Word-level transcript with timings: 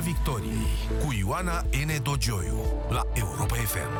victoriei 0.00 0.66
cu 1.04 1.12
Ioana 1.18 1.60
N. 1.60 2.02
Dogioiu 2.02 2.58
la 2.88 3.02
Europa 3.14 3.54
FM. 3.54 3.92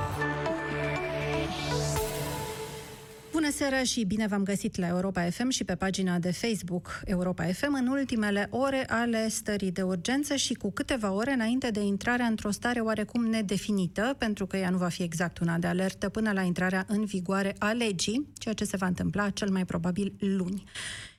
Bună 3.33 3.51
seara 3.51 3.83
și 3.83 4.05
bine 4.05 4.27
v-am 4.27 4.43
găsit 4.43 4.77
la 4.77 4.87
Europa 4.87 5.31
FM 5.31 5.49
și 5.49 5.65
pe 5.65 5.75
pagina 5.75 6.19
de 6.19 6.33
Facebook 6.33 7.01
Europa 7.05 7.45
FM 7.45 7.75
în 7.75 7.87
ultimele 7.87 8.47
ore 8.51 8.85
ale 8.89 9.29
stării 9.29 9.71
de 9.71 9.83
urgență 9.83 10.35
și 10.35 10.55
cu 10.55 10.73
câteva 10.73 11.13
ore 11.13 11.33
înainte 11.33 11.71
de 11.71 11.81
intrarea 11.81 12.27
într-o 12.27 12.51
stare 12.51 12.81
oarecum 12.81 13.25
nedefinită, 13.25 14.15
pentru 14.19 14.47
că 14.47 14.57
ea 14.57 14.71
nu 14.71 14.77
va 14.77 14.89
fi 14.89 15.03
exact 15.03 15.39
una 15.39 15.59
de 15.59 15.67
alertă 15.67 16.09
până 16.09 16.33
la 16.33 16.43
intrarea 16.43 16.85
în 16.89 17.05
vigoare 17.05 17.55
a 17.59 17.71
legii, 17.73 18.33
ceea 18.39 18.55
ce 18.55 18.65
se 18.65 18.77
va 18.77 18.87
întâmpla 18.87 19.31
cel 19.31 19.51
mai 19.51 19.65
probabil 19.65 20.15
luni. 20.19 20.65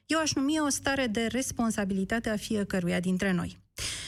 Eu 0.06 0.20
aș 0.20 0.34
numi 0.34 0.60
o 0.66 0.70
stare 0.70 1.08
de 1.08 1.28
responsabilitate 1.32 2.30
a 2.30 2.36
fiecăruia 2.36 3.00
dintre 3.00 3.32
noi. 3.32 3.61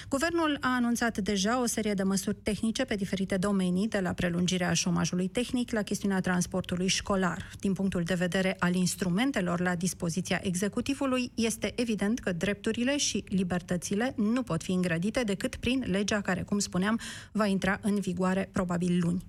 Guvernul 0.10 0.58
a 0.62 0.76
anunțat 0.76 1.18
deja 1.18 1.62
o 1.62 1.66
serie 1.66 1.94
de 1.94 2.04
măsuri 2.04 2.36
tehnice 2.44 2.84
pe 2.84 2.96
diferite 2.96 3.38
domenii, 3.38 3.88
de 3.88 4.00
la 4.00 4.14
prelungirea 4.14 4.74
șomajului 4.74 5.28
tehnic 5.28 5.72
la 5.72 5.82
chestiunea 5.82 6.20
transportului 6.20 6.88
școlar. 6.88 7.50
Din 7.60 7.74
punctul 7.74 8.04
de 8.04 8.14
vedere 8.14 8.56
al 8.60 8.76
instrumentelor 8.76 9.60
la 9.60 9.76
dispoziția 9.76 10.40
executivului, 10.44 11.32
este 11.36 11.74
evident 11.76 12.20
că 12.20 12.32
drepturile 12.32 12.98
și 12.98 13.24
libertățile 13.28 14.14
nu 14.18 14.44
pot 14.44 14.64
fi 14.64 14.72
îngrădite 14.72 15.24
decât 15.24 15.56
prin 15.56 15.84
legea 15.88 16.22
care, 16.22 16.42
cum 16.42 16.60
spuneam, 16.60 17.00
va 17.32 17.46
intra 17.46 17.80
în 17.82 18.00
vigoare 18.00 18.50
probabil 18.52 19.00
luni. 19.02 19.24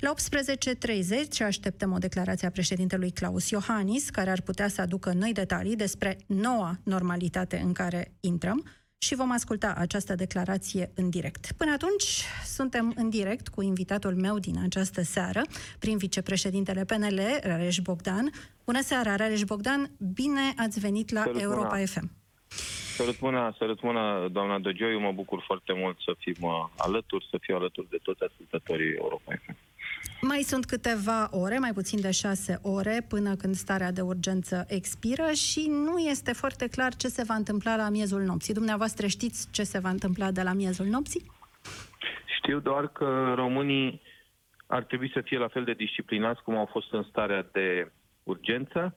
La 0.00 0.14
18.30 0.14 1.46
așteptăm 1.46 1.92
o 1.92 1.98
declarație 1.98 2.46
a 2.46 2.50
președintelui 2.50 3.10
Claus 3.10 3.50
Iohannis, 3.50 4.10
care 4.10 4.30
ar 4.30 4.40
putea 4.40 4.68
să 4.68 4.80
aducă 4.80 5.12
noi 5.12 5.32
detalii 5.32 5.76
despre 5.76 6.18
noua 6.26 6.78
normalitate 6.82 7.60
în 7.64 7.72
care 7.72 8.12
intrăm 8.20 8.64
și 8.98 9.14
vom 9.14 9.30
asculta 9.32 9.74
această 9.76 10.14
declarație 10.14 10.90
în 10.94 11.10
direct. 11.10 11.52
Până 11.56 11.72
atunci, 11.72 12.24
suntem 12.44 12.92
în 12.96 13.10
direct 13.10 13.48
cu 13.48 13.62
invitatul 13.62 14.14
meu 14.14 14.38
din 14.38 14.54
această 14.64 15.02
seară, 15.02 15.42
prin 15.78 15.96
vicepreședintele 15.96 16.84
PNL, 16.84 17.20
Rareș 17.42 17.78
Bogdan. 17.78 18.30
Bună 18.64 18.80
seara, 18.80 19.16
Rareș 19.16 19.42
Bogdan, 19.42 19.90
bine 20.14 20.52
ați 20.56 20.80
venit 20.80 21.10
la 21.10 21.22
Salut, 21.22 21.40
Europa 21.40 21.68
bună. 21.68 21.86
FM. 21.86 22.10
Sărut 22.96 23.20
mâna, 23.20 23.54
sărut 23.58 23.82
mâna, 23.82 24.28
doamna 24.28 24.58
Dogioiu, 24.58 24.98
mă 24.98 25.12
bucur 25.12 25.42
foarte 25.46 25.72
mult 25.72 25.96
să 26.04 26.14
fim 26.18 26.36
uh, 26.40 26.50
alături, 26.76 27.26
să 27.30 27.38
fiu 27.40 27.56
alături 27.56 27.88
de 27.90 27.98
toți 28.02 28.22
ascultătorii 28.22 28.94
Europa 28.94 29.32
FM. 29.44 29.56
Mai 30.20 30.40
sunt 30.42 30.64
câteva 30.64 31.28
ore, 31.30 31.58
mai 31.58 31.72
puțin 31.72 32.00
de 32.00 32.10
șase 32.10 32.58
ore, 32.62 33.06
până 33.08 33.34
când 33.36 33.54
starea 33.54 33.92
de 33.92 34.00
urgență 34.00 34.64
expiră 34.68 35.30
și 35.32 35.68
nu 35.68 35.98
este 35.98 36.32
foarte 36.32 36.68
clar 36.68 36.94
ce 36.94 37.08
se 37.08 37.22
va 37.22 37.34
întâmpla 37.34 37.76
la 37.76 37.88
miezul 37.88 38.22
nopții. 38.22 38.54
Dumneavoastră 38.54 39.06
știți 39.06 39.48
ce 39.50 39.62
se 39.62 39.78
va 39.78 39.88
întâmpla 39.88 40.30
de 40.30 40.42
la 40.42 40.52
miezul 40.52 40.86
nopții? 40.86 41.30
Știu 42.36 42.58
doar 42.60 42.88
că 42.88 43.32
românii 43.36 44.00
ar 44.66 44.82
trebui 44.82 45.10
să 45.14 45.20
fie 45.20 45.38
la 45.38 45.48
fel 45.48 45.64
de 45.64 45.72
disciplinați 45.72 46.42
cum 46.42 46.56
au 46.56 46.66
fost 46.66 46.92
în 46.92 47.02
starea 47.02 47.46
de 47.52 47.92
urgență 48.22 48.96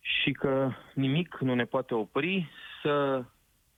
și 0.00 0.32
că 0.32 0.70
nimic 0.94 1.36
nu 1.40 1.54
ne 1.54 1.64
poate 1.64 1.94
opri 1.94 2.50
să 2.82 3.24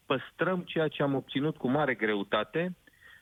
păstrăm 0.06 0.60
ceea 0.60 0.88
ce 0.88 1.02
am 1.02 1.14
obținut 1.14 1.56
cu 1.56 1.68
mare 1.68 1.94
greutate 1.94 2.76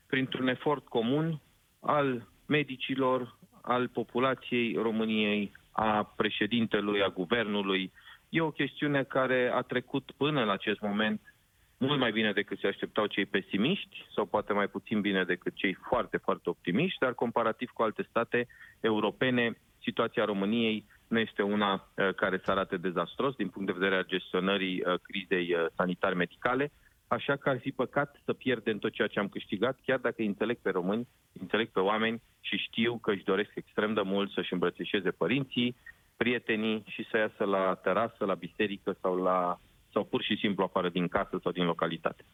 printr-un 0.07 0.49
efort 0.49 0.87
comun 0.87 1.41
al 1.81 2.29
medicilor, 2.49 3.37
al 3.61 3.89
populației 3.89 4.75
României, 4.75 5.53
a 5.73 6.13
președintelui, 6.17 7.03
a 7.03 7.09
guvernului. 7.09 7.93
E 8.29 8.41
o 8.41 8.51
chestiune 8.51 9.03
care 9.03 9.51
a 9.55 9.61
trecut 9.61 10.11
până 10.17 10.45
la 10.45 10.53
acest 10.53 10.81
moment 10.81 11.21
mult 11.79 11.99
mai 11.99 12.13
bine 12.13 12.33
decât 12.33 12.59
se 12.59 12.67
așteptau 12.67 13.07
cei 13.07 13.27
pesimiști 13.27 14.07
sau 14.15 14.25
poate 14.25 14.53
mai 14.53 14.69
puțin 14.69 15.01
bine 15.01 15.25
decât 15.25 15.55
cei 15.55 15.77
foarte, 15.89 16.17
foarte 16.17 16.49
optimiști, 16.49 16.99
dar 16.99 17.15
comparativ 17.15 17.71
cu 17.71 17.83
alte 17.83 18.07
state 18.09 18.47
europene, 18.81 19.59
situația 19.83 20.25
României 20.25 20.85
nu 21.09 21.19
este 21.19 21.43
una 21.43 21.73
uh, 21.73 22.15
care 22.15 22.41
să 22.45 22.51
arate 22.51 22.77
dezastros 22.77 23.35
din 23.35 23.49
punct 23.49 23.67
de 23.67 23.79
vedere 23.79 23.97
al 23.97 24.07
gestionării 24.07 24.83
uh, 24.87 24.95
crizei 25.03 25.55
uh, 25.55 25.67
sanitar-medicale, 25.77 26.71
așa 27.09 27.37
că 27.37 27.49
ar 27.49 27.59
fi 27.59 27.71
păcat 27.71 28.21
să 28.25 28.33
pierdem 28.33 28.79
tot 28.79 28.93
ceea 28.93 29.09
ce 29.09 29.19
am 29.19 29.29
câștigat, 29.29 29.79
chiar 29.85 29.99
dacă 29.99 30.15
îi 30.19 30.27
înțeleg 30.27 30.59
pe 30.63 30.71
români, 30.71 31.09
îi 31.33 31.41
înțeleg 31.41 31.69
pe 31.69 31.81
oameni 31.81 32.23
și 32.41 32.57
știu 32.57 32.99
că 32.99 33.11
își 33.11 33.25
doresc 33.25 33.51
extrem 33.55 33.95
de 33.95 34.01
mult 34.05 34.33
să-și 34.33 34.53
îmbrățișeze 34.53 35.11
părinții, 35.11 35.77
prietenii 36.17 36.85
și 36.87 37.07
să 37.11 37.17
iasă 37.17 37.45
la 37.45 37.75
terasă, 37.75 38.25
la 38.25 38.35
biserică 38.35 38.97
sau 39.01 39.17
la 39.17 39.61
sau 39.93 40.05
pur 40.05 40.23
și 40.23 40.37
simplu 40.37 40.65
afară 40.65 40.89
din 40.89 41.09
casă 41.09 41.39
sau 41.43 41.53
din 41.53 41.65
localitate. 41.65 42.25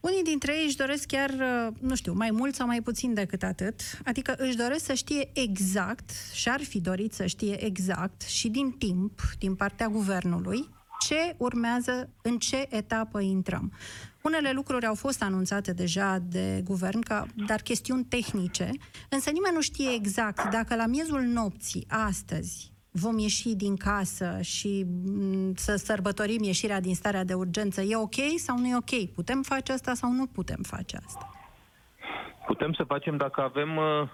Unii 0.00 0.22
dintre 0.22 0.58
ei 0.58 0.64
își 0.64 0.76
doresc 0.76 1.06
chiar, 1.06 1.30
uh, 1.30 1.66
nu 1.80 1.94
știu, 1.94 2.12
mai 2.12 2.30
mult 2.30 2.54
sau 2.54 2.66
mai 2.66 2.80
puțin 2.80 3.14
decât 3.14 3.42
atât, 3.42 3.80
adică 4.04 4.34
își 4.38 4.56
doresc 4.56 4.84
să 4.84 4.94
știe 4.94 5.30
exact 5.34 6.10
și 6.34 6.48
ar 6.48 6.60
fi 6.60 6.80
dorit 6.80 7.12
să 7.12 7.26
știe 7.26 7.64
exact 7.64 8.22
și 8.22 8.48
din 8.48 8.70
timp, 8.70 9.20
din 9.38 9.54
partea 9.54 9.88
guvernului, 9.88 10.68
ce 11.06 11.34
urmează, 11.36 12.10
în 12.22 12.38
ce 12.38 12.66
etapă 12.70 13.20
intrăm. 13.20 13.72
Unele 14.22 14.52
lucruri 14.52 14.86
au 14.86 14.94
fost 14.94 15.22
anunțate 15.22 15.72
deja 15.72 16.18
de 16.18 16.62
guvern, 16.64 17.00
ca, 17.00 17.26
dar 17.46 17.60
chestiuni 17.60 18.04
tehnice, 18.04 18.70
însă 19.08 19.30
nimeni 19.30 19.54
nu 19.54 19.60
știe 19.60 19.90
exact 19.94 20.50
dacă 20.50 20.74
la 20.74 20.86
miezul 20.86 21.20
nopții, 21.20 21.86
astăzi, 21.88 22.72
vom 22.90 23.18
ieși 23.18 23.54
din 23.54 23.76
casă 23.76 24.38
și 24.42 24.86
m, 25.04 25.54
să 25.54 25.76
sărbătorim 25.76 26.42
ieșirea 26.42 26.80
din 26.80 26.94
starea 26.94 27.24
de 27.24 27.34
urgență, 27.34 27.80
e 27.80 27.96
ok 27.96 28.14
sau 28.36 28.58
nu 28.58 28.66
e 28.66 28.76
ok? 28.76 29.14
Putem 29.14 29.42
face 29.42 29.72
asta 29.72 29.94
sau 29.94 30.12
nu 30.12 30.26
putem 30.26 30.62
face 30.62 30.96
asta? 31.06 31.30
Putem 32.46 32.72
să 32.72 32.84
facem 32.84 33.16
dacă 33.16 33.40
avem 33.40 33.76
uh, 33.76 34.08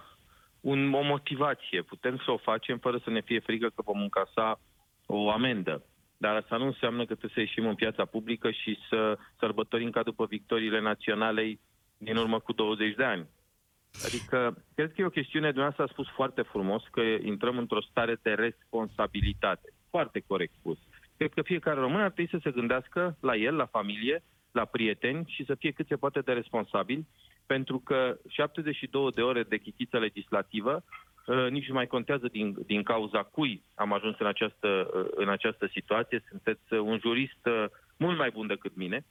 un, 0.61 0.93
o 0.93 1.03
motivație. 1.03 1.83
Putem 1.83 2.17
să 2.25 2.31
o 2.31 2.37
facem 2.37 2.79
fără 2.79 3.01
să 3.05 3.11
ne 3.11 3.21
fie 3.21 3.41
frică 3.41 3.69
că 3.75 3.83
vom 3.85 4.01
încasa 4.01 4.61
o 5.07 5.31
amendă. 5.31 5.83
Dar 6.17 6.37
asta 6.37 6.57
nu 6.57 6.67
înseamnă 6.67 6.99
că 6.99 7.15
trebuie 7.15 7.31
să 7.35 7.41
ieșim 7.41 7.67
în 7.67 7.75
piața 7.75 8.05
publică 8.05 8.51
și 8.51 8.79
să 8.89 9.19
sărbătorim 9.39 9.91
ca 9.91 10.03
după 10.03 10.27
victoriile 10.27 10.81
naționale 10.81 11.59
din 11.99 12.17
urmă 12.17 12.39
cu 12.39 12.53
20 12.53 12.95
de 12.95 13.05
ani. 13.05 13.27
Adică, 14.05 14.65
cred 14.75 14.93
că 14.93 15.01
e 15.01 15.05
o 15.05 15.19
chestiune, 15.19 15.47
dumneavoastră 15.47 15.85
a 15.85 15.93
spus 15.93 16.09
foarte 16.09 16.43
frumos 16.43 16.83
că 16.91 17.01
intrăm 17.01 17.59
într-o 17.59 17.83
stare 17.83 18.19
de 18.23 18.31
responsabilitate. 18.35 19.73
Foarte 19.91 20.25
corect 20.27 20.53
spus. 20.59 20.79
Cred 21.17 21.33
că 21.33 21.43
fiecare 21.43 21.81
român 21.81 22.01
ar 22.01 22.11
trebui 22.11 22.31
să 22.31 22.41
se 22.43 22.51
gândească 22.51 23.17
la 23.21 23.37
el, 23.37 23.55
la 23.55 23.67
familie, 23.67 24.23
la 24.53 24.65
prieteni 24.65 25.25
și 25.29 25.45
să 25.45 25.55
fie 25.55 25.71
cât 25.71 25.87
se 25.87 25.97
poate 25.97 26.21
de 26.21 26.33
responsabil, 26.33 27.07
pentru 27.47 27.79
că 27.79 28.19
72 28.29 29.11
de 29.11 29.23
ore 29.23 29.43
de 29.43 29.57
chichiță 29.57 29.99
legislativă 29.99 30.75
uh, 30.75 31.16
nici 31.51 31.69
nu 31.69 31.75
mai 31.75 31.87
contează 31.87 32.29
din, 32.29 32.57
din 32.67 32.83
cauza 32.83 33.23
cui 33.23 33.63
am 33.75 33.93
ajuns 33.93 34.17
în 34.19 34.27
această, 34.27 34.91
uh, 34.95 35.07
în 35.15 35.29
această 35.29 35.67
situație. 35.73 36.25
Sunteți 36.29 36.73
uh, 36.73 36.81
un 36.81 36.99
jurist 36.99 37.47
uh, 37.47 37.65
mult 37.97 38.19
mai 38.19 38.31
bun 38.31 38.47
decât 38.47 38.77
mine. 38.77 39.05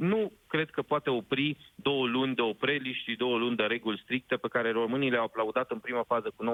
Uh, 0.00 0.06
nu 0.08 0.32
cred 0.46 0.70
că 0.70 0.82
poate 0.82 1.10
opri 1.10 1.56
două 1.74 2.06
luni 2.06 2.34
de 2.34 2.40
opreliști 2.40 3.10
și 3.10 3.16
două 3.16 3.38
luni 3.38 3.56
de 3.56 3.62
reguli 3.62 4.00
stricte 4.02 4.36
pe 4.36 4.48
care 4.48 4.70
românii 4.70 5.10
le-au 5.10 5.24
aplaudat 5.24 5.70
în 5.70 5.78
prima 5.78 6.02
fază 6.02 6.32
cu 6.36 6.44
94%, 6.44 6.46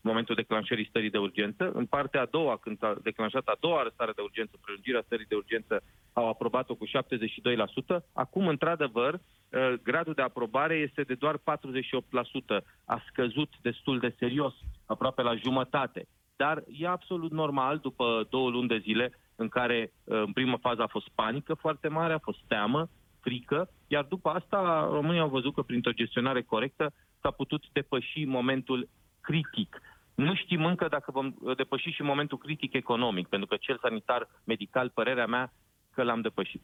în 0.00 0.10
momentul 0.10 0.34
declanșării 0.34 0.88
stării 0.88 1.10
de 1.10 1.18
urgență. 1.18 1.70
În 1.74 1.86
partea 1.86 2.20
a 2.20 2.28
doua, 2.30 2.56
când 2.56 2.78
s-a 2.78 2.96
declanșat 3.02 3.46
a 3.46 3.56
doua 3.60 3.90
stare 3.92 4.12
de 4.14 4.22
urgență, 4.22 4.56
prelungirea 4.60 5.02
stării 5.04 5.26
de 5.28 5.34
urgență, 5.34 5.82
au 6.12 6.28
aprobat-o 6.28 6.74
cu 6.74 6.86
72%. 6.86 8.04
Acum, 8.12 8.48
într-adevăr, 8.48 9.14
uh, 9.14 9.72
gradul 9.82 10.12
de 10.12 10.22
aprobare 10.22 10.74
este 10.74 11.02
de 11.02 11.14
doar 11.14 11.36
48%. 11.36 12.64
A 12.84 13.02
scăzut 13.08 13.50
destul 13.62 13.98
de 13.98 14.14
serios, 14.18 14.54
aproape 14.86 15.22
la 15.22 15.34
jumătate. 15.34 16.08
Dar 16.36 16.64
e 16.78 16.86
absolut 16.86 17.30
normal, 17.30 17.78
după 17.78 18.26
două 18.30 18.50
luni 18.50 18.68
de 18.68 18.78
zile, 18.78 19.12
în 19.36 19.48
care 19.48 19.92
uh, 20.04 20.22
în 20.26 20.32
prima 20.32 20.56
fază 20.56 20.82
a 20.82 20.86
fost 20.86 21.08
panică 21.14 21.54
foarte 21.54 21.88
mare, 21.88 22.12
a 22.12 22.18
fost 22.18 22.38
teamă, 22.46 22.88
frică, 23.20 23.68
iar 23.86 24.04
după 24.04 24.28
asta 24.28 24.88
românii 24.92 25.20
au 25.20 25.28
văzut 25.28 25.54
că 25.54 25.62
printr-o 25.62 25.92
gestionare 25.92 26.42
corectă 26.42 26.92
s-a 27.20 27.30
putut 27.30 27.64
depăși 27.72 28.24
momentul 28.24 28.88
critic. 29.20 29.80
Nu 30.14 30.34
știm 30.34 30.64
încă 30.64 30.88
dacă 30.88 31.10
vom 31.10 31.34
uh, 31.40 31.56
depăși 31.56 31.90
și 31.90 32.02
momentul 32.02 32.38
critic 32.38 32.72
economic, 32.72 33.28
pentru 33.28 33.48
că 33.48 33.56
cel 33.60 33.78
sanitar 33.82 34.28
medical, 34.44 34.90
părerea 34.94 35.26
mea, 35.26 35.52
că 35.96 36.02
l-am 36.02 36.20
depășit. 36.20 36.62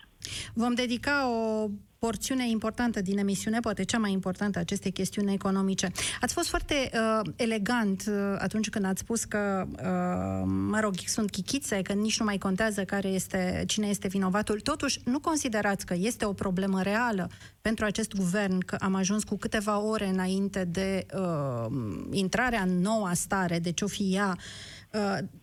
Vom 0.55 0.75
dedica 0.75 1.29
o 1.29 1.69
porțiune 1.99 2.49
importantă 2.49 3.01
din 3.01 3.19
emisiune, 3.19 3.61
poate 3.61 3.85
cea 3.85 3.99
mai 3.99 4.13
importantă 4.13 4.59
acestei 4.59 4.93
chestiuni 4.93 5.33
economice. 5.33 5.91
Ați 6.21 6.35
fost 6.35 6.49
foarte 6.49 6.91
uh, 6.93 7.31
elegant 7.37 8.05
uh, 8.09 8.15
atunci 8.39 8.71
când 8.71 8.85
ați 8.85 9.01
spus 9.01 9.25
că, 9.25 9.67
uh, 9.71 10.43
mă 10.45 10.81
rog, 10.81 10.95
sunt 11.07 11.31
chichițe, 11.31 11.83
că 11.83 11.93
nici 11.93 12.19
nu 12.19 12.25
mai 12.25 12.39
contează 12.39 12.85
care 12.85 13.09
este, 13.09 13.65
cine 13.67 13.87
este 13.87 14.09
vinovatul. 14.09 14.61
Totuși, 14.61 15.01
nu 15.05 15.21
considerați 15.21 15.87
că 15.87 15.95
este 15.99 16.25
o 16.25 16.33
problemă 16.33 16.83
reală 16.83 17.31
pentru 17.61 17.85
acest 17.85 18.15
guvern 18.15 18.59
că 18.59 18.77
am 18.81 18.95
ajuns 18.95 19.25
cu 19.25 19.37
câteva 19.37 19.81
ore 19.81 20.07
înainte 20.07 20.65
de 20.65 21.07
uh, 21.15 21.67
intrarea 22.11 22.63
în 22.63 22.81
noua 22.81 23.13
stare, 23.13 23.59
deci 23.59 23.81
o 23.81 23.87
fi 23.87 24.15
ea 24.15 24.37
uh, 24.37 24.82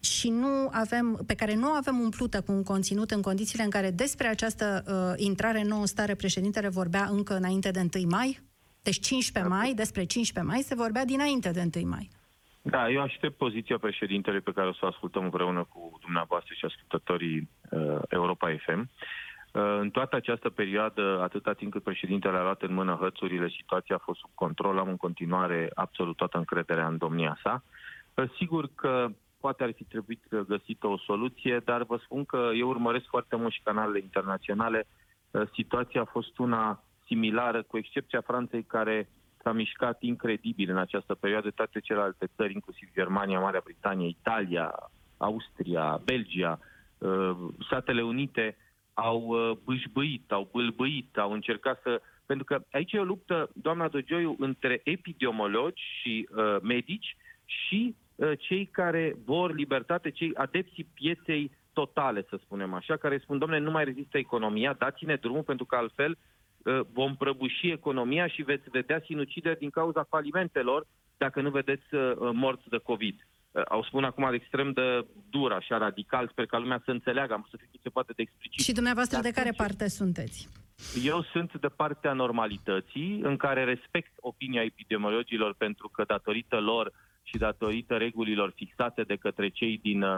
și 0.01 0.29
nu 0.29 0.69
avem, 0.71 1.23
pe 1.27 1.35
care 1.35 1.55
nu 1.55 1.67
avem 1.67 1.99
umplută 1.99 2.41
cu 2.41 2.51
un 2.51 2.63
conținut 2.63 3.11
în 3.11 3.21
condițiile 3.21 3.63
în 3.63 3.69
care 3.69 3.91
despre 3.91 4.27
această 4.27 4.83
uh, 4.87 5.25
intrare 5.25 5.63
nouă 5.63 5.81
în 5.81 5.85
stare 5.85 6.15
președintele 6.15 6.69
vorbea 6.69 7.07
încă 7.09 7.35
înainte 7.35 7.71
de 7.71 7.79
1 7.95 8.07
mai? 8.09 8.39
Deci 8.83 8.99
15 8.99 9.53
mai, 9.53 9.73
despre 9.73 10.03
15 10.05 10.53
mai 10.53 10.61
se 10.61 10.75
vorbea 10.75 11.05
dinainte 11.05 11.51
de 11.51 11.69
1 11.75 11.87
mai. 11.89 12.09
Da, 12.61 12.89
eu 12.89 13.01
aștept 13.01 13.37
poziția 13.37 13.77
președintelui 13.77 14.41
pe 14.41 14.51
care 14.51 14.67
o 14.67 14.73
să 14.73 14.79
o 14.81 14.87
ascultăm 14.87 15.23
împreună 15.23 15.63
cu 15.63 15.97
dumneavoastră 16.01 16.53
și 16.53 16.65
ascultătorii 16.65 17.49
uh, 17.69 17.99
Europa 18.09 18.55
FM. 18.65 18.79
Uh, 18.79 19.77
în 19.79 19.89
toată 19.89 20.15
această 20.15 20.49
perioadă, 20.49 21.19
atâta 21.21 21.53
timp 21.53 21.71
cât 21.71 21.83
președintele 21.83 22.37
a 22.37 22.41
luat 22.41 22.61
în 22.61 22.73
mână 22.73 22.97
hățurile, 23.01 23.49
situația 23.49 23.95
a 23.95 24.03
fost 24.03 24.19
sub 24.19 24.29
control, 24.33 24.77
am 24.77 24.87
în 24.87 24.97
continuare 24.97 25.71
absolut 25.73 26.15
toată 26.15 26.37
încrederea 26.37 26.87
în 26.87 26.97
domnia 26.97 27.39
sa. 27.43 27.63
Uh, 28.13 28.29
sigur 28.37 28.69
că 28.75 29.09
poate 29.39 29.63
ar 29.63 29.71
fi 29.71 29.83
trebuit 29.83 30.23
găsită 30.47 30.87
o 30.87 30.97
soluție, 30.97 31.61
dar 31.65 31.83
vă 31.83 31.99
spun 32.03 32.25
că 32.25 32.49
eu 32.55 32.67
urmăresc 32.67 33.05
foarte 33.05 33.35
mult 33.35 33.53
și 33.53 33.61
canalele 33.63 33.99
internaționale. 33.99 34.87
Uh, 35.31 35.41
situația 35.53 36.01
a 36.01 36.11
fost 36.11 36.37
una 36.37 36.83
similară, 37.05 37.63
cu 37.63 37.77
excepția 37.77 38.21
Franței, 38.21 38.63
care 38.63 39.09
s-a 39.43 39.51
mișcat 39.51 40.01
incredibil 40.01 40.69
în 40.69 40.77
această 40.77 41.15
perioadă. 41.15 41.49
Toate 41.49 41.79
celelalte 41.79 42.29
țări, 42.35 42.53
inclusiv 42.53 42.89
Germania, 42.93 43.39
Marea 43.39 43.61
Britanie, 43.63 44.07
Italia, 44.07 44.75
Austria, 45.17 46.01
Belgia, 46.05 46.59
Statele 47.65 48.01
Unite, 48.03 48.57
au 48.93 49.21
uh, 49.21 49.57
bâșbâit, 49.63 50.31
au 50.31 50.49
bâlbâit, 50.51 51.17
au 51.17 51.31
încercat 51.31 51.81
să... 51.81 52.01
Pentru 52.25 52.45
că 52.45 52.63
aici 52.71 52.91
e 52.91 52.99
o 52.99 53.03
luptă, 53.03 53.49
doamna 53.53 53.87
Dogioiu, 53.87 54.35
între 54.39 54.81
epidemiologi 54.83 55.81
și 56.01 56.29
uh, 56.35 56.55
medici 56.61 57.17
și 57.45 57.95
uh, 57.95 58.08
cei 58.37 58.65
care 58.65 59.15
vor 59.25 59.55
libertate, 59.55 60.09
cei 60.09 60.31
adepții 60.35 60.87
pieței 60.93 61.51
totale, 61.73 62.25
să 62.29 62.39
spunem 62.43 62.73
așa, 62.73 62.97
care 62.97 63.17
spun, 63.17 63.37
domnule, 63.37 63.61
nu 63.61 63.71
mai 63.71 63.83
rezistă 63.83 64.17
economia, 64.17 64.73
dați-ne 64.73 65.15
drumul 65.15 65.43
pentru 65.43 65.65
că 65.65 65.75
altfel 65.75 66.17
uh, 66.17 66.79
vom 66.93 67.15
prăbuși 67.15 67.67
economia 67.71 68.27
și 68.27 68.41
veți 68.41 68.69
vedea 68.69 69.01
sinucideri 69.05 69.59
din 69.59 69.69
cauza 69.69 70.03
falimentelor 70.09 70.87
dacă 71.17 71.41
nu 71.41 71.49
vedeți 71.49 71.93
uh, 71.93 72.01
morți 72.33 72.69
de 72.69 72.77
COVID. 72.77 73.27
Uh, 73.51 73.61
au 73.69 73.83
spun 73.83 74.03
acum 74.03 74.33
extrem 74.33 74.71
de 74.71 75.05
dur, 75.29 75.51
așa 75.51 75.77
radical, 75.77 76.27
sper 76.27 76.45
ca 76.45 76.57
lumea 76.57 76.81
să 76.85 76.91
înțeleagă, 76.91 77.33
am 77.33 77.47
să 77.49 77.57
fiu 77.57 77.67
cât 77.71 77.81
se 77.81 77.89
poate 77.89 78.13
de 78.15 78.21
explicit. 78.21 78.63
Și 78.63 78.73
dumneavoastră 78.73 79.15
Dar 79.21 79.31
de 79.31 79.39
care 79.39 79.53
parte 79.57 79.87
sunteți? 79.87 80.49
Eu 81.03 81.23
sunt 81.23 81.59
de 81.59 81.67
partea 81.67 82.13
normalității, 82.13 83.19
în 83.23 83.37
care 83.37 83.63
respect 83.63 84.11
opinia 84.19 84.63
epidemiologilor 84.63 85.53
pentru 85.53 85.87
că 85.87 86.03
datorită 86.07 86.59
lor 86.59 86.91
și 87.29 87.37
datorită 87.37 87.97
regulilor 87.97 88.51
fixate 88.55 89.01
de 89.01 89.15
către 89.15 89.49
cei 89.49 89.77
din 89.77 90.01
uh, 90.01 90.17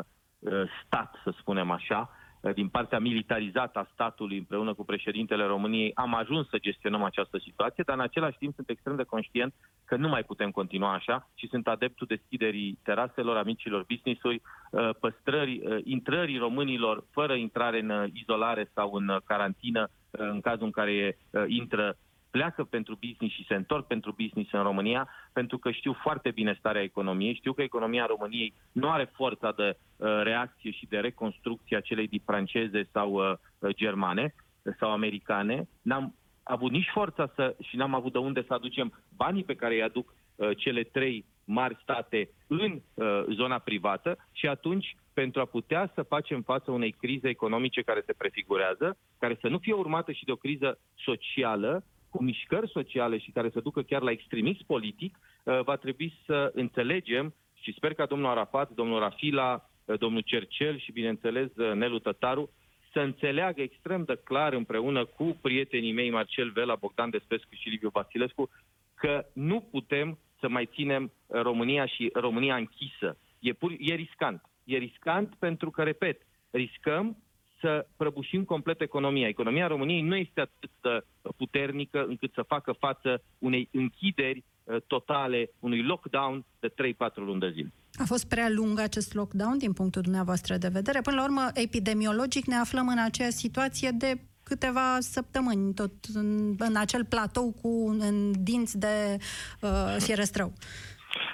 stat, 0.86 1.16
să 1.24 1.34
spunem 1.38 1.72
așa, 1.72 2.10
din 2.54 2.68
partea 2.68 3.00
militarizată 3.00 3.80
a 3.80 3.90
statului 3.94 4.38
împreună 4.38 4.74
cu 4.74 4.86
președintele 4.86 5.46
României 5.46 5.92
am 5.94 6.16
ajuns 6.16 6.50
să 6.50 6.58
gestionăm 6.58 7.04
această 7.04 7.38
situație, 7.38 7.84
dar 7.86 7.96
în 7.96 8.02
același 8.02 8.38
timp 8.38 8.54
sunt 8.56 8.70
extrem 8.70 8.96
de 8.96 9.04
conștient 9.04 9.54
că 9.86 9.96
nu 9.96 10.08
mai 10.08 10.24
putem 10.24 10.52
continua 10.52 10.94
așa 10.94 11.30
și 11.36 11.48
sunt 11.48 11.68
adeptul 11.68 12.08
deschiderii 12.08 12.80
teraselor, 12.84 13.38
amicilor 13.38 13.86
business-uri, 13.90 14.42
uh, 14.72 14.90
păstrării, 15.00 15.62
uh, 15.66 15.78
intrării 15.84 16.38
românilor 16.38 17.04
fără 17.12 17.34
intrare 17.34 17.80
în 17.80 18.10
izolare 18.14 18.72
sau 18.74 18.94
în 18.94 19.20
carantină 19.26 19.90
uh, 20.12 20.20
în 20.20 20.42
cazul 20.42 20.66
în 20.66 20.72
care 20.72 21.18
intră 21.48 21.96
pleacă 22.32 22.64
pentru 22.64 22.98
business 23.08 23.36
și 23.36 23.46
se 23.46 23.56
întorc 23.56 23.88
pentru 23.88 24.16
business 24.18 24.52
în 24.52 24.62
România, 24.62 25.10
pentru 25.34 25.58
că 25.58 25.72
știu 25.72 25.94
foarte 26.02 26.32
bine 26.32 26.56
starea 26.60 26.82
economiei, 26.82 27.36
știu 27.36 27.54
că 27.54 27.62
economia 27.62 28.06
României 28.06 28.54
nu 28.72 28.90
are 28.90 29.12
forța 29.14 29.52
de 29.52 29.78
uh, 29.98 30.08
reacție 30.24 30.72
și 30.72 30.86
de 30.86 30.98
reconstrucție 31.00 31.78
a 31.78 31.82
celei 31.82 32.08
din 32.08 32.22
franceze 32.26 32.90
sau 32.92 33.14
uh, 33.14 33.76
germane 33.76 34.34
sau 34.80 34.92
americane. 34.92 35.68
N-am 35.82 36.16
avut 36.44 36.72
nici 36.72 36.90
forța 36.94 37.32
să, 37.36 37.56
și 37.62 37.76
n-am 37.76 37.94
avut 37.94 38.12
de 38.12 38.18
unde 38.18 38.44
să 38.48 38.54
aducem 38.54 39.04
banii 39.16 39.44
pe 39.44 39.56
care 39.56 39.74
îi 39.74 39.84
aduc 39.84 40.14
uh, 40.36 40.50
cele 40.58 40.84
trei 40.84 41.26
mari 41.46 41.78
state 41.82 42.30
în 42.48 42.82
uh, 42.94 43.24
zona 43.36 43.60
privată 43.60 44.18
și 44.32 44.48
atunci 44.48 44.96
pentru 45.14 45.42
a 45.42 45.46
putea 45.46 45.92
să 45.94 46.02
facem 46.02 46.42
față 46.42 46.72
unei 46.72 46.92
crize 46.92 47.30
economice 47.30 47.82
care 47.82 48.04
se 48.06 48.14
prefigurează, 48.14 48.98
care 49.20 49.38
să 49.42 49.48
nu 49.48 49.58
fie 49.58 49.74
urmată 49.74 50.12
și 50.12 50.26
de 50.26 50.32
o 50.32 50.36
criză 50.36 50.80
socială, 50.96 51.84
cu 52.12 52.24
mișcări 52.24 52.70
sociale 52.70 53.18
și 53.18 53.32
care 53.32 53.50
să 53.50 53.60
ducă 53.60 53.82
chiar 53.82 54.02
la 54.02 54.12
extremism 54.12 54.66
politic, 54.66 55.20
uh, 55.44 55.60
va 55.64 55.76
trebui 55.76 56.14
să 56.26 56.52
înțelegem 56.54 57.34
și 57.62 57.74
sper 57.74 57.94
ca 57.94 58.06
domnul 58.06 58.30
Arafat, 58.30 58.70
domnul 58.72 59.00
Rafila, 59.00 59.70
uh, 59.86 59.98
domnul 60.00 60.22
Cercel 60.22 60.80
și, 60.80 60.92
bineînțeles, 60.92 61.50
uh, 61.56 61.74
Nelu 61.74 62.00
Tătaru 62.00 62.50
să 62.94 63.00
înțeleagă 63.00 63.62
extrem 63.62 64.04
de 64.04 64.20
clar 64.24 64.54
împreună 64.54 65.06
cu 65.06 65.38
prietenii 65.42 65.92
mei 65.92 66.10
Marcel 66.10 66.50
Vela, 66.50 66.76
Bogdan 66.76 67.10
Despescu 67.10 67.56
și 67.56 67.70
Liviu 67.70 67.90
Vasilescu 67.90 68.50
că 68.96 69.26
nu 69.34 69.60
putem 69.72 70.18
să 70.40 70.50
mai 70.50 70.70
ținem 70.74 71.12
România 71.28 71.86
și 71.86 72.10
România 72.14 72.56
închisă. 72.56 73.18
E, 73.40 73.54
pur, 73.54 73.72
e 73.78 73.94
riscant. 73.94 74.42
E 74.64 74.78
riscant 74.78 75.36
pentru 75.40 75.70
că, 75.70 75.84
repet, 75.84 76.22
riscăm 76.50 77.18
să 77.62 77.86
prăbușim 77.98 78.44
complet 78.44 78.82
economia. 78.82 79.28
Economia 79.28 79.68
României 79.68 80.02
nu 80.02 80.16
este 80.16 80.42
atât 80.42 80.70
de 80.82 81.04
puternică 81.38 82.06
încât 82.08 82.34
să 82.34 82.42
facă 82.42 82.72
față 82.80 83.24
unei 83.38 83.70
închideri 83.72 84.44
uh, 84.64 84.76
totale, 84.88 85.50
unui 85.60 85.84
lockdown 85.84 86.46
de 86.60 86.70
3-4 86.70 86.74
luni 87.16 87.40
de 87.40 87.50
zile. 87.50 87.72
A 87.96 88.04
fost 88.06 88.30
prea 88.30 88.50
lung 88.50 88.80
acest 88.80 89.14
lockdown 89.14 89.58
din 89.58 89.74
punctul 89.74 90.02
dumneavoastră 90.02 90.58
de 90.58 90.68
vedere? 90.68 91.02
Până 91.02 91.16
la 91.16 91.24
urmă, 91.24 91.48
epidemiologic 91.54 92.46
ne 92.46 92.56
aflăm 92.56 92.88
în 92.88 93.00
aceeași 93.06 93.36
situație 93.36 93.90
de 93.90 94.22
câteva 94.44 94.98
săptămâni, 95.00 95.74
tot 95.74 95.92
în, 96.14 96.56
în 96.58 96.76
acel 96.76 97.06
platou 97.06 97.56
cu 97.62 97.98
în 98.00 98.44
dinți 98.44 98.80
de 98.80 99.18
uh, 99.62 99.96
fierăstrău. 99.98 100.54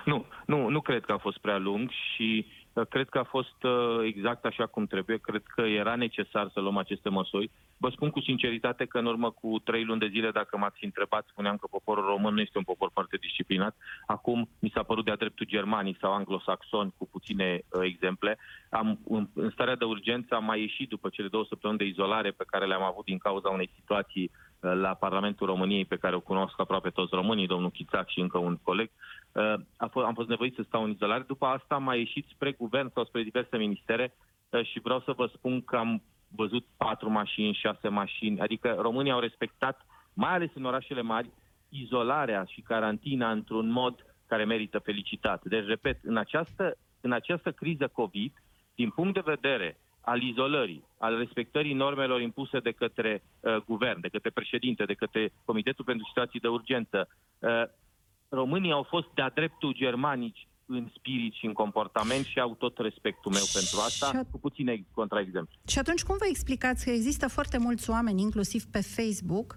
Nu, 0.06 0.26
nu, 0.46 0.70
nu 0.70 0.82
cred 0.82 1.04
că 1.06 1.12
a 1.12 1.18
fost 1.18 1.38
prea 1.38 1.58
lung 1.58 1.90
și 1.90 2.46
Cred 2.84 3.10
că 3.10 3.18
a 3.18 3.24
fost 3.24 3.64
uh, 3.64 4.00
exact 4.04 4.46
așa 4.46 4.66
cum 4.66 4.86
trebuie. 4.86 5.18
Cred 5.18 5.44
că 5.56 5.62
era 5.62 5.96
necesar 5.96 6.50
să 6.54 6.60
luăm 6.60 6.78
aceste 6.78 7.10
măsuri. 7.10 7.52
Vă 7.78 7.90
spun 7.90 8.10
cu 8.10 8.22
sinceritate 8.22 8.86
că 8.86 8.98
în 8.98 9.06
urmă 9.06 9.32
cu 9.32 9.60
trei 9.64 9.84
luni 9.84 10.00
de 10.00 10.08
zile, 10.08 10.32
dacă 10.32 10.58
m-ați 10.58 10.86
întrebat, 10.86 11.26
spuneam 11.30 11.58
că 11.58 11.68
poporul 11.72 12.06
român 12.06 12.34
nu 12.34 12.42
este 12.42 12.58
un 12.58 12.64
popor 12.64 12.90
foarte 12.94 13.18
disciplinat. 13.18 13.76
Acum 14.06 14.50
mi 14.60 14.72
s-a 14.74 14.84
părut 14.84 15.06
de-a 15.06 15.16
dreptul 15.16 15.46
germanii 15.46 15.98
sau 16.02 16.14
anglosaxoni, 16.14 16.94
cu 16.98 17.08
puține 17.08 17.62
uh, 17.70 17.82
exemple. 17.84 18.38
Am, 18.70 19.00
în, 19.08 19.28
în 19.34 19.50
starea 19.50 19.76
de 19.76 19.86
urgență 19.86 20.36
am 20.36 20.44
mai 20.44 20.60
ieșit 20.60 20.90
după 20.90 21.10
cele 21.10 21.28
două 21.28 21.46
săptămâni 21.50 21.80
de 21.80 21.86
izolare 21.86 22.32
pe 22.32 22.46
care 22.48 22.66
le-am 22.66 22.84
avut 22.84 23.06
din 23.06 23.18
cauza 23.18 23.50
unei 23.50 23.70
situații 23.76 24.32
uh, 24.34 24.47
la 24.74 24.94
Parlamentul 24.94 25.48
României, 25.48 25.86
pe 25.86 25.98
care 25.98 26.16
o 26.16 26.20
cunosc 26.20 26.60
aproape 26.60 26.90
toți 26.90 27.16
românii, 27.16 27.48
domnul 27.48 27.70
Chițac 27.70 28.10
și 28.10 28.20
încă 28.20 28.38
un 28.38 28.58
coleg. 28.64 28.90
Uh, 29.32 29.54
a 29.78 29.90
f- 29.90 30.06
am 30.06 30.14
fost 30.14 30.28
nevoit 30.28 30.56
să 30.56 30.64
stau 30.68 30.84
în 30.84 30.90
izolare. 30.90 31.24
După 31.28 31.46
asta 31.46 31.76
am 31.76 31.84
mai 31.84 31.98
ieșit 31.98 32.26
spre 32.30 32.52
guvern 32.52 32.92
sau 32.94 33.06
spre 33.06 33.24
diverse 33.24 33.58
ministere 33.58 34.16
uh, 34.50 34.66
și 34.66 34.80
vreau 34.80 35.00
să 35.00 35.14
vă 35.16 35.30
spun 35.34 35.64
că 35.64 35.76
am 35.76 36.02
văzut 36.36 36.66
patru 36.78 37.10
mașini, 37.10 37.54
șase 37.54 37.88
mașini, 37.88 38.40
adică 38.40 38.78
românii 38.80 39.12
au 39.12 39.20
respectat, 39.20 39.86
mai 40.14 40.34
ales 40.34 40.50
în 40.54 40.66
orașele 40.66 41.02
mari, 41.02 41.30
izolarea 41.70 42.44
și 42.44 42.62
carantina 42.62 43.32
într-un 43.32 43.70
mod 43.70 44.06
care 44.28 44.46
merită 44.46 44.80
felicitat. 44.80 45.44
Deci, 45.44 45.66
repet, 45.66 46.00
în 46.04 46.18
această, 46.18 46.78
în 47.02 47.12
această 47.12 47.52
criză 47.52 47.88
COVID, 47.88 48.34
din 48.76 48.90
punct 48.90 49.14
de 49.14 49.22
vedere 49.26 49.78
al 50.12 50.22
izolării, 50.22 50.84
al 50.98 51.18
respectării 51.18 51.74
normelor 51.74 52.22
impuse 52.22 52.60
de 52.60 52.72
către 52.72 53.24
uh, 53.40 53.56
guvern, 53.56 54.02
de 54.02 54.08
către 54.08 54.30
președinte, 54.30 54.84
de 54.86 54.94
către 54.94 55.32
Comitetul 55.46 55.86
pentru 55.86 56.06
Situații 56.08 56.40
de 56.40 56.48
Urgență, 56.48 57.08
uh, 57.40 57.64
românii 58.30 58.72
au 58.72 58.84
fost 58.84 59.08
de-a 59.16 59.30
dreptul 59.30 59.74
germanici 59.74 60.48
în 60.66 60.88
spirit 60.98 61.34
și 61.34 61.46
în 61.46 61.54
comportament 61.54 62.26
și 62.26 62.40
au 62.40 62.56
tot 62.56 62.78
respectul 62.78 63.32
meu 63.32 63.44
pentru 63.54 63.78
asta, 63.80 64.22
cu 64.32 64.40
puține 64.40 64.86
contraexemplu. 64.94 65.56
Și 65.68 65.80
atunci 65.80 66.04
cum 66.04 66.16
vă 66.20 66.26
explicați 66.30 66.86
că 66.86 66.92
există 66.92 67.28
foarte 67.28 67.58
mulți 67.58 67.90
oameni, 67.90 68.22
inclusiv 68.22 68.64
pe 68.72 68.82
Facebook, 68.82 69.56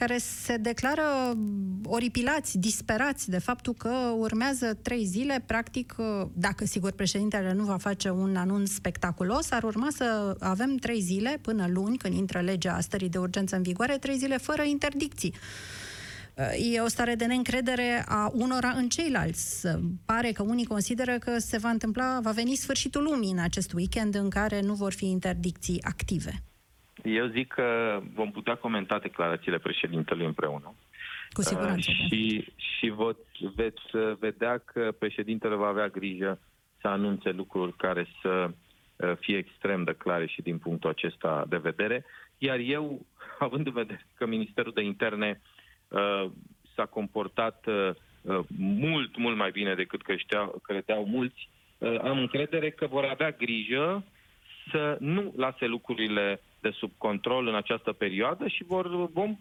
care 0.00 0.18
se 0.18 0.56
declară 0.56 1.36
oripilați, 1.84 2.58
disperați 2.58 3.30
de 3.30 3.38
faptul 3.38 3.74
că 3.74 3.94
urmează 4.16 4.78
trei 4.82 5.04
zile, 5.04 5.42
practic, 5.46 5.94
dacă 6.32 6.64
sigur 6.64 6.90
președintele 6.90 7.52
nu 7.52 7.64
va 7.64 7.76
face 7.76 8.10
un 8.10 8.36
anunț 8.36 8.70
spectaculos, 8.70 9.50
ar 9.50 9.62
urma 9.62 9.88
să 9.90 10.36
avem 10.38 10.76
trei 10.76 11.00
zile 11.00 11.38
până 11.42 11.66
luni, 11.68 11.96
când 11.96 12.14
intră 12.14 12.40
legea 12.40 12.80
stării 12.80 13.08
de 13.08 13.18
urgență 13.18 13.56
în 13.56 13.62
vigoare, 13.62 13.98
trei 13.98 14.18
zile 14.18 14.36
fără 14.36 14.62
interdicții. 14.62 15.34
E 16.72 16.80
o 16.80 16.88
stare 16.88 17.14
de 17.14 17.24
neîncredere 17.24 18.04
a 18.08 18.30
unora 18.34 18.68
în 18.68 18.88
ceilalți. 18.88 19.66
Pare 20.04 20.32
că 20.32 20.42
unii 20.42 20.66
consideră 20.66 21.18
că 21.18 21.38
se 21.38 21.58
va 21.58 21.68
întâmpla, 21.68 22.20
va 22.22 22.30
veni 22.30 22.54
sfârșitul 22.54 23.02
lumii 23.02 23.30
în 23.30 23.38
acest 23.38 23.72
weekend 23.72 24.14
în 24.14 24.28
care 24.28 24.60
nu 24.60 24.74
vor 24.74 24.92
fi 24.92 25.06
interdicții 25.06 25.82
active. 25.82 26.42
Eu 27.04 27.26
zic 27.26 27.48
că 27.48 28.00
vom 28.14 28.30
putea 28.30 28.54
comenta 28.54 28.98
declarațiile 28.98 29.58
președintelui 29.58 30.26
împreună. 30.26 30.74
Cu 31.32 31.42
siguranță. 31.42 31.90
Uh, 31.90 32.06
și 32.08 32.52
și 32.80 32.88
voți, 32.88 33.20
veți 33.54 33.82
vedea 34.18 34.58
că 34.58 34.92
președintele 34.98 35.54
va 35.54 35.66
avea 35.66 35.88
grijă 35.88 36.38
să 36.80 36.88
anunțe 36.88 37.30
lucruri 37.30 37.76
care 37.76 38.06
să 38.22 38.50
uh, 38.96 39.12
fie 39.20 39.36
extrem 39.36 39.84
de 39.84 39.94
clare 39.98 40.26
și 40.26 40.42
din 40.42 40.58
punctul 40.58 40.90
acesta 40.90 41.44
de 41.48 41.56
vedere. 41.56 42.04
Iar 42.38 42.58
eu, 42.58 43.06
având 43.38 43.66
în 43.66 43.72
vedere 43.72 44.06
că 44.14 44.26
Ministerul 44.26 44.72
de 44.72 44.82
Interne 44.82 45.40
uh, 45.88 46.26
s-a 46.74 46.86
comportat 46.86 47.66
uh, 47.66 47.90
uh, 48.22 48.44
mult, 48.58 49.16
mult 49.16 49.36
mai 49.36 49.50
bine 49.50 49.74
decât 49.74 50.02
creșteau, 50.02 50.60
credeau 50.62 51.04
mulți, 51.04 51.48
uh, 51.78 51.98
am 52.02 52.18
încredere 52.18 52.70
că 52.70 52.86
vor 52.86 53.04
avea 53.04 53.30
grijă 53.30 54.04
să 54.70 54.96
nu 55.00 55.32
lase 55.36 55.66
lucrurile 55.66 56.40
de 56.60 56.70
sub 56.70 56.92
control 56.96 57.46
în 57.46 57.54
această 57.54 57.92
perioadă 57.92 58.48
și 58.48 58.64
vor, 58.64 59.10
vom, 59.10 59.38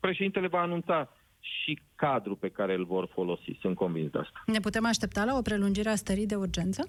președintele 0.00 0.46
va 0.46 0.60
anunța 0.60 1.12
și 1.40 1.78
cadrul 1.94 2.36
pe 2.36 2.48
care 2.48 2.74
îl 2.74 2.84
vor 2.84 3.08
folosi. 3.12 3.56
Sunt 3.60 3.76
convins 3.76 4.10
de 4.10 4.18
asta. 4.18 4.42
Ne 4.46 4.60
putem 4.60 4.86
aștepta 4.86 5.24
la 5.24 5.36
o 5.36 5.42
prelungire 5.42 5.88
a 5.88 5.94
stării 5.94 6.26
de 6.26 6.34
urgență? 6.34 6.88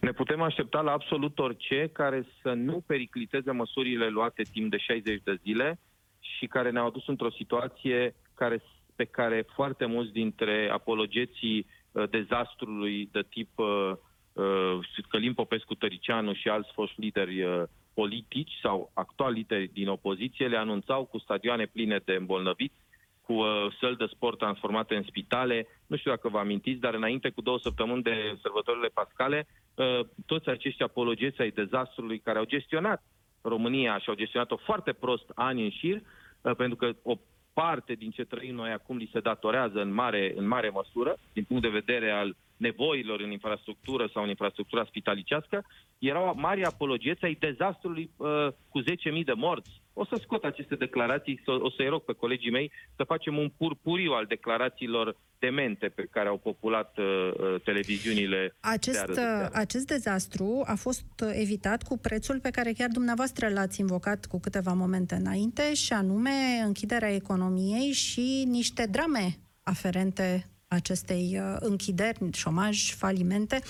Ne 0.00 0.12
putem 0.12 0.40
aștepta 0.40 0.80
la 0.80 0.92
absolut 0.92 1.38
orice 1.38 1.90
care 1.92 2.26
să 2.42 2.52
nu 2.52 2.80
pericliteze 2.86 3.50
măsurile 3.50 4.08
luate 4.08 4.42
timp 4.42 4.70
de 4.70 4.76
60 4.76 5.22
de 5.22 5.38
zile 5.42 5.80
și 6.20 6.46
care 6.46 6.70
ne-au 6.70 6.86
adus 6.86 7.06
într-o 7.06 7.30
situație 7.30 8.14
care, 8.34 8.62
pe 8.96 9.04
care 9.04 9.46
foarte 9.54 9.84
mulți 9.84 10.12
dintre 10.12 10.68
apologeții 10.72 11.66
uh, 11.92 12.08
dezastrului 12.10 13.08
de 13.12 13.24
tip 13.28 13.58
uh, 13.58 13.92
uh, 14.32 15.04
Călim 15.08 15.34
Popescu 15.34 15.74
Tăricianu 15.74 16.32
și 16.32 16.48
alți 16.48 16.72
foști 16.72 17.00
lideri 17.00 17.42
uh, 17.42 17.62
politici 18.00 18.52
sau 18.62 18.90
actuali 18.94 19.38
lideri 19.38 19.70
din 19.72 19.88
opoziție 19.88 20.48
le 20.48 20.56
anunțau 20.56 21.04
cu 21.04 21.18
stadioane 21.18 21.66
pline 21.66 21.98
de 22.04 22.12
îmbolnăviți, 22.12 22.80
cu 23.26 23.32
uh, 23.32 23.66
săli 23.80 23.96
de 23.96 24.06
sport 24.14 24.38
transformate 24.38 24.94
în 24.96 25.02
spitale. 25.02 25.66
Nu 25.86 25.96
știu 25.96 26.10
dacă 26.10 26.28
vă 26.28 26.38
amintiți, 26.38 26.80
dar 26.80 26.94
înainte 26.94 27.30
cu 27.30 27.40
două 27.40 27.58
săptămâni 27.58 28.02
de 28.02 28.38
sărbătorile 28.42 28.88
pascale, 28.88 29.46
uh, 29.74 30.00
toți 30.26 30.48
acești 30.48 30.82
apologeți 30.82 31.40
ai 31.40 31.50
dezastrului 31.50 32.18
care 32.18 32.38
au 32.38 32.44
gestionat 32.44 33.02
România 33.42 33.98
și 33.98 34.08
au 34.08 34.14
gestionat-o 34.14 34.56
foarte 34.56 34.92
prost 34.92 35.28
ani 35.34 35.62
în 35.64 35.70
șir, 35.70 35.96
uh, 35.96 36.54
pentru 36.56 36.76
că 36.76 36.92
o 37.02 37.14
parte 37.52 37.92
din 37.94 38.10
ce 38.10 38.24
trăim 38.24 38.54
noi 38.54 38.70
acum 38.70 38.96
li 38.96 39.10
se 39.12 39.20
datorează 39.20 39.80
în 39.80 39.92
mare, 39.92 40.32
în 40.36 40.46
mare 40.46 40.68
măsură, 40.68 41.16
din 41.32 41.44
punct 41.44 41.62
de 41.62 41.78
vedere 41.80 42.10
al 42.10 42.36
nevoilor 42.56 43.20
în 43.20 43.30
infrastructură 43.30 44.10
sau 44.12 44.22
în 44.22 44.28
infrastructura 44.28 44.84
spitalicească, 44.84 45.64
erau 45.98 46.34
mari 46.36 46.64
apologeți 46.64 47.24
ai 47.24 47.36
dezastrului 47.40 48.10
uh, 48.16 48.48
cu 48.68 48.82
10.000 48.82 49.24
de 49.24 49.32
morți. 49.32 49.82
O 49.92 50.04
să 50.04 50.18
scot 50.22 50.44
aceste 50.44 50.74
declarații, 50.74 51.40
o 51.46 51.70
să-i 51.70 51.88
rog 51.88 52.02
pe 52.02 52.12
colegii 52.12 52.50
mei 52.50 52.72
să 52.96 53.04
facem 53.04 53.36
un 53.36 53.52
purpuriu 53.56 54.12
al 54.12 54.24
declarațiilor 54.24 55.16
demente 55.38 55.86
pe 55.86 56.08
care 56.10 56.28
au 56.28 56.36
populat 56.36 56.98
uh, 56.98 57.04
uh 57.04 57.60
televiziunile. 57.64 58.56
Acest, 58.60 59.04
de 59.04 59.20
acest 59.52 59.86
dezastru 59.86 60.62
a 60.66 60.74
fost 60.74 61.04
evitat 61.32 61.82
cu 61.82 61.98
prețul 61.98 62.40
pe 62.40 62.50
care 62.50 62.72
chiar 62.72 62.88
dumneavoastră 62.88 63.48
l-ați 63.48 63.80
invocat 63.80 64.26
cu 64.26 64.40
câteva 64.40 64.72
momente 64.72 65.14
înainte, 65.14 65.74
și 65.74 65.92
anume 65.92 66.30
închiderea 66.64 67.14
economiei 67.14 67.92
și 67.92 68.44
niște 68.46 68.86
drame 68.90 69.26
aferente 69.62 70.46
acestei 70.68 71.40
uh, 71.40 71.56
închideri, 71.58 72.18
șomaj, 72.32 72.94
falimente. 72.94 73.60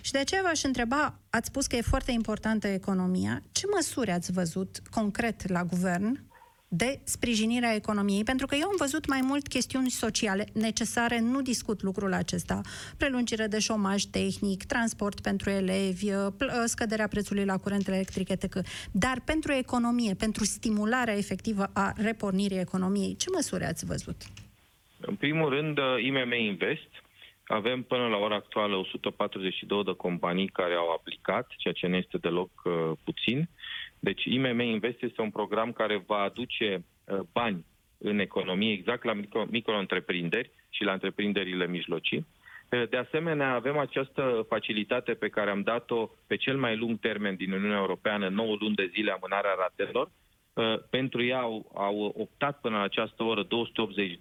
Și 0.00 0.12
de 0.12 0.18
aceea 0.18 0.42
v-aș 0.44 0.62
întreba, 0.62 1.18
ați 1.30 1.46
spus 1.46 1.66
că 1.66 1.76
e 1.76 1.80
foarte 1.80 2.12
importantă 2.12 2.66
economia. 2.66 3.42
Ce 3.52 3.66
măsuri 3.74 4.10
ați 4.10 4.32
văzut 4.32 4.82
concret 4.90 5.48
la 5.48 5.64
guvern 5.64 6.30
de 6.74 7.00
sprijinirea 7.04 7.74
economiei, 7.74 8.24
pentru 8.24 8.46
că 8.46 8.54
eu 8.54 8.68
am 8.68 8.74
văzut 8.78 9.06
mai 9.06 9.20
mult 9.22 9.48
chestiuni 9.48 9.90
sociale 9.90 10.46
necesare, 10.52 11.20
nu 11.20 11.42
discut 11.42 11.82
lucrul 11.82 12.12
acesta, 12.12 12.60
prelungire 12.96 13.46
de 13.46 13.58
șomaj 13.58 14.02
tehnic, 14.02 14.64
transport 14.64 15.20
pentru 15.20 15.50
elevi, 15.50 16.12
uh, 16.12 16.26
uh, 16.26 16.48
scăderea 16.64 17.08
prețului 17.08 17.44
la 17.44 17.56
curent 17.56 17.88
electric, 17.88 18.28
etc. 18.28 18.58
Dar 18.92 19.20
pentru 19.24 19.52
economie, 19.52 20.14
pentru 20.14 20.44
stimularea 20.44 21.16
efectivă 21.16 21.70
a 21.72 21.92
repornirii 21.96 22.58
economiei, 22.58 23.16
ce 23.16 23.26
măsuri 23.34 23.64
ați 23.64 23.84
văzut? 23.84 24.16
În 25.06 25.14
primul 25.14 25.48
rând, 25.48 25.78
uh, 25.78 26.02
IMM 26.02 26.32
Invest. 26.32 26.88
Avem 27.46 27.82
până 27.82 28.06
la 28.06 28.16
ora 28.16 28.34
actuală 28.34 28.76
142 28.76 29.84
de 29.84 29.94
companii 29.96 30.48
care 30.48 30.74
au 30.74 30.90
aplicat, 30.90 31.52
ceea 31.56 31.74
ce 31.74 31.86
nu 31.86 31.96
este 31.96 32.18
deloc 32.18 32.50
uh, 32.64 32.90
puțin. 33.04 33.48
Deci 33.98 34.24
IMM 34.24 34.60
Invest 34.60 35.02
este 35.02 35.20
un 35.20 35.30
program 35.30 35.72
care 35.72 36.02
va 36.06 36.18
aduce 36.18 36.84
uh, 37.04 37.18
bani 37.32 37.64
în 37.98 38.18
economie, 38.18 38.72
exact 38.72 39.04
la 39.04 39.12
micro, 39.12 39.46
micro-întreprinderi 39.50 40.50
și 40.70 40.84
la 40.84 40.92
întreprinderile 40.92 41.66
mijlocii. 41.66 42.26
Uh, 42.70 42.88
de 42.88 42.96
asemenea, 42.96 43.54
avem 43.54 43.78
această 43.78 44.46
facilitate 44.48 45.12
pe 45.14 45.28
care 45.28 45.50
am 45.50 45.62
dat-o 45.62 46.10
pe 46.26 46.36
cel 46.36 46.56
mai 46.56 46.76
lung 46.76 46.98
termen 46.98 47.34
din 47.36 47.52
Uniunea 47.52 47.78
Europeană, 47.78 48.28
9 48.28 48.56
luni 48.60 48.74
de 48.74 48.90
zile 48.92 49.10
amânarea 49.10 49.54
ratelor. 49.58 50.10
Uh, 50.52 50.78
pentru 50.90 51.24
ea 51.24 51.40
au, 51.40 51.72
au 51.74 52.14
optat 52.18 52.60
până 52.60 52.76
la 52.76 52.82
această 52.82 53.22
oră 53.22 53.42
280 53.42 54.16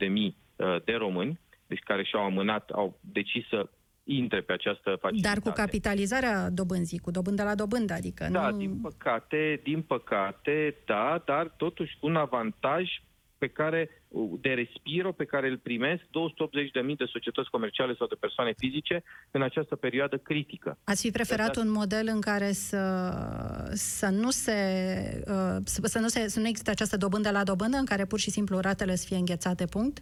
de 0.62 0.66
mii 0.66 0.76
Uh, 0.76 0.84
de 0.84 0.94
români, 0.94 1.40
deci 1.68 1.84
care 1.84 2.04
și-au 2.04 2.24
amânat, 2.24 2.70
au 2.70 3.00
decis 3.02 3.48
să 3.48 3.70
intre 4.04 4.42
pe 4.42 4.54
această 4.54 4.98
facilitate. 5.00 5.40
Dar 5.40 5.54
cu 5.54 5.60
capitalizarea 5.60 6.50
dobânzii, 6.50 7.00
cu 7.00 7.12
dobândă 7.12 7.44
la 7.44 7.56
dobândă, 7.56 7.94
adică 7.94 8.28
Da, 8.32 8.50
nu... 8.50 8.58
din 8.58 8.80
păcate, 8.82 9.60
din 9.64 9.82
păcate, 9.82 10.76
da, 10.86 11.24
dar 11.26 11.54
totuși 11.58 11.98
un 12.02 12.16
avantaj 12.16 12.84
pe 13.38 13.48
care, 13.48 13.90
de 14.42 14.50
respiro 14.50 15.12
pe 15.12 15.26
care 15.26 15.48
îl 15.50 15.58
primesc 15.58 16.02
280.000 16.02 16.08
de 16.98 17.06
societăți 17.06 17.50
comerciale 17.50 17.96
sau 17.98 18.08
de 18.08 18.16
persoane 18.20 18.54
fizice 18.58 19.04
în 19.32 19.42
această 19.42 19.76
perioadă 19.76 20.18
critică. 20.18 20.78
Ați 20.84 21.02
fi 21.02 21.12
preferat 21.12 21.56
un 21.56 21.72
model 21.72 22.08
în 22.14 22.22
care 22.22 22.52
să, 22.52 22.84
să 23.74 24.10
nu 24.10 24.30
se 24.30 24.54
uh, 25.28 25.58
să 25.64 26.00
nu 26.00 26.08
se 26.08 26.28
să 26.28 26.40
nu 26.40 26.48
există 26.48 26.70
această 26.70 26.98
dobândă 26.98 27.32
la 27.32 27.44
dobândă, 27.44 27.78
în 27.78 27.86
care 27.86 28.06
pur 28.06 28.20
și 28.20 28.30
simplu 28.30 28.60
ratele 28.60 28.96
să 28.96 29.06
fie 29.08 29.18
înghețate, 29.18 29.66
punct? 29.66 30.02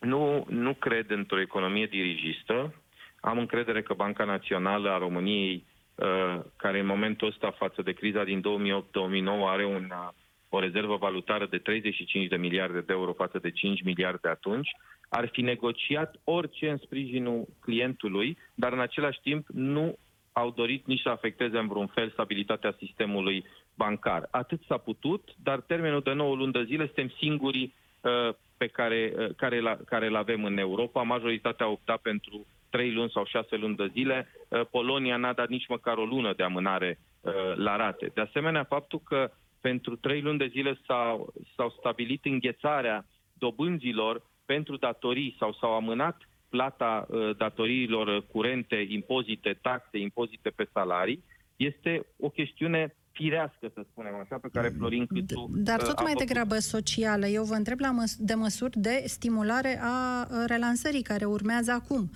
Nu, 0.00 0.46
nu 0.48 0.74
cred 0.74 1.10
într-o 1.10 1.40
economie 1.40 1.86
dirigistă. 1.86 2.74
Am 3.20 3.38
încredere 3.38 3.82
că 3.82 3.94
Banca 3.94 4.24
Națională 4.24 4.90
a 4.90 4.98
României, 4.98 5.64
uh, 5.94 6.40
care 6.56 6.78
în 6.78 6.86
momentul 6.86 7.28
ăsta 7.28 7.50
față 7.50 7.82
de 7.82 7.92
criza 7.92 8.24
din 8.24 8.40
2008-2009 8.40 9.48
are 9.48 9.64
una, 9.64 10.14
o 10.48 10.60
rezervă 10.60 10.96
valutară 10.96 11.46
de 11.46 11.58
35 11.58 12.28
de 12.28 12.36
miliarde 12.36 12.80
de 12.80 12.92
euro 12.92 13.12
față 13.12 13.38
de 13.38 13.50
5 13.50 13.82
miliarde 13.82 14.28
atunci, 14.28 14.70
ar 15.08 15.28
fi 15.32 15.40
negociat 15.40 16.20
orice 16.24 16.70
în 16.70 16.76
sprijinul 16.76 17.48
clientului, 17.60 18.38
dar 18.54 18.72
în 18.72 18.80
același 18.80 19.20
timp 19.20 19.46
nu 19.48 19.98
au 20.32 20.50
dorit 20.50 20.86
nici 20.86 21.00
să 21.00 21.08
afecteze 21.08 21.58
în 21.58 21.68
vreun 21.68 21.86
fel 21.86 22.10
stabilitatea 22.10 22.74
sistemului 22.78 23.44
bancar. 23.74 24.28
Atât 24.30 24.60
s-a 24.68 24.76
putut, 24.76 25.28
dar 25.42 25.60
termenul 25.60 26.00
de 26.00 26.12
9 26.12 26.34
luni 26.34 26.52
de 26.52 26.64
zile 26.64 26.84
suntem 26.84 27.12
singurii 27.18 27.74
uh, 28.00 28.34
pe 28.58 28.66
care, 28.66 29.12
uh, 29.16 29.28
care, 29.36 29.60
la, 29.60 29.76
care 29.86 30.06
îl 30.06 30.16
avem 30.16 30.44
în 30.44 30.58
Europa. 30.58 31.02
Majoritatea 31.02 31.66
a 31.66 31.68
optat 31.68 32.00
pentru 32.00 32.46
trei 32.70 32.92
luni 32.92 33.10
sau 33.10 33.24
șase 33.24 33.56
luni 33.56 33.76
de 33.76 33.90
zile. 33.92 34.28
Uh, 34.48 34.60
Polonia 34.70 35.16
n-a 35.16 35.32
dat 35.32 35.48
nici 35.48 35.68
măcar 35.68 35.96
o 35.96 36.04
lună 36.04 36.32
de 36.36 36.42
amânare 36.42 36.98
uh, 37.20 37.32
la 37.54 37.76
rate. 37.76 38.10
De 38.14 38.20
asemenea, 38.20 38.64
faptul 38.64 39.00
că 39.04 39.30
pentru 39.60 39.96
trei 39.96 40.20
luni 40.20 40.38
de 40.38 40.46
zile 40.46 40.78
s-au, 40.86 41.32
s-au 41.56 41.70
stabilit 41.78 42.24
înghețarea 42.24 43.04
dobânzilor 43.32 44.22
pentru 44.44 44.76
datorii 44.76 45.36
sau 45.38 45.52
s-au 45.52 45.74
amânat 45.74 46.28
plata 46.48 47.06
datoriilor 47.36 48.26
curente, 48.26 48.86
impozite, 48.88 49.58
taxe, 49.62 49.98
impozite 49.98 50.50
pe 50.50 50.68
salarii, 50.72 51.24
este 51.56 52.06
o 52.20 52.28
chestiune 52.28 52.94
firească, 53.18 53.70
să 53.74 53.80
spunem 53.90 54.14
așa, 54.22 54.36
pe 54.38 54.48
care 54.52 54.68
Florin 54.68 55.06
Câțu 55.06 55.50
Dar 55.54 55.82
tot 55.82 56.02
mai 56.02 56.14
degrabă 56.14 56.58
socială. 56.58 57.26
Eu 57.26 57.44
vă 57.44 57.54
întreb 57.54 57.80
la 57.80 57.90
măs- 57.90 58.18
de 58.18 58.34
măsuri 58.34 58.78
de 58.78 59.02
stimulare 59.06 59.80
a 59.82 60.26
relansării 60.46 61.02
care 61.02 61.24
urmează 61.24 61.70
acum. 61.72 62.10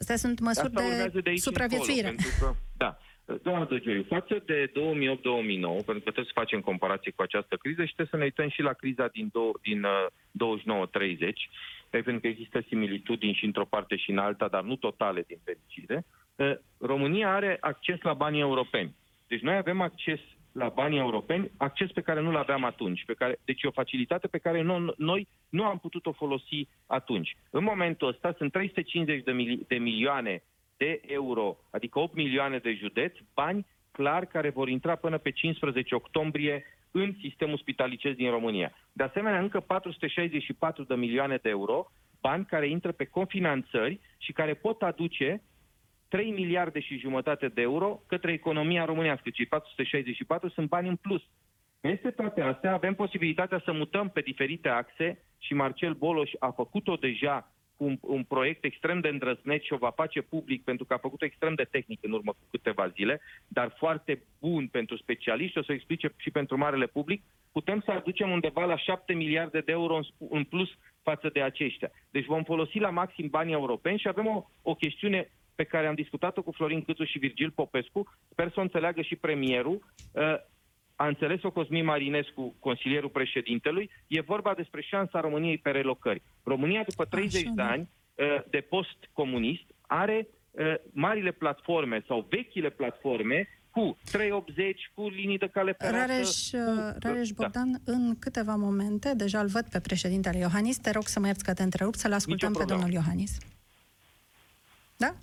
Astea 0.00 0.16
sunt 0.16 0.40
măsuri 0.40 0.72
Asta 0.74 1.08
de, 1.08 1.20
de 1.20 1.32
supraviețuire. 1.36 2.08
Încolo, 2.08 2.52
că, 2.52 2.56
da. 2.76 2.98
Doamna 3.42 3.64
Dăgioiu, 3.64 4.04
față 4.08 4.42
de 4.46 4.58
2008-2009, 4.66 4.72
pentru 5.88 6.04
că 6.04 6.10
trebuie 6.14 6.32
să 6.32 6.40
facem 6.42 6.60
comparație 6.60 7.12
cu 7.16 7.22
această 7.22 7.56
criză 7.56 7.84
și 7.84 7.94
trebuie 7.94 8.14
să 8.14 8.16
ne 8.16 8.24
uităm 8.30 8.48
și 8.48 8.62
la 8.62 8.72
criza 8.72 9.06
din, 9.06 9.28
do- 9.28 9.60
din 9.62 9.82
uh, 9.82 10.06
29-30, 11.20 11.32
pentru 11.90 12.20
că 12.20 12.26
există 12.26 12.64
similitudini 12.68 13.34
și 13.34 13.44
într-o 13.44 13.64
parte 13.64 13.96
și 13.96 14.10
în 14.10 14.18
alta, 14.18 14.48
dar 14.48 14.62
nu 14.62 14.76
totale 14.76 15.24
din 15.26 15.38
fericire, 15.44 16.04
uh, 16.36 16.52
România 16.78 17.34
are 17.34 17.56
acces 17.60 18.00
la 18.00 18.12
banii 18.12 18.40
europeni. 18.40 18.94
Deci 19.26 19.40
noi 19.40 19.56
avem 19.56 19.80
acces 19.80 20.20
la 20.56 20.68
banii 20.68 20.98
europeni, 20.98 21.50
acces 21.56 21.90
pe 21.90 22.00
care 22.00 22.20
nu-l 22.20 22.36
aveam 22.36 22.64
atunci. 22.64 23.04
Pe 23.04 23.14
care, 23.14 23.38
deci 23.44 23.62
e 23.62 23.68
o 23.68 23.80
facilitate 23.82 24.26
pe 24.26 24.38
care 24.38 24.62
nu, 24.62 24.92
noi 24.96 25.28
nu 25.48 25.64
am 25.64 25.78
putut-o 25.78 26.12
folosi 26.12 26.68
atunci. 26.86 27.36
În 27.50 27.64
momentul 27.64 28.08
ăsta 28.08 28.34
sunt 28.36 28.52
350 28.52 29.24
de, 29.24 29.32
mili- 29.32 29.66
de 29.66 29.76
milioane 29.76 30.42
de 30.76 31.00
euro, 31.06 31.56
adică 31.70 31.98
8 31.98 32.14
milioane 32.14 32.58
de 32.58 32.72
județi, 32.72 33.24
bani 33.34 33.66
clar 33.90 34.24
care 34.24 34.50
vor 34.50 34.68
intra 34.68 34.94
până 34.94 35.18
pe 35.18 35.30
15 35.30 35.94
octombrie 35.94 36.64
în 36.90 37.14
sistemul 37.20 37.58
spitalicesc 37.58 38.16
din 38.16 38.30
România. 38.30 38.72
De 38.92 39.02
asemenea, 39.02 39.40
încă 39.40 39.60
464 39.60 40.82
de 40.82 40.94
milioane 40.94 41.36
de 41.36 41.48
euro, 41.48 41.86
bani 42.20 42.44
care 42.44 42.68
intră 42.68 42.92
pe 42.92 43.04
confinanțări 43.04 44.00
și 44.18 44.32
care 44.32 44.54
pot 44.54 44.82
aduce 44.82 45.42
3 46.08 46.30
miliarde 46.30 46.80
și 46.80 46.98
jumătate 46.98 47.48
de 47.48 47.60
euro 47.60 48.02
către 48.06 48.32
economia 48.32 48.84
românească. 48.84 49.30
Cei 49.30 49.46
464 49.46 50.48
sunt 50.48 50.68
bani 50.68 50.88
în 50.88 50.96
plus. 50.96 51.22
Peste 51.80 52.10
toate 52.10 52.40
astea 52.40 52.72
avem 52.72 52.94
posibilitatea 52.94 53.62
să 53.64 53.72
mutăm 53.72 54.08
pe 54.08 54.20
diferite 54.20 54.68
axe 54.68 55.24
și 55.38 55.54
Marcel 55.54 55.92
Boloș 55.92 56.30
a 56.38 56.50
făcut-o 56.50 56.94
deja 56.94 57.50
cu 57.76 57.84
un, 57.84 57.98
un 58.00 58.22
proiect 58.24 58.64
extrem 58.64 59.00
de 59.00 59.08
îndrăzneț 59.08 59.62
și 59.62 59.72
o 59.72 59.76
va 59.76 59.90
face 59.90 60.20
public 60.20 60.64
pentru 60.64 60.84
că 60.84 60.94
a 60.94 60.98
făcut-o 60.98 61.24
extrem 61.24 61.54
de 61.54 61.68
tehnic 61.70 61.98
în 62.02 62.12
urmă 62.12 62.32
cu 62.32 62.46
câteva 62.50 62.88
zile, 62.88 63.20
dar 63.48 63.74
foarte 63.78 64.22
bun 64.40 64.66
pentru 64.68 64.96
specialiști, 64.96 65.58
o 65.58 65.62
să 65.62 65.70
o 65.70 65.74
explice 65.74 66.14
și 66.16 66.30
pentru 66.30 66.56
marele 66.56 66.86
public, 66.86 67.22
putem 67.52 67.80
să 67.84 67.90
aducem 67.90 68.30
undeva 68.30 68.64
la 68.64 68.76
7 68.76 69.12
miliarde 69.12 69.60
de 69.60 69.72
euro 69.72 69.96
în, 69.96 70.02
în 70.30 70.44
plus 70.44 70.68
față 71.02 71.28
de 71.32 71.42
aceștia. 71.42 71.90
Deci 72.10 72.24
vom 72.24 72.42
folosi 72.42 72.78
la 72.78 72.90
maxim 72.90 73.28
banii 73.28 73.52
europeni 73.52 73.98
și 73.98 74.08
avem 74.08 74.26
o, 74.26 74.44
o 74.62 74.74
chestiune 74.74 75.30
pe 75.56 75.64
care 75.64 75.86
am 75.86 75.94
discutat-o 75.94 76.42
cu 76.42 76.52
Florin 76.52 76.82
Câțu 76.82 77.04
și 77.04 77.18
Virgil 77.18 77.50
Popescu, 77.50 78.14
sper 78.30 78.48
să 78.48 78.54
o 78.56 78.62
înțeleagă 78.62 79.02
și 79.02 79.16
premierul, 79.16 79.92
uh, 80.12 80.22
a 80.96 81.06
înțeles-o 81.06 81.50
Cosmin 81.50 81.84
Marinescu, 81.84 82.54
consilierul 82.58 83.08
președintelui, 83.08 83.90
e 84.06 84.20
vorba 84.20 84.54
despre 84.54 84.80
șansa 84.80 85.20
României 85.20 85.58
pe 85.58 85.70
relocări. 85.70 86.22
România, 86.42 86.84
după 86.88 87.04
30 87.04 87.42
Așa, 87.42 87.52
de 87.54 87.62
da. 87.62 87.70
ani 87.70 87.88
uh, 88.14 88.42
de 88.50 88.60
post-comunist, 88.60 89.64
are 89.80 90.28
uh, 90.50 90.74
marile 90.92 91.30
platforme 91.30 92.04
sau 92.06 92.26
vechile 92.28 92.70
platforme 92.70 93.48
cu 93.70 93.98
380, 94.10 94.90
cu 94.94 95.08
linii 95.08 95.38
de 95.38 95.48
cale 95.48 95.72
ferată. 95.72 95.96
Rareș, 95.96 96.50
cu... 96.50 96.56
Rareș 96.98 97.28
da. 97.28 97.34
Bogdan, 97.42 97.70
da. 97.84 97.92
în 97.92 98.18
câteva 98.18 98.54
momente, 98.54 99.14
deja 99.14 99.40
îl 99.40 99.46
văd 99.46 99.68
pe 99.68 99.80
președintele 99.80 100.38
Iohannis, 100.38 100.78
te 100.78 100.90
rog 100.90 101.06
să 101.06 101.20
mă 101.20 101.26
ierți 101.26 101.44
că 101.44 101.54
te 101.54 101.62
întrerup, 101.62 101.94
să-l 101.94 102.12
ascultăm 102.12 102.52
pe 102.52 102.64
domnul 102.64 102.92
Iohannis. 102.92 103.38
Da? 104.96 105.14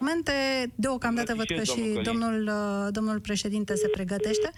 Momente, 0.00 0.32
deocamdată 0.74 1.34
văd 1.34 1.46
că 1.46 1.62
și 1.62 2.00
domnul, 2.02 2.46
uh, 2.46 2.88
domnul 2.90 3.20
președinte 3.20 3.74
se 3.74 3.88
pregătește. 3.88 4.50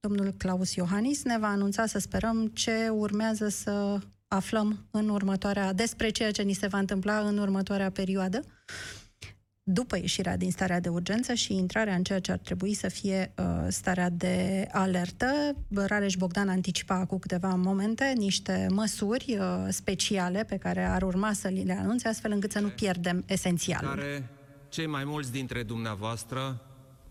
Domnul 0.00 0.32
Claus 0.38 0.74
Iohannis 0.74 1.24
ne 1.24 1.38
va 1.38 1.48
anunța, 1.48 1.86
să 1.86 1.98
sperăm, 1.98 2.46
ce 2.46 2.88
urmează 2.88 3.48
să 3.48 3.98
aflăm 4.28 4.86
în 4.90 5.08
următoarea, 5.08 5.72
despre 5.72 6.10
ceea 6.10 6.30
ce 6.30 6.42
ni 6.42 6.52
se 6.52 6.66
va 6.66 6.78
întâmpla 6.78 7.18
în 7.18 7.38
următoarea 7.38 7.90
perioadă 7.90 8.44
după 9.62 9.96
ieșirea 9.96 10.36
din 10.36 10.50
starea 10.50 10.80
de 10.80 10.88
urgență 10.88 11.34
și 11.34 11.54
intrarea 11.54 11.94
în 11.94 12.02
ceea 12.02 12.20
ce 12.20 12.32
ar 12.32 12.38
trebui 12.38 12.74
să 12.74 12.88
fie 12.88 13.32
uh, 13.36 13.44
starea 13.68 14.10
de 14.10 14.66
alertă. 14.72 15.26
Rareș 15.74 16.14
Bogdan 16.14 16.48
anticipa 16.48 17.06
cu 17.06 17.18
câteva 17.18 17.48
momente 17.48 18.12
niște 18.16 18.66
măsuri 18.70 19.36
uh, 19.38 19.66
speciale 19.68 20.44
pe 20.44 20.56
care 20.56 20.84
ar 20.84 21.02
urma 21.02 21.32
să 21.32 21.48
le 21.48 21.76
anunțe, 21.80 22.08
astfel 22.08 22.32
încât 22.32 22.52
să 22.52 22.60
nu 22.60 22.68
pierdem 22.68 23.24
esențialul. 23.26 23.88
Care 23.88 24.28
cei 24.68 24.86
mai 24.86 25.04
mulți 25.04 25.32
dintre 25.32 25.62
dumneavoastră, 25.62 26.60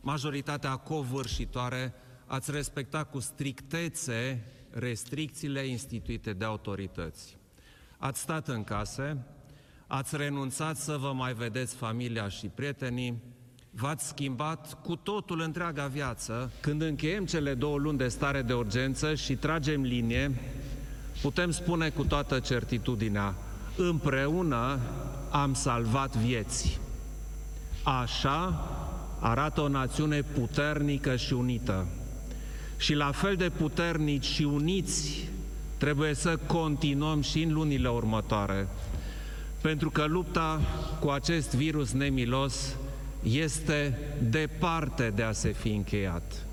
majoritatea 0.01 0.75
covârșitoare, 0.75 1.93
ați 2.25 2.51
respectat 2.51 3.09
cu 3.09 3.19
strictețe 3.19 4.43
restricțiile 4.69 5.67
instituite 5.67 6.33
de 6.33 6.45
autorități. 6.45 7.37
Ați 7.97 8.19
stat 8.19 8.47
în 8.47 8.63
case, 8.63 9.17
ați 9.93 10.17
renunțat 10.17 10.77
să 10.77 10.97
vă 10.99 11.11
mai 11.15 11.33
vedeți 11.33 11.75
familia 11.75 12.29
și 12.29 12.47
prietenii, 12.55 13.21
v-ați 13.71 14.07
schimbat 14.07 14.77
cu 14.83 14.95
totul 14.95 15.41
întreaga 15.41 15.85
viață. 15.85 16.51
Când 16.59 16.81
încheiem 16.81 17.25
cele 17.25 17.53
două 17.53 17.77
luni 17.77 17.97
de 17.97 18.07
stare 18.07 18.41
de 18.41 18.53
urgență 18.53 19.15
și 19.15 19.35
tragem 19.35 19.81
linie, 19.81 20.31
putem 21.21 21.51
spune 21.51 21.89
cu 21.89 22.03
toată 22.03 22.39
certitudinea, 22.39 23.35
împreună 23.77 24.79
am 25.31 25.53
salvat 25.53 26.15
vieți. 26.15 26.79
Așa 27.83 28.67
arată 29.19 29.61
o 29.61 29.67
națiune 29.67 30.21
puternică 30.21 31.15
și 31.15 31.33
unită. 31.33 31.87
Și 32.77 32.93
la 32.93 33.11
fel 33.11 33.35
de 33.35 33.49
puternici 33.49 34.25
și 34.25 34.43
uniți 34.43 35.29
trebuie 35.77 36.13
să 36.13 36.37
continuăm 36.37 37.21
și 37.21 37.41
în 37.41 37.53
lunile 37.53 37.89
următoare 37.89 38.67
pentru 39.61 39.89
că 39.89 40.05
lupta 40.07 40.61
cu 40.99 41.09
acest 41.09 41.55
virus 41.55 41.91
nemilos 41.91 42.75
este 43.23 43.99
departe 44.29 45.11
de 45.15 45.23
a 45.23 45.31
se 45.31 45.51
fi 45.51 45.69
încheiat. 45.69 46.45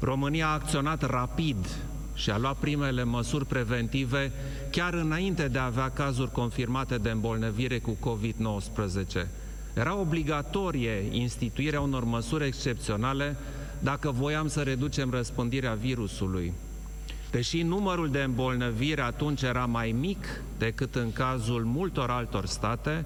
România 0.00 0.46
a 0.46 0.52
acționat 0.52 1.02
rapid 1.02 1.66
și 2.14 2.30
a 2.30 2.38
luat 2.38 2.56
primele 2.56 3.04
măsuri 3.04 3.46
preventive 3.46 4.32
chiar 4.70 4.94
înainte 4.94 5.48
de 5.48 5.58
a 5.58 5.64
avea 5.64 5.90
cazuri 5.90 6.32
confirmate 6.32 6.96
de 6.96 7.10
îmbolnăvire 7.10 7.78
cu 7.78 7.96
COVID-19. 8.00 9.26
Era 9.74 9.96
obligatorie 9.96 11.08
instituirea 11.10 11.80
unor 11.80 12.04
măsuri 12.04 12.46
excepționale 12.46 13.36
dacă 13.78 14.10
voiam 14.10 14.48
să 14.48 14.60
reducem 14.60 15.10
răspândirea 15.10 15.74
virusului. 15.74 16.52
Deși 17.30 17.62
numărul 17.62 18.10
de 18.10 18.22
îmbolnăviri 18.22 19.00
atunci 19.00 19.42
era 19.42 19.66
mai 19.66 19.94
mic 19.98 20.26
decât 20.58 20.94
în 20.94 21.12
cazul 21.12 21.64
multor 21.64 22.10
altor 22.10 22.46
state, 22.46 23.04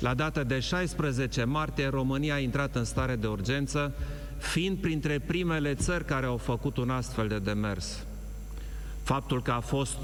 la 0.00 0.14
data 0.14 0.42
de 0.42 0.60
16 0.60 1.44
martie 1.44 1.88
România 1.88 2.34
a 2.34 2.38
intrat 2.38 2.76
în 2.76 2.84
stare 2.84 3.16
de 3.16 3.26
urgență, 3.26 3.94
fiind 4.38 4.78
printre 4.78 5.18
primele 5.18 5.74
țări 5.74 6.04
care 6.04 6.26
au 6.26 6.36
făcut 6.36 6.76
un 6.76 6.90
astfel 6.90 7.28
de 7.28 7.38
demers. 7.38 8.04
Faptul 9.02 9.42
că 9.42 9.50
a 9.50 9.60
fost 9.60 9.98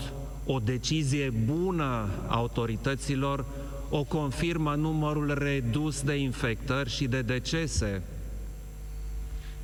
o 0.47 0.59
decizie 0.59 1.33
bună 1.45 2.09
a 2.27 2.35
autorităților 2.35 3.45
o 3.91 4.05
confirmă 4.05 4.75
numărul 4.75 5.35
redus 5.39 6.03
de 6.03 6.15
infectări 6.15 6.91
și 6.91 7.07
de 7.07 7.23
decese. 7.23 8.03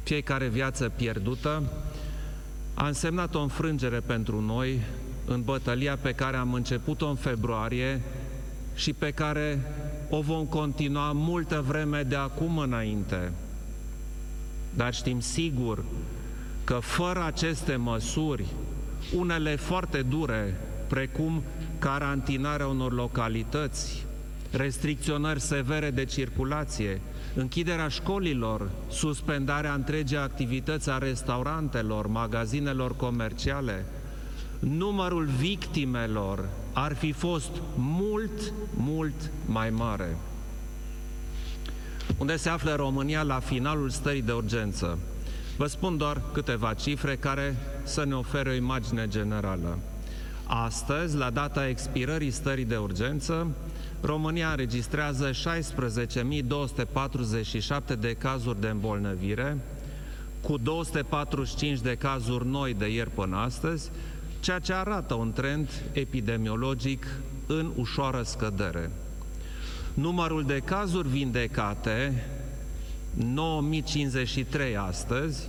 Fiecare 0.02 0.48
viață 0.48 0.88
pierdută 0.88 1.62
a 2.80 2.86
însemnat 2.86 3.34
o 3.34 3.40
înfrângere 3.40 4.00
pentru 4.00 4.40
noi 4.40 4.80
în 5.26 5.42
bătălia 5.42 5.96
pe 5.96 6.12
care 6.12 6.36
am 6.36 6.54
început-o 6.54 7.08
în 7.08 7.14
februarie 7.14 8.00
și 8.74 8.92
pe 8.92 9.10
care 9.10 9.60
o 10.10 10.20
vom 10.20 10.44
continua 10.44 11.12
multă 11.12 11.64
vreme 11.66 12.02
de 12.02 12.14
acum 12.16 12.58
înainte. 12.58 13.32
Dar 14.74 14.94
știm 14.94 15.20
sigur 15.20 15.84
că 16.64 16.74
fără 16.74 17.24
aceste 17.24 17.76
măsuri, 17.76 18.44
unele 19.14 19.56
foarte 19.56 20.02
dure, 20.02 20.60
precum 20.88 21.42
carantinarea 21.78 22.66
unor 22.66 22.92
localități, 22.92 24.06
restricționări 24.50 25.40
severe 25.40 25.90
de 25.90 26.04
circulație, 26.04 27.00
închiderea 27.34 27.88
școlilor, 27.88 28.70
suspendarea 28.90 29.74
întregii 29.74 30.16
activități 30.16 30.90
a 30.90 30.98
restaurantelor, 30.98 32.06
magazinelor 32.06 32.96
comerciale, 32.96 33.84
numărul 34.58 35.24
victimelor 35.24 36.48
ar 36.72 36.94
fi 36.94 37.12
fost 37.12 37.50
mult, 37.76 38.52
mult 38.74 39.30
mai 39.46 39.70
mare. 39.70 40.16
Unde 42.18 42.36
se 42.36 42.48
află 42.48 42.74
România 42.74 43.22
la 43.22 43.38
finalul 43.38 43.90
stării 43.90 44.22
de 44.22 44.32
urgență? 44.32 44.98
Vă 45.56 45.66
spun 45.66 45.96
doar 45.96 46.22
câteva 46.32 46.74
cifre 46.74 47.16
care 47.16 47.56
să 47.82 48.04
ne 48.04 48.14
ofere 48.14 48.50
o 48.50 48.52
imagine 48.52 49.06
generală. 49.08 49.78
Astăzi, 50.44 51.16
la 51.16 51.30
data 51.30 51.68
expirării 51.68 52.30
stării 52.30 52.64
de 52.64 52.76
urgență, 52.76 53.46
România 54.00 54.50
înregistrează 54.50 55.30
16.247 55.30 55.34
de 57.98 58.12
cazuri 58.12 58.60
de 58.60 58.68
îmbolnăvire, 58.68 59.58
cu 60.40 60.56
245 60.56 61.80
de 61.80 61.94
cazuri 61.94 62.46
noi 62.46 62.74
de 62.74 62.92
ieri 62.92 63.10
până 63.10 63.36
astăzi, 63.36 63.90
ceea 64.40 64.58
ce 64.58 64.72
arată 64.72 65.14
un 65.14 65.32
trend 65.32 65.70
epidemiologic 65.92 67.06
în 67.46 67.72
ușoară 67.76 68.22
scădere. 68.22 68.90
Numărul 69.94 70.44
de 70.44 70.58
cazuri 70.58 71.08
vindecate, 71.08 72.24
9053 73.14 74.76
astăzi, 74.76 75.48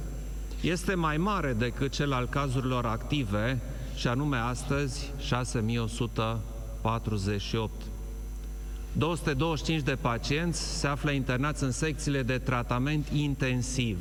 este 0.61 0.93
mai 0.93 1.17
mare 1.17 1.53
decât 1.53 1.91
cel 1.91 2.13
al 2.13 2.27
cazurilor 2.27 2.85
active, 2.85 3.59
și 3.95 4.07
anume 4.07 4.37
astăzi 4.37 5.11
6148. 5.17 7.88
225 8.91 9.81
de 9.81 9.97
pacienți 10.01 10.79
se 10.79 10.87
află 10.87 11.11
internați 11.11 11.63
în 11.63 11.71
secțiile 11.71 12.23
de 12.23 12.37
tratament 12.37 13.07
intensiv. 13.07 13.97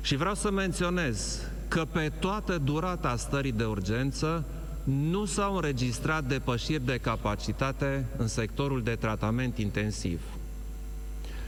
Și 0.00 0.16
vreau 0.16 0.34
să 0.34 0.50
menționez 0.50 1.40
că 1.68 1.84
pe 1.92 2.12
toată 2.18 2.58
durata 2.58 3.16
stării 3.16 3.52
de 3.52 3.64
urgență 3.64 4.44
nu 4.84 5.24
s-au 5.24 5.54
înregistrat 5.54 6.24
depășiri 6.24 6.84
de 6.84 6.98
capacitate 6.98 8.06
în 8.16 8.26
sectorul 8.26 8.82
de 8.82 8.94
tratament 8.94 9.58
intensiv. 9.58 10.20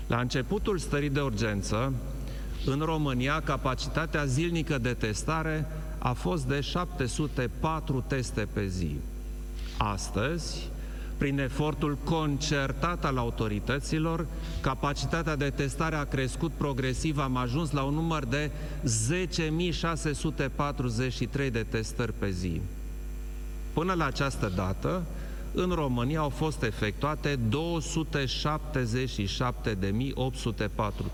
La 0.07 0.21
începutul 0.21 0.79
stării 0.79 1.11
de 1.11 1.21
urgență, 1.21 1.93
în 2.67 2.79
România, 2.79 3.41
capacitatea 3.41 4.25
zilnică 4.25 4.79
de 4.79 4.93
testare 4.93 5.67
a 5.99 6.13
fost 6.13 6.45
de 6.45 6.61
704 6.61 8.05
teste 8.07 8.49
pe 8.53 8.67
zi. 8.67 8.97
Astăzi, 9.79 10.69
prin 11.23 11.39
efortul 11.39 11.99
concertat 12.05 13.05
al 13.05 13.17
autorităților, 13.17 14.27
capacitatea 14.61 15.37
de 15.37 15.51
testare 15.51 15.97
a 15.97 16.05
crescut 16.05 16.53
progresiv, 16.53 17.19
am 17.19 17.37
ajuns 17.37 17.71
la 17.71 17.83
un 17.83 17.95
număr 17.95 18.25
de 18.25 18.51
10.643 21.47 21.51
de 21.53 21.67
testări 21.69 22.13
pe 22.13 22.31
zi. 22.31 22.61
Până 23.73 23.93
la 23.93 24.05
această 24.05 24.53
dată, 24.57 25.03
în 25.55 25.71
România 25.71 26.21
au 26.21 26.29
fost 26.29 26.63
efectuate 26.63 27.39
277.804 27.39 27.39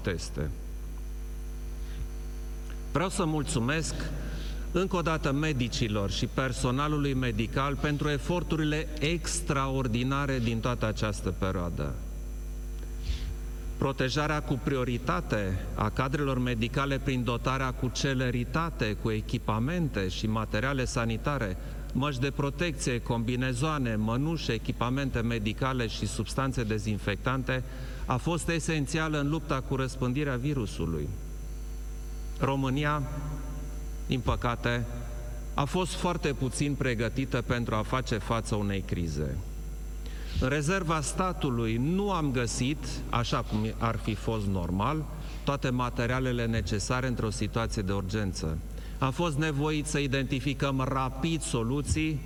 teste. 0.02 0.50
Vreau 2.92 3.08
să 3.08 3.24
mulțumesc 3.24 3.94
încă 4.72 4.96
o 4.96 5.00
dată 5.00 5.32
medicilor 5.32 6.10
și 6.10 6.26
personalului 6.26 7.14
medical 7.14 7.76
pentru 7.76 8.08
eforturile 8.08 8.88
extraordinare 8.98 10.38
din 10.38 10.60
toată 10.60 10.86
această 10.86 11.34
perioadă. 11.38 11.94
Protejarea 13.78 14.42
cu 14.42 14.60
prioritate 14.64 15.58
a 15.74 15.88
cadrelor 15.88 16.38
medicale 16.38 17.00
prin 17.04 17.24
dotarea 17.24 17.70
cu 17.72 17.90
celeritate, 17.94 18.96
cu 19.02 19.10
echipamente 19.10 20.08
și 20.08 20.26
materiale 20.26 20.84
sanitare, 20.84 21.56
măști 21.92 22.20
de 22.20 22.30
protecție, 22.30 23.00
combinezoane, 23.00 23.96
mănușe, 23.96 24.52
echipamente 24.52 25.20
medicale 25.20 25.86
și 25.86 26.06
substanțe 26.06 26.62
dezinfectante 26.62 27.62
a 28.06 28.16
fost 28.16 28.48
esențială 28.48 29.20
în 29.20 29.28
lupta 29.28 29.60
cu 29.60 29.76
răspândirea 29.76 30.36
virusului. 30.36 31.08
România 32.40 33.02
din 34.08 34.20
păcate, 34.20 34.84
a 35.54 35.64
fost 35.64 35.92
foarte 35.92 36.32
puțin 36.32 36.74
pregătită 36.74 37.42
pentru 37.42 37.74
a 37.74 37.82
face 37.82 38.18
față 38.18 38.54
unei 38.54 38.80
crize. 38.80 39.36
În 40.40 40.48
rezerva 40.48 41.00
statului 41.00 41.76
nu 41.76 42.10
am 42.10 42.30
găsit, 42.30 42.78
așa 43.10 43.42
cum 43.42 43.58
ar 43.78 43.96
fi 43.96 44.14
fost 44.14 44.46
normal, 44.46 45.04
toate 45.44 45.70
materialele 45.70 46.46
necesare 46.46 47.06
într-o 47.06 47.30
situație 47.30 47.82
de 47.82 47.92
urgență. 47.92 48.58
Am 48.98 49.10
fost 49.10 49.38
nevoit 49.38 49.86
să 49.86 49.98
identificăm 49.98 50.84
rapid 50.88 51.42
soluții 51.42 52.20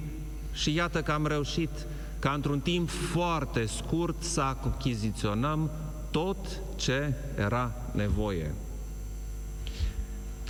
și 0.52 0.74
iată 0.74 1.02
că 1.02 1.12
am 1.12 1.26
reușit 1.26 1.70
ca 2.18 2.30
într-un 2.30 2.60
timp 2.60 2.88
foarte 2.88 3.66
scurt 3.66 4.22
să 4.22 4.40
achiziționăm 4.40 5.70
tot 6.10 6.36
ce 6.76 7.14
era 7.38 7.72
nevoie. 7.92 8.54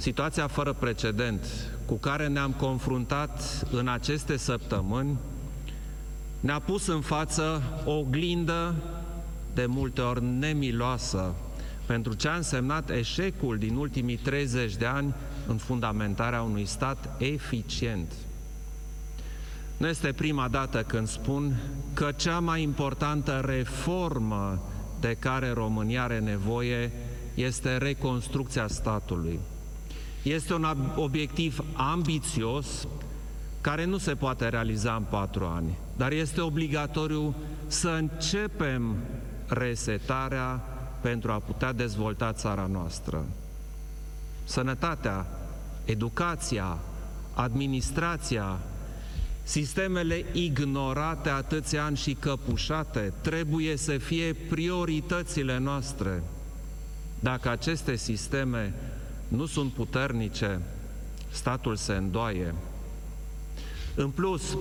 Situația 0.02 0.46
fără 0.46 0.72
precedent 0.72 1.46
cu 1.86 1.94
care 1.94 2.26
ne-am 2.26 2.52
confruntat 2.52 3.66
în 3.70 3.88
aceste 3.88 4.36
săptămâni 4.36 5.18
ne-a 6.40 6.58
pus 6.58 6.86
în 6.86 7.00
față 7.00 7.62
o 7.84 7.90
oglindă 7.90 8.74
de 9.54 9.66
multe 9.66 10.00
ori 10.00 10.24
nemiloasă 10.24 11.34
pentru 11.86 12.14
ce 12.14 12.28
a 12.28 12.34
însemnat 12.34 12.90
eșecul 12.90 13.58
din 13.58 13.76
ultimii 13.76 14.16
30 14.16 14.76
de 14.76 14.86
ani 14.86 15.14
în 15.46 15.56
fundamentarea 15.56 16.42
unui 16.42 16.64
stat 16.64 17.16
eficient. 17.18 18.12
Nu 19.76 19.88
este 19.88 20.12
prima 20.12 20.48
dată 20.48 20.82
când 20.82 21.08
spun 21.08 21.56
că 21.94 22.12
cea 22.16 22.38
mai 22.38 22.62
importantă 22.62 23.42
reformă 23.44 24.62
de 25.00 25.16
care 25.18 25.50
România 25.50 26.02
are 26.02 26.18
nevoie 26.18 26.92
este 27.34 27.76
reconstrucția 27.76 28.66
statului. 28.68 29.40
Este 30.22 30.54
un 30.54 30.66
obiectiv 30.96 31.64
ambițios 31.72 32.86
care 33.60 33.84
nu 33.84 33.98
se 33.98 34.14
poate 34.14 34.48
realiza 34.48 34.94
în 34.94 35.02
patru 35.10 35.44
ani, 35.44 35.78
dar 35.96 36.12
este 36.12 36.40
obligatoriu 36.40 37.34
să 37.66 37.88
începem 37.88 38.96
resetarea 39.46 40.62
pentru 41.00 41.32
a 41.32 41.38
putea 41.38 41.72
dezvolta 41.72 42.32
țara 42.32 42.68
noastră. 42.72 43.24
Sănătatea, 44.44 45.26
educația, 45.84 46.78
administrația, 47.34 48.58
sistemele 49.42 50.24
ignorate 50.32 51.28
atâția 51.28 51.84
ani 51.84 51.96
și 51.96 52.14
căpușate 52.14 53.12
trebuie 53.20 53.76
să 53.76 53.98
fie 53.98 54.36
prioritățile 54.48 55.58
noastre. 55.58 56.22
Dacă 57.20 57.50
aceste 57.50 57.96
sisteme 57.96 58.74
nu 59.36 59.46
sunt 59.46 59.72
puternice, 59.72 60.60
statul 61.30 61.76
se 61.76 61.92
îndoaie. 61.92 62.54
În 63.94 64.10
plus, 64.10 64.56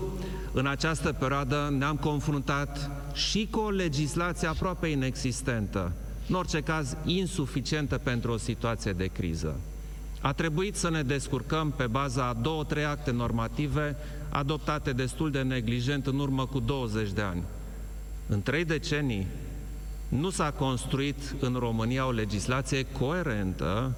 în 0.54 0.68
această 0.68 1.12
perioadă 1.14 1.76
ne-am 1.78 1.96
confruntat 1.96 2.90
și 3.14 3.48
cu 3.52 3.60
o 3.60 3.70
legislație 3.70 4.48
aproape 4.48 4.88
inexistentă, 4.88 5.92
în 6.28 6.36
orice 6.36 6.62
caz 6.62 6.98
insuficientă 7.06 7.98
pentru 7.98 8.32
o 8.32 8.38
situație 8.38 8.92
de 8.92 9.06
criză. 9.06 9.60
A 10.22 10.34
trebuit 10.34 10.76
să 10.76 10.90
ne 10.90 11.04
descurcăm 11.04 11.72
pe 11.72 11.88
baza 11.88 12.28
a 12.28 12.34
două, 12.34 12.64
trei 12.64 12.86
acte 12.86 13.12
normative 13.12 13.96
adoptate 14.30 14.92
destul 14.92 15.32
de 15.32 15.42
neglijent 15.42 16.08
în 16.08 16.20
urmă 16.20 16.46
cu 16.46 16.60
20 16.60 17.12
de 17.12 17.22
ani. 17.22 17.44
În 18.28 18.42
trei 18.42 18.66
decenii 18.66 19.28
nu 20.08 20.30
s-a 20.30 20.52
construit 20.52 21.36
în 21.40 21.56
România 21.60 22.08
o 22.08 22.12
legislație 22.12 22.84
coerentă 22.84 23.96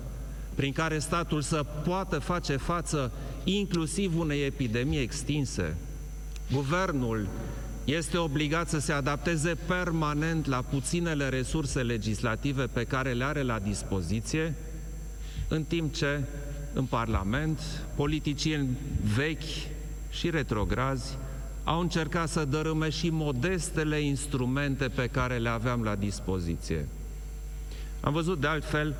prin 0.55 0.73
care 0.73 0.99
statul 0.99 1.41
să 1.41 1.65
poată 1.85 2.19
face 2.19 2.57
față 2.57 3.11
inclusiv 3.43 4.19
unei 4.19 4.45
epidemii 4.45 4.99
extinse. 4.99 5.75
Guvernul 6.51 7.27
este 7.85 8.17
obligat 8.17 8.69
să 8.69 8.79
se 8.79 8.91
adapteze 8.91 9.55
permanent 9.67 10.45
la 10.45 10.61
puținele 10.69 11.29
resurse 11.29 11.81
legislative 11.81 12.65
pe 12.65 12.83
care 12.83 13.11
le 13.11 13.23
are 13.23 13.41
la 13.41 13.59
dispoziție, 13.59 14.53
în 15.47 15.63
timp 15.63 15.93
ce 15.93 16.21
în 16.73 16.85
Parlament 16.85 17.59
politicieni 17.95 18.67
vechi 19.15 19.71
și 20.09 20.29
retrograzi 20.29 21.17
au 21.63 21.79
încercat 21.79 22.29
să 22.29 22.45
dărâme 22.45 22.89
și 22.89 23.09
modestele 23.09 23.99
instrumente 23.99 24.87
pe 24.87 25.07
care 25.07 25.37
le 25.37 25.49
aveam 25.49 25.83
la 25.83 25.95
dispoziție. 25.95 26.87
Am 27.99 28.13
văzut 28.13 28.39
de 28.39 28.47
altfel 28.47 28.95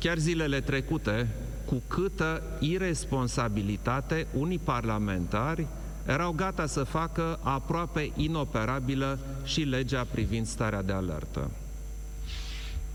chiar 0.00 0.18
zilele 0.18 0.60
trecute, 0.60 1.28
cu 1.64 1.82
câtă 1.88 2.42
irresponsabilitate 2.58 4.26
unii 4.32 4.58
parlamentari 4.58 5.66
erau 6.06 6.32
gata 6.32 6.66
să 6.66 6.84
facă 6.84 7.38
aproape 7.42 8.10
inoperabilă 8.16 9.18
și 9.44 9.60
legea 9.60 10.06
privind 10.10 10.46
starea 10.46 10.82
de 10.82 10.92
alertă. 10.92 11.50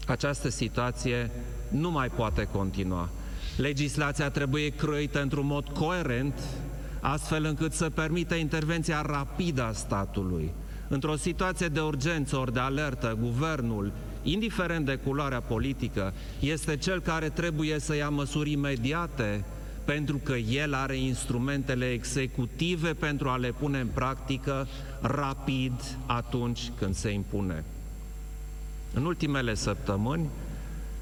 Această 0.07 0.49
situație 0.49 1.31
nu 1.69 1.91
mai 1.91 2.07
poate 2.07 2.47
continua. 2.51 3.09
Legislația 3.57 4.29
trebuie 4.29 4.69
croită 4.69 5.21
într-un 5.21 5.45
mod 5.45 5.67
coerent, 5.67 6.39
astfel 6.99 7.45
încât 7.45 7.73
să 7.73 7.89
permită 7.89 8.35
intervenția 8.35 9.01
rapidă 9.01 9.63
a 9.63 9.71
statului. 9.71 10.51
Într-o 10.87 11.15
situație 11.15 11.67
de 11.67 11.79
urgență 11.79 12.37
ori 12.37 12.53
de 12.53 12.59
alertă, 12.59 13.17
guvernul 13.21 13.91
indiferent 14.25 14.85
de 14.85 14.95
culoarea 14.95 15.41
politică, 15.41 16.13
este 16.39 16.77
cel 16.77 16.99
care 16.99 17.29
trebuie 17.29 17.79
să 17.79 17.95
ia 17.95 18.09
măsuri 18.09 18.51
imediate 18.51 19.43
pentru 19.85 20.17
că 20.17 20.33
el 20.33 20.73
are 20.73 20.97
instrumentele 20.97 21.91
executive 21.91 22.93
pentru 22.93 23.29
a 23.29 23.35
le 23.35 23.51
pune 23.51 23.79
în 23.79 23.87
practică 23.93 24.67
rapid 25.01 25.97
atunci 26.05 26.71
când 26.77 26.95
se 26.95 27.09
impune. 27.09 27.63
În 28.93 29.05
ultimele 29.05 29.53
săptămâni 29.53 30.29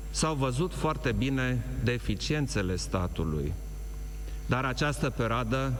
s-au 0.09 0.35
văzut 0.35 0.73
foarte 0.73 1.11
bine 1.11 1.65
deficiențele 1.83 2.75
statului, 2.75 3.53
dar 4.45 4.65
această 4.65 5.09
perioadă 5.09 5.73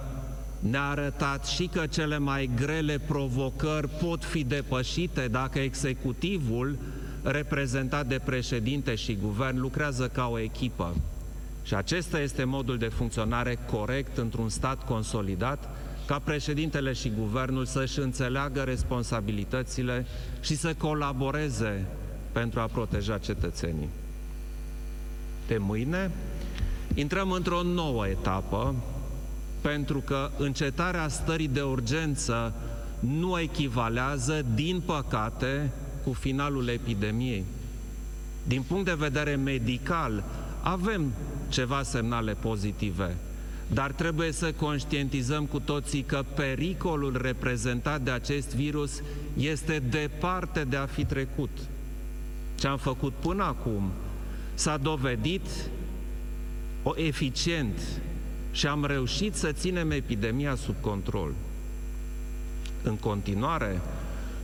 ne-a 0.60 0.89
arătat 0.89 1.45
și 1.45 1.67
că 1.67 1.86
cele 1.88 2.17
mai 2.17 2.49
grele 2.56 2.99
provocări 3.08 3.89
pot 3.89 4.23
fi 4.23 4.43
depășite 4.43 5.27
dacă 5.32 5.60
executivul 5.60 6.77
reprezentat 7.23 8.05
de 8.05 8.21
președinte 8.23 8.95
și 8.95 9.17
guvern, 9.21 9.59
lucrează 9.59 10.07
ca 10.07 10.27
o 10.27 10.39
echipă. 10.39 10.95
Și 11.63 11.75
acesta 11.75 12.19
este 12.19 12.43
modul 12.43 12.77
de 12.77 12.88
funcționare 12.88 13.57
corect 13.71 14.17
într-un 14.17 14.49
stat 14.49 14.86
consolidat, 14.86 15.69
ca 16.05 16.19
președintele 16.19 16.93
și 16.93 17.09
guvernul 17.09 17.65
să-și 17.65 17.99
înțeleagă 17.99 18.62
responsabilitățile 18.62 20.05
și 20.41 20.55
să 20.55 20.73
colaboreze 20.73 21.86
pentru 22.31 22.59
a 22.59 22.65
proteja 22.65 23.17
cetățenii. 23.17 23.89
De 25.47 25.57
mâine 25.57 26.12
intrăm 26.93 27.31
într-o 27.31 27.62
nouă 27.62 28.07
etapă, 28.07 28.75
pentru 29.62 29.99
că 29.99 30.29
încetarea 30.38 31.07
stării 31.07 31.47
de 31.47 31.62
urgență 31.62 32.53
nu 32.99 33.39
echivalează, 33.39 34.45
din 34.53 34.81
păcate, 34.86 35.71
cu 36.03 36.13
finalul 36.13 36.67
epidemiei. 36.67 37.45
Din 38.43 38.61
punct 38.61 38.85
de 38.85 38.93
vedere 38.93 39.35
medical, 39.35 40.23
avem 40.61 41.11
ceva 41.49 41.83
semnale 41.83 42.33
pozitive. 42.33 43.15
dar 43.67 43.91
trebuie 43.91 44.31
să 44.31 44.51
conștientizăm 44.51 45.45
cu 45.45 45.59
toții 45.59 46.01
că 46.01 46.23
pericolul 46.35 47.19
reprezentat 47.21 48.01
de 48.01 48.11
acest 48.11 48.55
virus 48.55 49.01
este 49.37 49.81
departe 49.89 50.63
de 50.63 50.75
a 50.75 50.85
fi 50.85 51.05
trecut. 51.05 51.49
Ce 52.59 52.67
am 52.67 52.77
făcut 52.77 53.13
până 53.13 53.43
acum 53.43 53.91
s-a 54.53 54.77
dovedit 54.77 55.45
o 56.83 56.93
eficient 56.95 57.79
și 58.51 58.67
am 58.67 58.85
reușit 58.85 59.35
să 59.35 59.51
ținem 59.51 59.91
epidemia 59.91 60.55
sub 60.55 60.75
control. 60.81 61.33
În 62.83 62.95
continuare, 62.95 63.81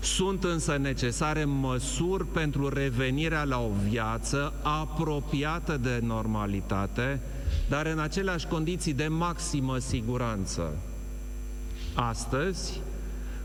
sunt 0.02 0.44
însă 0.44 0.78
necesare 0.78 1.44
măsuri 1.44 2.26
pentru 2.26 2.70
revenirea 2.70 3.44
la 3.44 3.60
o 3.60 3.72
viață 3.90 4.54
apropiată 4.62 5.78
de 5.78 6.00
normalitate, 6.04 7.20
dar 7.70 7.86
în 7.86 8.00
aceleași 8.00 8.48
condiții 8.48 8.94
de 8.94 9.08
maximă 9.08 9.78
siguranță. 9.78 10.76
Astăzi, 11.94 12.82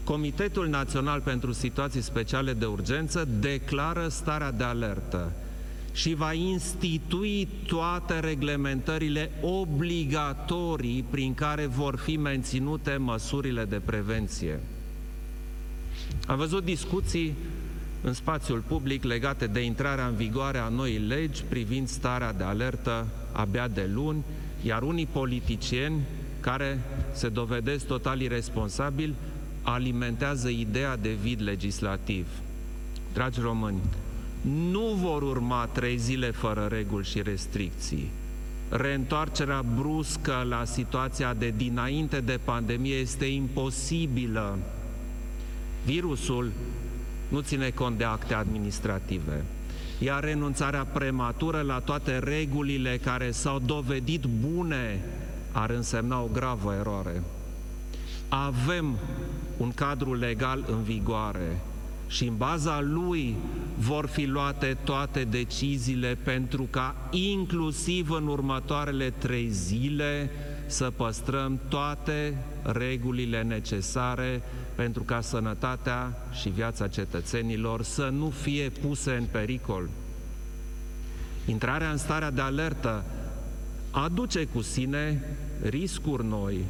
Comitetul 0.05 0.69
Național 0.69 1.21
pentru 1.21 1.53
Situații 1.53 2.01
Speciale 2.01 2.53
de 2.53 2.64
Urgență 2.64 3.29
declară 3.40 4.09
starea 4.09 4.51
de 4.51 4.64
alertă 4.64 5.33
și 5.93 6.14
va 6.14 6.33
institui 6.33 7.49
toate 7.67 8.21
reglementările 8.21 9.31
obligatorii 9.43 11.05
prin 11.11 11.35
care 11.35 11.67
vor 11.67 11.97
fi 11.97 12.17
menținute 12.17 12.97
măsurile 12.97 13.64
de 13.64 13.81
prevenție. 13.85 14.61
Am 16.27 16.37
văzut 16.37 16.65
discuții 16.65 17.35
în 18.03 18.13
spațiul 18.13 18.63
public 18.67 19.05
legate 19.05 19.47
de 19.47 19.61
intrarea 19.61 20.07
în 20.07 20.15
vigoare 20.15 20.59
a 20.59 20.69
noii 20.69 20.99
legi 20.99 21.43
privind 21.49 21.89
starea 21.89 22.33
de 22.33 22.45
alertă 22.45 23.07
abia 23.33 23.69
de 23.69 23.91
luni, 23.93 24.25
iar 24.63 24.83
unii 24.83 25.07
politicieni 25.07 26.01
care 26.41 26.81
se 27.13 27.29
dovedesc 27.29 27.87
total 27.87 28.21
irresponsabili 28.21 29.15
alimentează 29.63 30.49
ideea 30.49 30.97
de 30.97 31.17
vid 31.23 31.43
legislativ. 31.43 32.27
Dragi 33.13 33.41
români, 33.41 33.81
nu 34.71 34.99
vor 35.03 35.23
urma 35.23 35.67
trei 35.73 35.97
zile 35.97 36.31
fără 36.31 36.67
reguli 36.71 37.05
și 37.05 37.23
restricții. 37.23 38.11
Reîntoarcerea 38.69 39.65
bruscă 39.77 40.47
la 40.49 40.65
situația 40.65 41.35
de 41.35 41.55
dinainte 41.57 42.21
de 42.21 42.39
pandemie 42.45 42.95
este 42.95 43.25
imposibilă. 43.25 44.59
Virusul 45.85 46.51
nu 47.29 47.40
ține 47.40 47.70
cont 47.70 47.99
de 47.99 48.05
acte 48.05 48.35
administrative, 48.35 49.44
iar 49.99 50.25
renunțarea 50.25 50.85
prematură 50.85 51.61
la 51.61 51.79
toate 51.79 52.18
regulile 52.18 52.99
care 53.03 53.31
s-au 53.31 53.59
dovedit 53.59 54.25
bune 54.25 55.05
ar 55.53 55.70
însemna 55.70 56.20
o 56.20 56.29
gravă 56.33 56.75
eroare. 56.79 57.23
Avem 58.29 58.97
un 59.57 59.73
cadru 59.73 60.14
legal 60.14 60.64
în 60.68 60.83
vigoare 60.83 61.61
și 62.07 62.25
în 62.25 62.37
baza 62.37 62.81
lui 62.81 63.35
vor 63.79 64.07
fi 64.07 64.25
luate 64.25 64.77
toate 64.85 65.25
deciziile 65.25 66.18
pentru 66.23 66.66
ca 66.70 66.94
inclusiv 67.11 68.11
în 68.11 68.27
următoarele 68.27 69.11
trei 69.11 69.49
zile 69.49 70.31
să 70.66 70.92
păstrăm 70.96 71.61
toate 71.68 72.37
regulile 72.62 73.42
necesare 73.42 74.42
pentru 74.74 75.03
ca 75.03 75.20
sănătatea 75.20 76.12
și 76.33 76.48
viața 76.48 76.88
cetățenilor 76.88 77.83
să 77.83 78.09
nu 78.12 78.31
fie 78.31 78.68
puse 78.68 79.12
în 79.12 79.24
pericol. 79.31 79.88
Intrarea 81.46 81.90
în 81.90 81.96
starea 81.96 82.31
de 82.31 82.40
alertă 82.40 83.05
aduce 83.90 84.44
cu 84.44 84.62
sine 84.62 85.22
riscuri 85.62 86.24
noi 86.24 86.64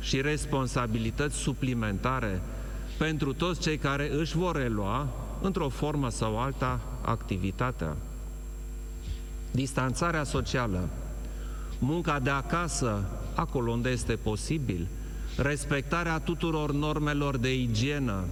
și 0.00 0.20
responsabilități 0.20 1.36
suplimentare 1.36 2.40
pentru 2.98 3.32
toți 3.32 3.60
cei 3.60 3.76
care 3.76 4.12
își 4.14 4.36
vor 4.36 4.56
relua, 4.56 5.08
într-o 5.40 5.68
formă 5.68 6.10
sau 6.10 6.38
alta, 6.38 6.80
activitatea. 7.02 7.96
Distanțarea 9.50 10.24
socială, 10.24 10.88
munca 11.78 12.18
de 12.18 12.30
acasă, 12.30 13.04
acolo 13.34 13.70
unde 13.72 13.90
este 13.90 14.16
posibil, 14.16 14.86
respectarea 15.36 16.18
tuturor 16.18 16.72
normelor 16.72 17.36
de 17.36 17.54
igienă, 17.54 18.24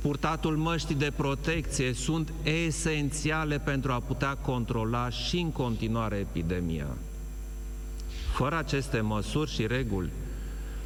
purtatul 0.00 0.56
măștii 0.56 0.94
de 0.94 1.12
protecție 1.16 1.92
sunt 1.92 2.32
esențiale 2.42 3.58
pentru 3.58 3.92
a 3.92 4.00
putea 4.00 4.34
controla 4.34 5.10
și 5.10 5.38
în 5.38 5.52
continuare 5.52 6.16
epidemia. 6.16 6.86
Fără 8.32 8.56
aceste 8.56 9.00
măsuri 9.00 9.50
și 9.50 9.66
reguli, 9.66 10.10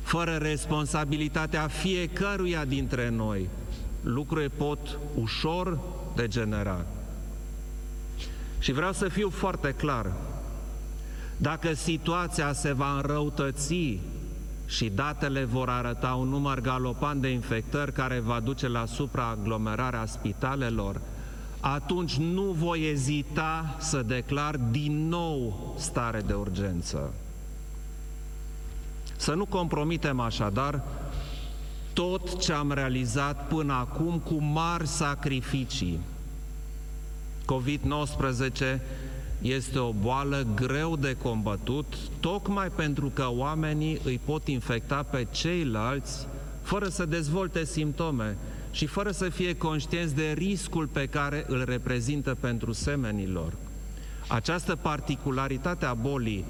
fără 0.02 0.36
responsabilitatea 0.36 1.68
fiecăruia 1.68 2.64
dintre 2.64 3.08
noi, 3.08 3.48
lucrurile 4.02 4.48
pot 4.48 4.98
ușor 5.14 5.78
degenera. 6.14 6.86
Și 8.58 8.72
vreau 8.72 8.92
să 8.92 9.08
fiu 9.08 9.30
foarte 9.30 9.74
clar, 9.76 10.12
dacă 11.36 11.72
situația 11.74 12.52
se 12.52 12.72
va 12.72 12.96
înrăutăți 12.96 13.98
și 14.66 14.88
datele 14.88 15.44
vor 15.44 15.68
arăta 15.68 16.14
un 16.14 16.28
număr 16.28 16.60
galopant 16.60 17.20
de 17.20 17.28
infectări 17.28 17.92
care 17.92 18.18
va 18.18 18.40
duce 18.40 18.68
la 18.68 18.86
supraaglomerarea 18.86 20.06
spitalelor, 20.06 21.00
atunci 21.60 22.16
nu 22.16 22.42
voi 22.42 22.90
ezita 22.90 23.76
să 23.78 24.02
declar 24.02 24.56
din 24.56 25.08
nou 25.08 25.74
stare 25.78 26.20
de 26.20 26.32
urgență. 26.32 27.14
Să 29.16 29.34
nu 29.34 29.44
compromitem 29.44 30.20
așadar 30.20 30.82
tot 31.92 32.40
ce 32.40 32.52
am 32.52 32.72
realizat 32.72 33.46
până 33.46 33.72
acum 33.72 34.18
cu 34.18 34.34
mari 34.34 34.86
sacrificii. 34.86 36.00
COVID-19 37.44 38.78
este 39.44 39.78
o 39.78 39.92
boală 39.92 40.46
greu 40.54 40.96
de 40.96 41.16
combătut, 41.22 41.94
tocmai 42.20 42.68
pentru 42.68 43.10
că 43.14 43.26
oamenii 43.28 44.00
îi 44.04 44.20
pot 44.24 44.48
infecta 44.48 45.02
pe 45.02 45.26
ceilalți 45.30 46.26
fără 46.62 46.88
să 46.88 47.04
dezvolte 47.04 47.64
simptome 47.64 48.36
și 48.70 48.86
fără 48.86 49.10
să 49.10 49.28
fie 49.28 49.56
conștienți 49.56 50.14
de 50.14 50.32
riscul 50.36 50.86
pe 50.86 51.06
care 51.06 51.44
îl 51.48 51.64
reprezintă 51.64 52.36
pentru 52.40 52.72
semenilor. 52.72 53.52
Această 54.28 54.76
particularitate 54.76 55.84
a 55.84 55.94
bolii 55.94 56.44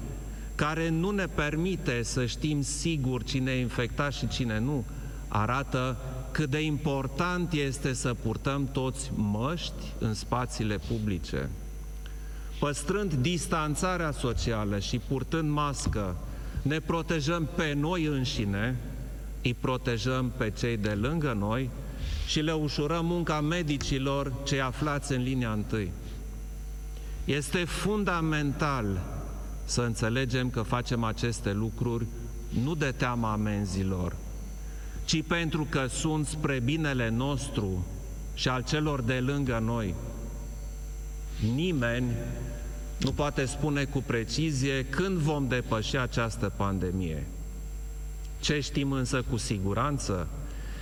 care 0.55 0.89
nu 0.89 1.09
ne 1.09 1.25
permite 1.25 2.03
să 2.03 2.25
știm 2.25 2.61
sigur 2.61 3.23
cine 3.23 3.51
e 3.51 3.59
infectat 3.59 4.13
și 4.13 4.27
cine 4.27 4.59
nu, 4.59 4.85
arată 5.27 5.97
cât 6.31 6.49
de 6.49 6.61
important 6.61 7.51
este 7.51 7.93
să 7.93 8.13
purtăm 8.13 8.69
toți 8.71 9.11
măști 9.15 9.93
în 9.99 10.13
spațiile 10.13 10.79
publice. 10.87 11.49
Păstrând 12.59 13.13
distanțarea 13.13 14.11
socială 14.11 14.79
și 14.79 15.01
purtând 15.07 15.49
mască, 15.49 16.15
ne 16.61 16.79
protejăm 16.79 17.47
pe 17.55 17.73
noi 17.73 18.05
înșine, 18.05 18.75
îi 19.43 19.53
protejăm 19.53 20.31
pe 20.37 20.51
cei 20.57 20.77
de 20.77 20.89
lângă 20.89 21.35
noi 21.39 21.69
și 22.27 22.39
le 22.39 22.51
ușurăm 22.51 23.05
munca 23.05 23.41
medicilor 23.41 24.33
cei 24.43 24.61
aflați 24.61 25.13
în 25.13 25.23
linia 25.23 25.51
întâi. 25.51 25.91
Este 27.25 27.63
fundamental 27.63 29.01
să 29.65 29.81
înțelegem 29.81 30.49
că 30.49 30.61
facem 30.61 31.03
aceste 31.03 31.53
lucruri 31.53 32.05
nu 32.63 32.75
de 32.75 32.93
teama 32.97 33.31
amenzilor, 33.31 34.15
ci 35.05 35.23
pentru 35.23 35.67
că 35.69 35.85
sunt 35.89 36.25
spre 36.25 36.59
binele 36.63 37.09
nostru 37.09 37.85
și 38.33 38.47
al 38.47 38.63
celor 38.63 39.01
de 39.01 39.13
lângă 39.13 39.61
noi. 39.63 39.93
Nimeni 41.53 42.11
nu 42.97 43.11
poate 43.11 43.45
spune 43.45 43.83
cu 43.83 44.03
precizie 44.05 44.85
când 44.85 45.17
vom 45.17 45.47
depăși 45.47 45.97
această 45.97 46.53
pandemie. 46.55 47.27
Ce 48.39 48.59
știm 48.59 48.91
însă 48.91 49.23
cu 49.29 49.37
siguranță 49.37 50.27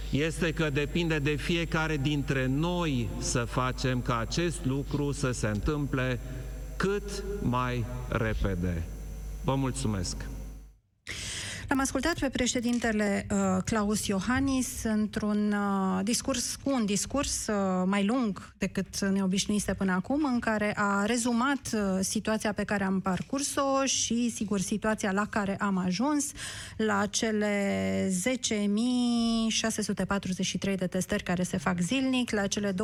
este 0.10 0.52
că 0.52 0.70
depinde 0.70 1.20
de 1.20 1.36
fiecare 1.36 1.98
dintre 1.98 2.46
noi 2.46 3.10
să 3.20 3.40
facem 3.40 4.02
ca 4.02 4.18
acest 4.18 4.66
lucru 4.66 5.12
să 5.12 5.32
se 5.32 5.48
întâmple 5.48 6.20
cât 6.76 7.24
mai 7.42 7.86
repede. 8.08 8.84
Vă 9.44 9.56
mulțumesc! 9.56 10.33
L-am 11.74 11.82
ascultat 11.82 12.20
pe 12.20 12.30
președintele 12.30 13.28
uh, 13.32 13.38
Claus 13.66 14.08
Iohannis 14.08 14.84
într-un 14.84 15.52
uh, 15.52 16.04
discurs 16.04 16.56
cu 16.56 16.70
un 16.70 16.86
discurs 16.86 17.48
uh, 17.48 17.56
mai 17.86 18.06
lung 18.06 18.54
decât 18.58 19.00
ne 19.00 19.24
obișnuise 19.24 19.74
până 19.74 19.92
acum, 19.92 20.26
în 20.34 20.40
care 20.40 20.74
a 20.76 21.06
rezumat 21.06 21.70
uh, 21.74 21.80
situația 22.02 22.54
pe 22.54 22.64
care 22.64 22.84
am 22.84 23.00
parcurs-o 23.00 23.86
și, 23.86 24.30
sigur, 24.30 24.60
situația 24.60 25.12
la 25.12 25.26
care 25.26 25.58
am 25.58 25.78
ajuns, 25.78 26.32
la 26.78 27.06
cele 27.06 28.12
10.643 30.70 30.76
de 30.76 30.88
testări 30.88 31.24
care 31.24 31.44
se 31.44 31.58
fac 31.58 31.80
zilnic, 31.80 32.32
la 32.32 32.48
cele 32.48 32.72
277.000 32.72 32.78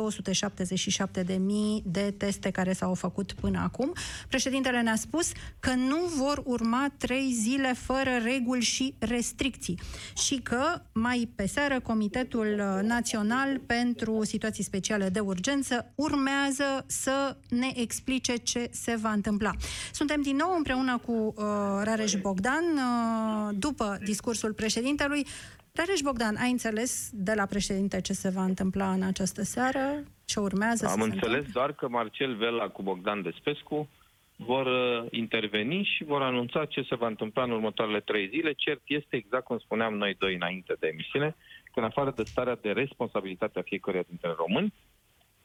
de 1.84 2.14
teste 2.16 2.50
care 2.50 2.72
s-au 2.72 2.94
făcut 2.94 3.32
până 3.32 3.60
acum. 3.62 3.92
Președintele 4.28 4.80
ne-a 4.80 4.96
spus 4.96 5.32
că 5.60 5.70
nu 5.74 5.98
vor 6.16 6.42
urma 6.44 6.92
trei 6.96 7.32
zile 7.32 7.72
fără 7.72 8.10
reguli 8.22 8.62
și 8.62 8.79
restricții 8.98 9.78
și 10.26 10.36
că 10.42 10.82
mai 10.92 11.28
pe 11.36 11.46
seară 11.46 11.80
Comitetul 11.80 12.62
Național 12.82 13.58
pentru 13.58 14.24
Situații 14.24 14.64
Speciale 14.64 15.08
de 15.08 15.20
Urgență 15.20 15.92
urmează 15.94 16.84
să 16.86 17.36
ne 17.48 17.70
explice 17.74 18.36
ce 18.36 18.68
se 18.72 18.96
va 19.02 19.10
întâmpla. 19.10 19.50
Suntem 19.92 20.22
din 20.22 20.36
nou 20.36 20.54
împreună 20.56 20.98
cu 20.98 21.12
uh, 21.12 21.44
Rareș 21.82 22.14
Bogdan 22.14 22.64
uh, 22.74 23.54
după 23.58 23.98
discursul 24.04 24.52
președintelui. 24.52 25.26
Rareș 25.72 26.00
Bogdan, 26.00 26.36
ai 26.36 26.50
înțeles 26.50 27.08
de 27.12 27.32
la 27.34 27.46
președinte 27.46 28.00
ce 28.00 28.12
se 28.12 28.28
va 28.28 28.44
întâmpla 28.44 28.92
în 28.92 29.02
această 29.02 29.42
seară? 29.42 30.02
Ce 30.24 30.40
urmează 30.40 30.86
Am 30.86 30.98
să 30.98 31.04
înțeles 31.04 31.20
se 31.20 31.26
întâmple? 31.26 31.52
doar 31.52 31.72
că 31.72 31.88
Marcel 31.88 32.36
Vela 32.36 32.68
cu 32.68 32.82
Bogdan 32.82 33.22
Despescu 33.22 33.88
vor 34.44 34.66
uh, 34.66 35.06
interveni 35.10 35.88
și 35.96 36.04
vor 36.04 36.22
anunța 36.22 36.64
ce 36.64 36.82
se 36.82 36.94
va 36.94 37.06
întâmpla 37.06 37.42
în 37.42 37.50
următoarele 37.50 38.00
trei 38.00 38.28
zile. 38.28 38.52
Cert 38.52 38.80
este, 38.86 39.16
exact 39.16 39.44
cum 39.44 39.58
spuneam 39.58 39.94
noi 39.94 40.14
doi 40.18 40.34
înainte 40.34 40.76
de 40.80 40.86
emisiune, 40.86 41.36
că 41.72 41.78
în 41.78 41.84
afară 41.84 42.12
de 42.16 42.22
starea 42.22 42.58
de 42.60 42.70
responsabilitate 42.72 43.58
a 43.58 43.62
fiecăruia 43.62 44.04
dintre 44.08 44.34
români, 44.36 44.72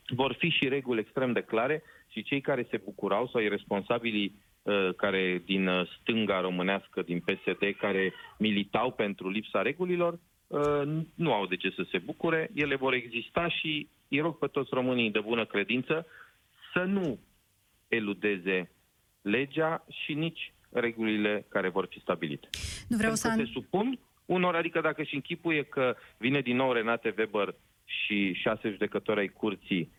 vor 0.08 0.34
fi 0.34 0.49
și 0.49 0.67
reguli 0.67 0.99
extrem 0.99 1.31
de 1.31 1.41
clare 1.41 1.84
și 2.12 2.23
cei 2.23 2.41
care 2.41 2.67
se 2.69 2.81
bucurau 2.84 3.27
sau 3.27 3.41
ai 3.41 3.47
responsabilii 3.47 4.36
uh, 4.62 4.89
care 4.97 5.41
din 5.45 5.67
uh, 5.67 5.88
stânga 5.99 6.41
românească, 6.41 7.01
din 7.01 7.19
PSD, 7.19 7.75
care 7.77 8.13
militau 8.38 8.91
pentru 8.91 9.29
lipsa 9.29 9.62
regulilor, 9.62 10.19
uh, 10.47 10.81
nu 11.15 11.34
au 11.34 11.45
de 11.45 11.55
ce 11.55 11.69
să 11.69 11.86
se 11.91 11.97
bucure. 11.97 12.49
Ele 12.53 12.75
vor 12.75 12.93
exista 12.93 13.49
și 13.49 13.88
îi 14.08 14.19
rog 14.19 14.38
pe 14.38 14.47
toți 14.47 14.69
românii 14.73 15.12
de 15.12 15.19
bună 15.19 15.45
credință 15.45 16.08
să 16.73 16.84
nu 16.84 17.19
eludeze 17.88 18.69
legea 19.25 19.85
și 20.03 20.13
nici 20.13 20.53
regulile 20.71 21.45
care 21.49 21.69
vor 21.69 21.88
fi 21.89 21.99
stabilite. 21.99 22.47
Nu 22.88 22.97
vreau 22.97 23.13
Pentru 23.13 23.29
să... 23.29 23.38
că 23.38 23.43
se 23.45 23.51
supun 23.53 23.99
unor, 24.25 24.55
adică 24.55 24.81
dacă 24.81 25.03
și 25.03 25.15
închipuie 25.15 25.63
că 25.63 25.95
vine 26.17 26.41
din 26.41 26.55
nou 26.55 26.71
Renate 26.71 27.13
Weber 27.17 27.55
și 27.85 28.33
șase 28.33 28.69
judecători 28.69 29.19
ai 29.19 29.27
curții, 29.27 29.91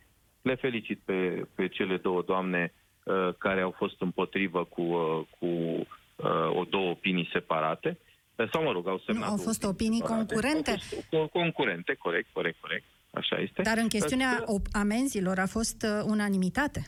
le 0.42 0.54
felicit 0.54 1.00
pe, 1.04 1.46
pe 1.54 1.68
cele 1.68 1.96
două 1.96 2.22
doamne 2.22 2.72
uh, 3.04 3.28
care 3.38 3.60
au 3.60 3.70
fost 3.76 4.00
împotrivă 4.00 4.64
cu, 4.64 4.82
uh, 4.82 5.20
cu 5.38 5.46
uh, 5.46 6.56
o 6.56 6.64
două 6.64 6.90
opinii 6.90 7.28
separate. 7.32 7.98
Uh, 8.36 8.48
Sau, 8.52 8.62
mă 8.62 8.72
rog, 8.72 8.88
au 8.88 8.98
semnat 9.06 9.24
Nu, 9.24 9.30
au 9.30 9.36
două 9.36 9.46
fost 9.48 9.64
opinii 9.64 9.98
separate. 10.00 10.24
concurente. 10.26 10.70
Au 10.70 10.76
fost 10.76 11.06
co- 11.06 11.30
concurente, 11.32 11.94
corect, 11.94 12.28
corect, 12.32 12.60
corect. 12.60 12.84
Așa 13.10 13.36
este. 13.36 13.62
Dar 13.62 13.76
în 13.78 13.88
chestiunea 13.88 14.44
Uh, 14.46 14.60
op- 14.60 14.70
amenzilor 14.72 15.38
a 15.38 15.46
fost 15.46 15.82
uh, 15.82 16.04
unanimitate. 16.06 16.86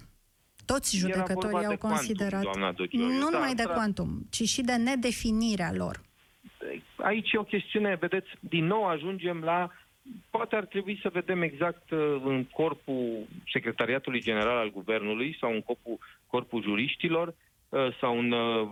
Toți 0.73 0.97
Era 0.97 1.07
judecătorii 1.07 1.51
vorba 1.51 1.67
au 1.67 1.73
de 1.73 1.77
quantum, 1.77 1.91
considerat... 1.91 2.43
doamna 2.43 2.73
Dogioiu. 2.73 3.07
nu 3.07 3.29
Da, 3.31 3.31
numai 3.31 3.55
de 3.55 3.63
da. 3.63 3.73
quantum, 3.73 4.11
ci 4.31 4.43
și 4.43 4.63
de 4.63 4.77
nedefinirea 4.77 5.73
lor. 5.75 6.01
aici 6.97 7.33
e 7.33 7.39
o 7.39 7.43
chestiune, 7.43 7.97
vedeți, 8.01 8.29
din 8.41 8.65
nou 8.65 8.85
ajungem 8.85 9.41
la 9.41 9.71
poate 10.31 10.57
ar 10.57 10.65
trebui 10.65 10.99
să 11.03 11.09
vedem 11.13 11.43
exact 11.43 11.91
uh, 11.91 11.99
în 12.25 12.45
corpul 12.45 13.27
Secretariatului 13.53 14.21
General 14.21 14.57
al 14.57 14.71
Guvernului 14.71 15.37
sau 15.41 15.53
în 15.53 15.63
corpul, 15.63 15.99
corpul 16.27 16.63
juriștilor 16.63 17.35
uh, 17.69 17.89
sau 18.01 18.19
în 18.19 18.31
uh, 18.33 18.69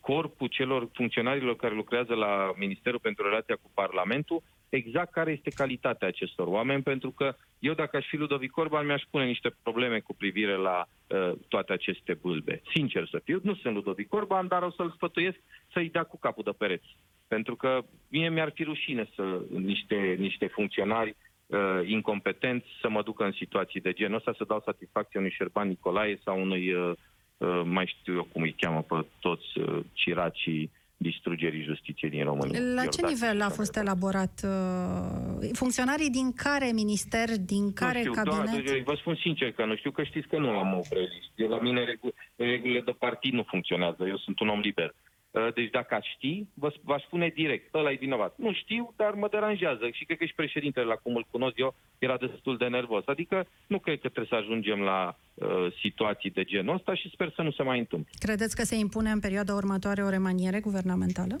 corpul 0.00 0.48
celor 0.48 0.88
funcționarilor 0.92 1.56
care 1.56 1.74
lucrează 1.74 2.14
la 2.14 2.52
Ministerul 2.56 2.98
pentru 2.98 3.28
Relația 3.28 3.54
cu 3.62 3.70
Parlamentul, 3.74 4.42
exact 4.70 5.12
care 5.12 5.30
este 5.30 5.50
calitatea 5.50 6.08
acestor 6.08 6.46
oameni, 6.46 6.82
pentru 6.82 7.10
că 7.10 7.34
eu 7.58 7.74
dacă 7.74 7.96
aș 7.96 8.06
fi 8.06 8.16
Ludovic 8.16 8.56
Orban 8.56 8.86
mi-aș 8.86 9.02
pune 9.10 9.24
niște 9.24 9.54
probleme 9.62 9.98
cu 10.00 10.14
privire 10.14 10.56
la 10.56 10.86
uh, 11.06 11.32
toate 11.48 11.72
aceste 11.72 12.14
bâlbe. 12.14 12.62
Sincer 12.74 13.08
să 13.10 13.20
fiu, 13.24 13.40
nu 13.42 13.54
sunt 13.54 13.74
Ludovic 13.74 14.14
Orban, 14.14 14.48
dar 14.48 14.62
o 14.62 14.70
să-l 14.70 14.90
sfătuiesc 14.90 15.38
să-i 15.72 15.90
dea 15.90 16.02
cu 16.02 16.18
capul 16.18 16.44
de 16.44 16.50
pereți. 16.58 16.96
Pentru 17.28 17.56
că 17.56 17.84
mie 18.08 18.28
mi-ar 18.28 18.50
fi 18.54 18.62
rușine 18.62 19.08
să 19.14 19.40
niște, 19.48 20.16
niște 20.18 20.46
funcționari 20.46 21.16
uh, 21.46 21.58
incompetenți 21.84 22.66
să 22.80 22.88
mă 22.88 23.02
ducă 23.02 23.24
în 23.24 23.32
situații 23.32 23.80
de 23.80 23.92
genul 23.92 24.16
ăsta, 24.16 24.34
să 24.36 24.44
dau 24.48 24.62
satisfacție 24.64 25.18
unui 25.18 25.30
Șerban 25.30 25.68
Nicolae 25.68 26.20
sau 26.24 26.40
unui, 26.40 26.72
uh, 26.72 26.92
uh, 27.36 27.62
mai 27.64 27.94
știu 27.98 28.14
eu 28.14 28.28
cum 28.32 28.42
îi 28.42 28.54
cheamă 28.58 28.82
pe 28.82 29.06
toți, 29.20 29.58
uh, 29.58 29.80
ciracii 29.92 30.70
distrugerii 31.08 31.62
justiției 31.62 32.10
din 32.10 32.24
România. 32.24 32.60
La 32.60 32.84
ce 32.94 33.00
Iordache 33.00 33.12
nivel 33.12 33.40
a 33.40 33.48
și 33.48 33.54
fost 33.60 33.76
așa 33.76 33.82
mai 33.82 33.86
elaborat? 33.86 34.34
Uh, 34.44 35.48
funcționarii 35.62 36.10
din 36.10 36.28
care 36.32 36.68
minister, 36.82 37.28
din 37.52 37.72
care 37.72 38.02
nu 38.02 38.12
știu, 38.12 38.22
doamna 38.22 38.44
cabinet? 38.44 38.64
Dogioiu, 38.64 38.82
vă 38.92 38.94
spun 39.02 39.16
sincer 39.26 39.52
că 39.52 39.64
nu 39.64 39.76
știu, 39.76 39.90
că 39.90 40.02
știți 40.02 40.28
că 40.28 40.38
nu 40.38 40.48
am 40.48 40.70
o 40.80 40.82
prelist. 40.88 41.30
Eu, 41.34 41.48
la 41.48 41.60
mine 41.60 41.84
regu- 41.84 42.14
regulile 42.36 42.80
de 42.80 42.94
partid 43.06 43.32
nu 43.32 43.44
funcționează, 43.52 44.02
eu 44.12 44.18
sunt 44.18 44.40
un 44.40 44.48
om 44.48 44.60
liber. 44.60 44.94
Uh, 45.30 45.52
Deci 45.54 45.70
dacă 45.70 45.94
aș 45.94 46.06
ști, 46.16 46.46
vă, 46.54 46.74
v-aș 46.82 47.02
spune 47.02 47.28
direct, 47.34 47.74
ăla 47.74 47.90
e 47.90 47.94
vinovat. 47.94 48.34
Nu 48.36 48.52
știu, 48.52 48.92
dar 48.96 49.14
mă 49.14 49.28
deranjează 49.30 49.88
și 49.92 50.04
cred 50.04 50.18
că 50.18 50.24
și 50.24 50.34
președintele, 50.34 50.86
la 50.86 50.94
cum 50.94 51.16
îl 51.16 51.26
cunosc 51.30 51.58
eu, 51.58 51.74
era 51.98 52.16
destul 52.16 52.56
de 52.56 52.66
nervos. 52.66 53.02
Adică 53.06 53.46
nu 53.66 53.78
cred 53.78 54.00
că 54.00 54.08
trebuie 54.08 54.26
să 54.28 54.34
ajungem 54.34 54.80
la 54.80 55.16
uh, 55.34 55.48
situații 55.80 56.30
de 56.30 56.44
genul 56.44 56.74
ăsta 56.74 56.94
și 56.94 57.10
sper 57.10 57.32
să 57.34 57.42
nu 57.42 57.50
se 57.50 57.62
mai 57.62 57.78
întâmple. 57.78 58.10
Credeți 58.18 58.56
că 58.56 58.62
se 58.62 58.76
impune 58.76 59.10
în 59.10 59.20
perioada 59.20 59.54
următoare 59.54 60.02
o 60.02 60.08
remaniere 60.08 60.60
guvernamentală? 60.60 61.36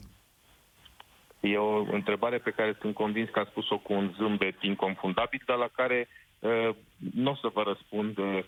E 1.40 1.56
o 1.56 1.92
întrebare 1.92 2.38
pe 2.38 2.50
care 2.50 2.76
sunt 2.80 2.94
convins 2.94 3.28
că 3.28 3.38
a 3.38 3.44
spus-o 3.44 3.78
cu 3.78 3.92
un 3.92 4.14
zâmbet 4.16 4.62
inconfundabil, 4.62 5.42
dar 5.46 5.56
la 5.56 5.68
care 5.72 6.08
uh, 6.38 6.68
nu 7.14 7.30
o 7.30 7.34
să 7.34 7.50
vă 7.52 7.62
răspund. 7.62 8.18
Uh, 8.18 8.38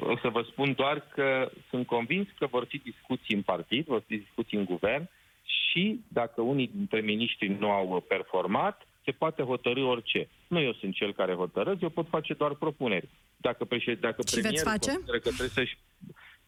o 0.00 0.16
să 0.16 0.28
vă 0.28 0.42
spun 0.50 0.72
doar 0.72 1.00
că 1.14 1.50
sunt 1.68 1.86
convins 1.86 2.28
că 2.38 2.46
vor 2.46 2.64
fi 2.64 2.78
discuții 2.78 3.34
în 3.34 3.42
partid, 3.42 3.84
vor 3.84 4.02
fi 4.06 4.16
discuții 4.16 4.58
în 4.58 4.64
guvern 4.64 5.08
și 5.44 6.00
dacă 6.08 6.40
unii 6.40 6.70
dintre 6.74 7.00
miniștri 7.00 7.48
nu 7.48 7.70
au 7.70 8.04
performat, 8.08 8.86
se 9.04 9.10
poate 9.10 9.42
hotărâ 9.42 9.84
orice. 9.84 10.28
Nu 10.46 10.60
eu 10.60 10.72
sunt 10.72 10.94
cel 10.94 11.12
care 11.12 11.34
hotărăz, 11.34 11.82
eu 11.82 11.88
pot 11.88 12.08
face 12.08 12.34
doar 12.34 12.54
propuneri. 12.54 13.08
Dacă, 13.36 13.64
președ... 13.64 14.00
dacă 14.00 14.22
Și 14.26 14.34
veți 14.34 14.40
premierul 14.40 14.70
face? 14.70 14.90
consideră 14.90 15.18
că 15.18 15.28
trebuie 15.28 15.48
să-și... 15.48 15.78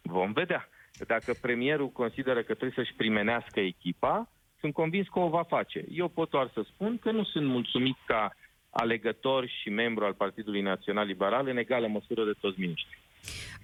Vom 0.01 0.31
vedea. 0.31 0.69
Dacă 1.07 1.33
premierul 1.41 1.89
consideră 1.89 2.39
că 2.39 2.53
trebuie 2.53 2.85
să-și 2.85 2.93
primenească 2.93 3.59
echipa, 3.59 4.29
sunt 4.59 4.73
convins 4.73 5.07
că 5.07 5.19
o 5.19 5.29
va 5.29 5.43
face. 5.43 5.85
Eu 5.91 6.07
pot 6.07 6.29
doar 6.29 6.49
să 6.53 6.61
spun 6.65 6.97
că 6.97 7.11
nu 7.11 7.23
sunt 7.23 7.45
mulțumit 7.45 7.97
ca 8.05 8.35
alegător 8.69 9.47
și 9.47 9.69
membru 9.69 10.05
al 10.05 10.13
Partidului 10.13 10.61
Național 10.61 11.05
Liberal 11.05 11.47
în 11.47 11.57
egală 11.57 11.87
măsură 11.87 12.25
de 12.25 12.33
toți 12.39 12.59
miniștri. 12.59 12.99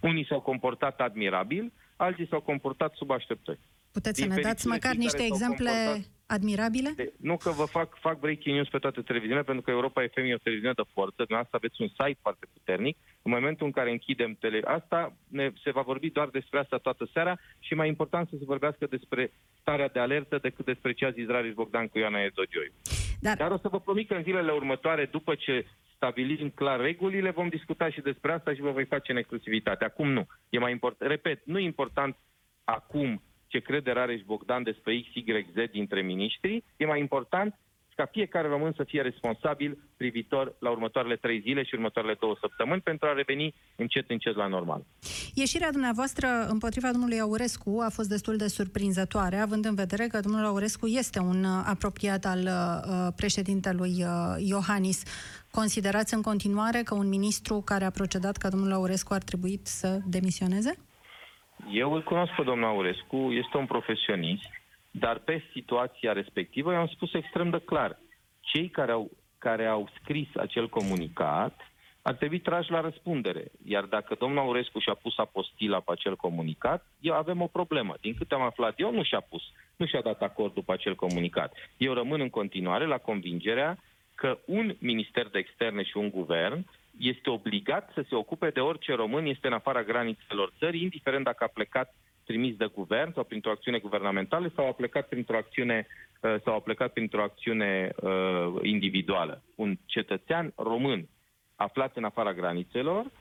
Unii 0.01 0.25
s-au 0.25 0.41
comportat 0.41 0.99
admirabil, 0.99 1.73
alții 1.95 2.27
s-au 2.27 2.41
comportat 2.41 2.93
sub 2.95 3.11
așteptări. 3.11 3.59
Puteți 3.99 4.19
să 4.19 4.25
Din 4.25 4.35
ne 4.35 4.41
dați 4.41 4.63
fericire, 4.63 4.73
măcar 4.75 4.91
cei 4.91 5.03
niște 5.05 5.17
care 5.17 5.29
s-au 5.29 5.37
exemple 5.37 5.71
comportat- 5.71 6.15
admirabile? 6.35 6.89
De, 6.95 7.13
nu 7.29 7.35
că 7.43 7.49
vă 7.49 7.65
fac, 7.77 7.89
fac 8.07 8.19
breaking 8.19 8.55
news 8.55 8.69
pe 8.69 8.83
toate 8.85 9.01
televiziunile, 9.01 9.49
pentru 9.49 9.63
că 9.63 9.71
Europa 9.71 10.01
FM 10.11 10.25
e 10.25 10.39
o 10.39 10.45
televiziune 10.45 10.79
de 10.81 10.91
forță, 10.93 11.19
dumneavoastră 11.27 11.57
aveți 11.57 11.81
un 11.85 11.89
site 11.97 12.19
foarte 12.25 12.45
puternic. 12.55 12.95
În 13.21 13.31
momentul 13.35 13.65
în 13.65 13.71
care 13.77 13.89
închidem 13.91 14.31
tele... 14.43 14.59
asta, 14.79 14.99
ne, 15.37 15.45
se 15.63 15.71
va 15.77 15.81
vorbi 15.81 16.09
doar 16.17 16.27
despre 16.39 16.59
asta 16.59 16.77
toată 16.77 17.09
seara 17.13 17.33
și 17.59 17.73
mai 17.73 17.87
important 17.87 18.25
să 18.29 18.35
se 18.39 18.51
vorbească 18.53 18.85
despre 18.95 19.31
starea 19.61 19.89
de 19.95 19.99
alertă 19.99 20.35
decât 20.41 20.65
despre 20.65 20.91
ce 20.93 21.05
a 21.05 21.11
zis 21.11 21.27
Rareș 21.27 21.53
Bogdan 21.53 21.87
cu 21.87 21.97
Ioana 21.97 22.21
Edogioiu. 22.29 22.73
Dar 23.19 23.37
Dar 23.37 23.51
o 23.51 23.57
să 23.57 23.67
vă 23.67 23.79
promit 23.79 24.07
că 24.07 24.13
în 24.13 24.23
zilele 24.23 24.51
următoare, 24.51 25.05
după 25.11 25.35
ce 25.35 25.65
stabilim 25.95 26.49
clar 26.49 26.79
regulile, 26.79 27.29
vom 27.29 27.47
discuta 27.47 27.89
și 27.89 28.01
despre 28.01 28.31
asta 28.31 28.53
și 28.53 28.61
vă 28.61 28.71
voi 28.71 28.85
face 28.85 29.11
în 29.11 29.17
exclusivitate. 29.17 29.83
Acum 29.85 30.07
nu. 30.11 30.27
E 30.49 30.59
mai 30.59 30.71
important. 30.71 31.11
Repet, 31.11 31.41
nu 31.45 31.57
e 31.59 31.63
important 31.63 32.15
acum 32.63 33.21
ce 33.47 33.59
crede 33.59 33.91
Rareș 33.91 34.21
Bogdan 34.21 34.63
despre 34.63 34.99
X, 34.99 35.13
Y, 35.13 35.47
Z 35.53 35.71
dintre 35.71 36.01
miniștri. 36.01 36.63
E 36.77 36.85
mai 36.85 36.99
important 36.99 37.55
ca 37.97 38.05
fiecare 38.11 38.47
român 38.47 38.73
să 38.75 38.83
fie 38.83 39.01
responsabil 39.01 39.77
privitor 39.97 40.55
la 40.59 40.69
următoarele 40.69 41.15
trei 41.15 41.39
zile 41.39 41.63
și 41.63 41.75
următoarele 41.75 42.15
două 42.19 42.35
săptămâni 42.39 42.81
pentru 42.81 43.07
a 43.07 43.13
reveni 43.13 43.55
încet, 43.75 44.09
încet 44.09 44.35
la 44.35 44.47
normal. 44.47 44.81
Ieșirea 45.33 45.71
dumneavoastră 45.71 46.27
împotriva 46.49 46.91
domnului 46.91 47.19
Aurescu 47.19 47.79
a 47.87 47.89
fost 47.89 48.09
destul 48.09 48.35
de 48.37 48.47
surprinzătoare, 48.47 49.37
având 49.37 49.65
în 49.65 49.75
vedere 49.75 50.07
că 50.07 50.19
domnul 50.19 50.45
Aurescu 50.45 50.87
este 50.87 51.19
un 51.19 51.43
uh, 51.43 51.63
apropiat 51.65 52.25
al 52.25 52.41
uh, 52.43 53.13
președintelui 53.15 53.93
uh, 54.03 54.09
Iohannis. 54.37 55.03
Considerați 55.51 56.13
în 56.13 56.21
continuare 56.21 56.81
că 56.81 56.93
un 56.95 57.07
ministru 57.07 57.61
care 57.65 57.85
a 57.85 57.89
procedat 57.89 58.37
ca 58.37 58.49
domnul 58.49 58.71
Aurescu 58.71 59.13
ar 59.13 59.23
trebui 59.23 59.59
să 59.63 59.99
demisioneze? 60.05 60.86
Eu 61.71 61.93
îl 61.93 62.03
cunosc 62.03 62.31
pe 62.35 62.43
domnul 62.43 62.67
Aurescu, 62.67 63.17
este 63.31 63.57
un 63.57 63.65
profesionist, 63.65 64.49
Dar 64.99 65.19
pe 65.19 65.43
situația 65.51 66.13
respectivă, 66.13 66.73
eu 66.73 66.79
am 66.79 66.87
spus 66.87 67.13
extrem 67.13 67.49
de 67.49 67.59
clar, 67.65 67.99
cei 68.39 68.69
care 68.69 68.91
au, 68.91 69.11
care 69.37 69.65
au 69.65 69.89
scris 70.01 70.27
acel 70.35 70.69
comunicat 70.69 71.59
ar 72.01 72.13
trebui 72.13 72.39
trași 72.39 72.71
la 72.71 72.81
răspundere. 72.81 73.51
Iar 73.65 73.83
dacă 73.83 74.15
domnul 74.19 74.39
Aurescu 74.39 74.79
și-a 74.79 74.93
pus 74.93 75.17
apostila 75.17 75.79
pe 75.79 75.91
acel 75.91 76.15
comunicat, 76.15 76.85
eu 76.99 77.13
avem 77.13 77.41
o 77.41 77.47
problemă. 77.47 77.93
Din 78.01 78.13
câte 78.13 78.33
am 78.33 78.41
aflat 78.41 78.79
eu, 78.79 78.91
nu 78.91 79.03
și-a 79.03 79.19
pus, 79.19 79.41
nu 79.75 79.85
și-a 79.85 80.01
dat 80.01 80.21
acordul 80.21 80.63
pe 80.63 80.71
acel 80.71 80.95
comunicat. 80.95 81.53
Eu 81.77 81.93
rămân 81.93 82.21
în 82.21 82.29
continuare 82.29 82.85
la 82.85 82.97
convingerea 82.97 83.77
că 84.15 84.39
un 84.45 84.75
minister 84.79 85.27
de 85.29 85.39
externe 85.39 85.83
și 85.83 85.97
un 85.97 86.09
guvern 86.09 86.65
este 86.99 87.29
obligat 87.29 87.91
să 87.93 88.05
se 88.09 88.15
ocupe 88.15 88.49
de 88.49 88.59
orice 88.59 88.93
român 88.93 89.25
este 89.25 89.47
în 89.47 89.53
afara 89.53 89.83
granițelor 89.83 90.53
țării, 90.59 90.81
indiferent 90.81 91.23
dacă 91.23 91.43
a 91.43 91.47
plecat 91.53 91.95
trimis 92.25 92.55
de 92.55 92.65
guvern 92.65 93.13
sau 93.13 93.23
printr-o 93.23 93.51
acțiune 93.51 93.77
guvernamentală 93.77 94.51
sau 94.55 94.67
a 94.67 94.71
plecat 94.71 95.07
printr-o 95.07 95.37
acțiune 95.37 95.87
uh, 96.21 96.35
sau 96.43 96.55
a 96.55 96.59
plecat 96.59 96.93
printr-o 96.93 97.21
acțiune 97.23 97.91
uh, 97.95 98.53
individuală. 98.61 99.43
Un 99.55 99.77
cetățean 99.85 100.53
român 100.55 101.07
aflat 101.55 101.97
în 101.97 102.03
afara 102.03 102.33
granițelor 102.33 103.11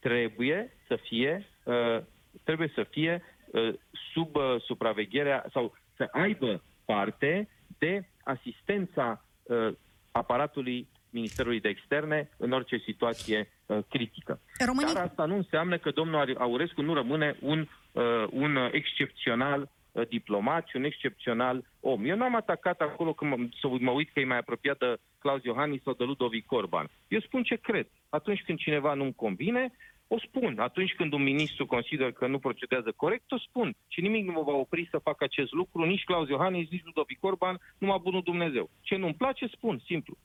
trebuie 0.00 0.72
să 0.88 0.96
fie 0.96 1.46
uh, 1.64 1.98
trebuie 2.44 2.70
să 2.74 2.82
fie 2.82 3.22
uh, 3.46 3.74
sub 4.12 4.36
uh, 4.36 4.56
supravegherea 4.60 5.46
sau 5.52 5.74
să 5.96 6.08
aibă 6.12 6.62
parte 6.84 7.48
de 7.78 8.08
asistența 8.24 9.24
uh, 9.42 9.68
aparatului 10.10 10.88
Ministerului 11.14 11.60
de 11.60 11.68
Externe 11.68 12.28
în 12.36 12.52
orice 12.52 12.76
situație 12.76 13.48
uh, 13.66 13.78
critică. 13.88 14.40
Românii... 14.66 14.94
Dar 14.94 15.04
asta 15.04 15.24
nu 15.24 15.36
înseamnă 15.36 15.78
că 15.78 15.90
domnul 15.90 16.36
Aurescu 16.38 16.82
nu 16.82 16.94
rămâne 16.94 17.36
un, 17.40 17.68
uh, 17.92 18.02
un 18.30 18.68
excepțional 18.72 19.70
uh, 19.92 20.08
diplomat 20.08 20.66
și 20.68 20.76
un 20.76 20.84
excepțional 20.84 21.64
om. 21.80 22.04
Eu 22.04 22.16
n-am 22.16 22.36
atacat 22.36 22.80
acolo 22.80 23.12
când 23.12 23.30
mă, 23.30 23.46
să 23.60 23.66
mă 23.80 23.90
uit 23.90 24.10
că 24.12 24.20
e 24.20 24.24
mai 24.24 24.38
apropiat 24.38 24.78
de 24.78 24.96
Claus 25.18 25.44
Iohannis 25.44 25.82
sau 25.82 25.92
de 25.92 26.04
Ludovic 26.04 26.52
Orban. 26.52 26.90
Eu 27.08 27.20
spun 27.20 27.42
ce 27.42 27.56
cred. 27.56 27.86
Atunci 28.08 28.42
când 28.46 28.58
cineva 28.58 28.94
nu-mi 28.94 29.14
convine, 29.14 29.72
o 30.14 30.18
spun. 30.26 30.58
Atunci 30.58 30.94
când 30.98 31.12
un 31.12 31.22
ministru 31.22 31.66
consideră 31.66 32.12
că 32.12 32.26
nu 32.26 32.38
procedează 32.38 32.90
corect, 32.96 33.32
o 33.32 33.38
spun. 33.38 33.76
Și 33.88 34.00
nimic 34.00 34.24
nu 34.26 34.32
mă 34.32 34.42
va 34.42 34.52
opri 34.52 34.88
să 34.90 34.98
fac 35.08 35.22
acest 35.22 35.52
lucru, 35.52 35.84
nici 35.84 36.04
Claus 36.04 36.28
Iohannis, 36.28 36.70
nici 36.70 36.84
Ludovic 36.84 37.24
Orban, 37.24 37.60
numai 37.78 38.00
bunul 38.02 38.22
Dumnezeu. 38.22 38.70
Ce 38.80 38.96
nu-mi 38.96 39.14
place, 39.14 39.46
spun, 39.46 39.82
simplu. 39.84 40.16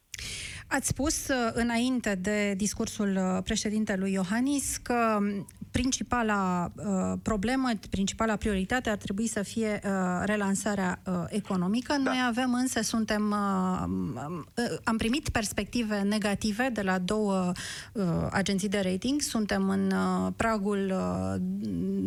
Ați 0.67 0.87
spus 0.87 1.27
uh, 1.27 1.51
înainte 1.53 2.15
de 2.15 2.53
discursul 2.53 3.15
uh, 3.15 3.43
președintelui 3.43 4.11
Iohannis 4.11 4.77
că 4.77 5.17
um, 5.19 5.47
principala 5.79 6.71
uh, 6.75 7.19
problemă, 7.21 7.69
principala 7.89 8.35
prioritate 8.35 8.89
ar 8.89 8.97
trebui 8.97 9.27
să 9.27 9.43
fie 9.43 9.81
uh, 9.83 9.91
relansarea 10.25 11.01
uh, 11.05 11.13
economică. 11.29 11.93
Da. 11.93 11.97
Noi 11.97 12.17
avem 12.27 12.53
însă, 12.53 12.81
suntem, 12.81 13.31
uh, 13.31 13.83
um, 13.85 14.45
uh, 14.55 14.77
am 14.83 14.97
primit 14.97 15.29
perspective 15.29 15.99
negative 15.99 16.69
de 16.73 16.81
la 16.81 16.97
două 16.97 17.51
uh, 17.93 18.03
agenții 18.31 18.69
de 18.69 18.79
rating. 18.83 19.21
Suntem 19.21 19.69
în 19.69 19.91
uh, 19.91 20.31
pragul 20.35 20.91
uh, 20.91 21.35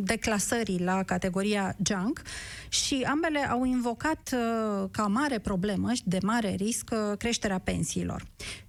declasării 0.04 0.80
la 0.80 1.02
categoria 1.02 1.76
junk 1.86 2.22
și 2.68 3.06
ambele 3.08 3.38
au 3.38 3.64
invocat 3.64 4.30
uh, 4.34 4.88
ca 4.90 5.06
mare 5.06 5.38
problemă 5.38 5.92
și 5.92 6.02
de 6.04 6.18
mare 6.22 6.54
risc 6.54 6.90
uh, 6.92 7.16
creșterea 7.16 7.58
pensiilor. 7.58 8.22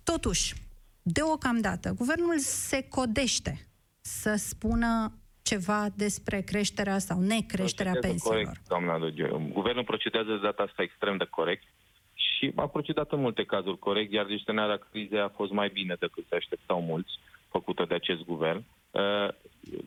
Totuși, 0.03 0.53
deocamdată, 1.01 1.93
guvernul 1.97 2.39
se 2.39 2.85
codește 2.89 3.67
să 4.03 4.35
spună 4.35 5.11
ceva 5.43 5.87
despre 5.95 6.41
creșterea 6.41 6.97
sau 6.97 7.19
necreșterea 7.19 7.97
pensiilor. 8.01 8.43
Corect, 8.43 8.67
doamna 8.67 8.97
Lugeu. 8.97 9.49
Guvernul 9.53 9.83
procedează 9.83 10.31
de 10.31 10.39
data 10.41 10.63
asta 10.63 10.81
extrem 10.81 11.17
de 11.17 11.27
corect 11.29 11.63
și 12.13 12.51
a 12.55 12.67
procedat 12.67 13.11
în 13.11 13.19
multe 13.19 13.43
cazuri 13.43 13.79
corect, 13.79 14.11
iar 14.11 14.25
gestionarea 14.25 14.79
crizei 14.91 15.19
a 15.19 15.29
fost 15.29 15.51
mai 15.51 15.69
bine 15.73 15.95
decât 15.99 16.25
se 16.29 16.35
așteptau 16.35 16.81
mulți, 16.81 17.11
făcută 17.49 17.85
de 17.87 17.93
acest 17.93 18.23
guvern. 18.23 18.63
Uh, 18.91 19.27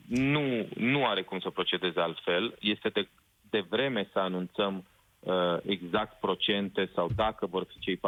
nu, 0.09 0.69
nu 0.75 1.07
are 1.07 1.23
cum 1.23 1.39
să 1.41 1.51
procedeze 1.51 2.01
altfel. 2.01 2.57
Este 2.61 2.89
de, 2.89 3.09
de 3.51 3.65
vreme 3.69 4.09
să 4.13 4.19
anunțăm 4.19 4.85
uh, 5.21 5.57
exact 5.63 6.21
procente 6.21 6.91
sau 6.95 7.11
dacă 7.15 7.47
vor 7.47 7.67
fi 7.69 7.79
cei 7.79 7.97
40% 7.97 8.01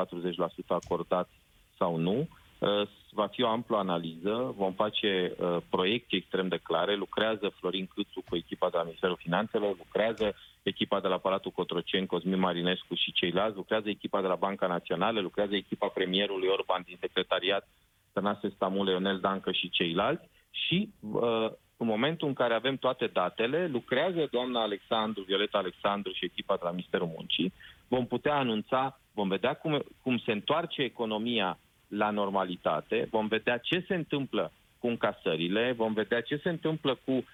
acordați 0.68 1.32
sau 1.76 1.96
nu. 1.96 2.28
Uh, 2.58 2.88
va 3.10 3.26
fi 3.26 3.42
o 3.42 3.48
amplă 3.48 3.76
analiză, 3.76 4.54
vom 4.56 4.72
face 4.72 5.34
uh, 5.38 5.56
proiecte 5.70 6.16
extrem 6.16 6.48
de 6.48 6.60
clare, 6.62 6.94
lucrează 6.94 7.52
Florin 7.58 7.86
Câțu 7.86 8.22
cu 8.28 8.36
echipa 8.36 8.68
de 8.70 8.76
la 8.76 8.82
Ministerul 8.82 9.16
Finanțelor, 9.16 9.76
lucrează 9.76 10.34
echipa 10.62 11.00
de 11.00 11.08
la 11.08 11.18
Palatul 11.18 11.50
Cotroceni, 11.50 12.06
Cosmin 12.06 12.38
Marinescu 12.38 12.94
și 12.94 13.12
ceilalți, 13.12 13.56
lucrează 13.56 13.88
echipa 13.88 14.20
de 14.20 14.26
la 14.26 14.34
Banca 14.34 14.66
Națională, 14.66 15.20
lucrează 15.20 15.54
echipa 15.54 15.86
premierului 15.86 16.48
Orban 16.48 16.82
din 16.86 16.96
secretariat, 17.00 17.68
Tănase 18.12 18.48
Stamule, 18.54 18.90
Ionel 18.90 19.18
Dancă 19.18 19.52
și 19.52 19.70
ceilalți. 19.70 20.28
Și 20.50 20.90
uh, 21.00 21.50
în 21.76 21.86
momentul 21.86 22.28
în 22.28 22.34
care 22.34 22.54
avem 22.54 22.76
toate 22.76 23.06
datele, 23.06 23.66
lucrează 23.66 24.28
doamna 24.30 24.62
Alexandru, 24.62 25.22
Violeta 25.22 25.58
Alexandru 25.58 26.12
și 26.12 26.24
echipa 26.24 26.54
de 26.54 26.60
la 26.64 26.70
Ministerul 26.70 27.10
Muncii, 27.16 27.52
vom 27.88 28.06
putea 28.06 28.34
anunța, 28.34 29.00
vom 29.12 29.28
vedea 29.28 29.54
cum, 29.54 29.82
cum 30.02 30.18
se 30.18 30.32
întoarce 30.32 30.82
economia 30.82 31.58
la 31.88 32.10
normalitate, 32.10 33.08
vom 33.10 33.26
vedea 33.26 33.58
ce 33.58 33.84
se 33.88 33.94
întâmplă 33.94 34.52
cu 34.78 34.86
încasările, 34.86 35.74
vom 35.76 35.92
vedea 35.92 36.20
ce 36.20 36.40
se 36.42 36.48
întâmplă 36.48 36.98
cu 37.04 37.12
uh, 37.12 37.24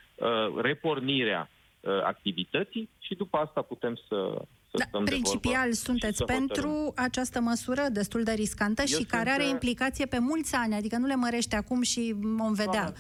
repornirea 0.63 1.51
uh, 1.81 2.03
activității 2.03 2.89
și 2.99 3.15
după 3.15 3.37
asta 3.37 3.63
putem 3.63 3.95
să, 3.95 4.35
să 4.71 4.77
da, 4.77 4.85
stăm 4.85 5.05
Principial 5.05 5.69
de 5.69 5.75
sunteți 5.75 6.25
pentru 6.25 6.69
hotărâm. 6.69 6.93
această 6.97 7.41
măsură 7.41 7.83
destul 7.93 8.23
de 8.23 8.33
riscantă 8.33 8.83
eu 8.87 8.99
și 8.99 9.05
care 9.05 9.31
are 9.31 9.43
uh, 9.43 9.51
implicație 9.51 10.07
pe 10.07 10.19
mulți 10.19 10.55
ani, 10.55 10.75
adică 10.75 10.97
nu 10.97 11.07
le 11.07 11.15
mărește 11.17 11.57
acum 11.57 11.83
și 11.83 12.15
vom 12.17 12.53
vedea. 12.53 12.93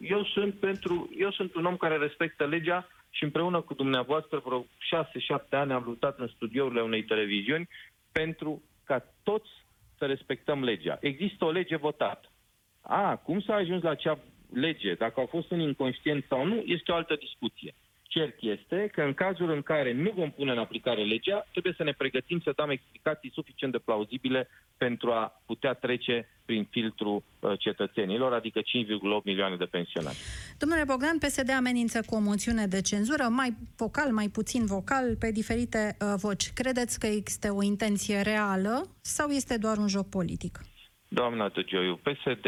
Eu 0.00 0.24
sunt, 0.24 0.54
pentru, 0.54 1.10
eu 1.18 1.30
sunt 1.30 1.54
un 1.54 1.64
om 1.64 1.76
care 1.76 1.96
respectă 1.96 2.46
legea 2.46 2.88
și 3.10 3.24
împreună 3.24 3.60
cu 3.60 3.74
dumneavoastră 3.74 4.42
vreo 4.44 4.62
6-7 4.62 5.48
ani 5.50 5.72
am 5.72 5.82
luptat 5.86 6.18
în 6.18 6.26
studiourile 6.34 6.80
unei 6.80 7.04
televiziuni 7.04 7.68
pentru 8.12 8.62
ca 8.84 9.14
toți 9.22 9.48
să 9.98 10.06
respectăm 10.06 10.64
legea. 10.64 10.98
Există 11.00 11.44
o 11.44 11.50
lege 11.50 11.76
votată. 11.76 12.28
A, 12.80 13.16
cum 13.16 13.40
s-a 13.40 13.54
ajuns 13.54 13.82
la 13.82 13.90
acea 13.90 14.18
lege, 14.52 14.94
dacă 14.94 15.20
au 15.20 15.26
fost 15.26 15.50
un 15.50 15.60
inconștient 15.60 16.24
sau 16.28 16.46
nu, 16.46 16.54
este 16.54 16.92
o 16.92 16.94
altă 16.94 17.16
discuție. 17.16 17.74
Cert 18.16 18.36
este 18.40 18.90
că 18.92 19.02
în 19.02 19.14
cazul 19.14 19.50
în 19.50 19.62
care 19.62 19.92
nu 19.92 20.12
vom 20.16 20.30
pune 20.30 20.52
în 20.52 20.58
aplicare 20.58 21.04
legea, 21.04 21.46
trebuie 21.50 21.74
să 21.76 21.82
ne 21.82 21.92
pregătim 21.92 22.40
să 22.40 22.52
dăm 22.56 22.70
explicații 22.70 23.30
suficient 23.34 23.72
de 23.72 23.78
plauzibile 23.78 24.48
pentru 24.76 25.10
a 25.10 25.42
putea 25.46 25.72
trece 25.72 26.28
prin 26.44 26.68
filtru 26.70 27.24
uh, 27.40 27.52
cetățenilor, 27.58 28.32
adică 28.32 28.60
5,8 28.60 28.64
milioane 29.24 29.56
de 29.56 29.64
pensionari. 29.64 30.16
Domnule 30.58 30.84
Bogdan, 30.84 31.18
PSD 31.18 31.50
amenință 31.50 32.02
cu 32.06 32.14
o 32.14 32.18
moțiune 32.18 32.66
de 32.66 32.80
cenzură, 32.80 33.22
mai 33.22 33.50
vocal, 33.76 34.12
mai 34.12 34.28
puțin 34.28 34.66
vocal, 34.66 35.16
pe 35.16 35.30
diferite 35.30 35.96
uh, 36.00 36.14
voci. 36.16 36.52
Credeți 36.52 37.00
că 37.00 37.06
este 37.06 37.48
o 37.48 37.62
intenție 37.62 38.20
reală 38.20 38.86
sau 39.00 39.28
este 39.28 39.58
doar 39.58 39.76
un 39.76 39.88
joc 39.88 40.08
politic? 40.08 40.60
Doamna 41.08 41.48
Tăgioiu, 41.48 41.96
PSD 41.96 42.46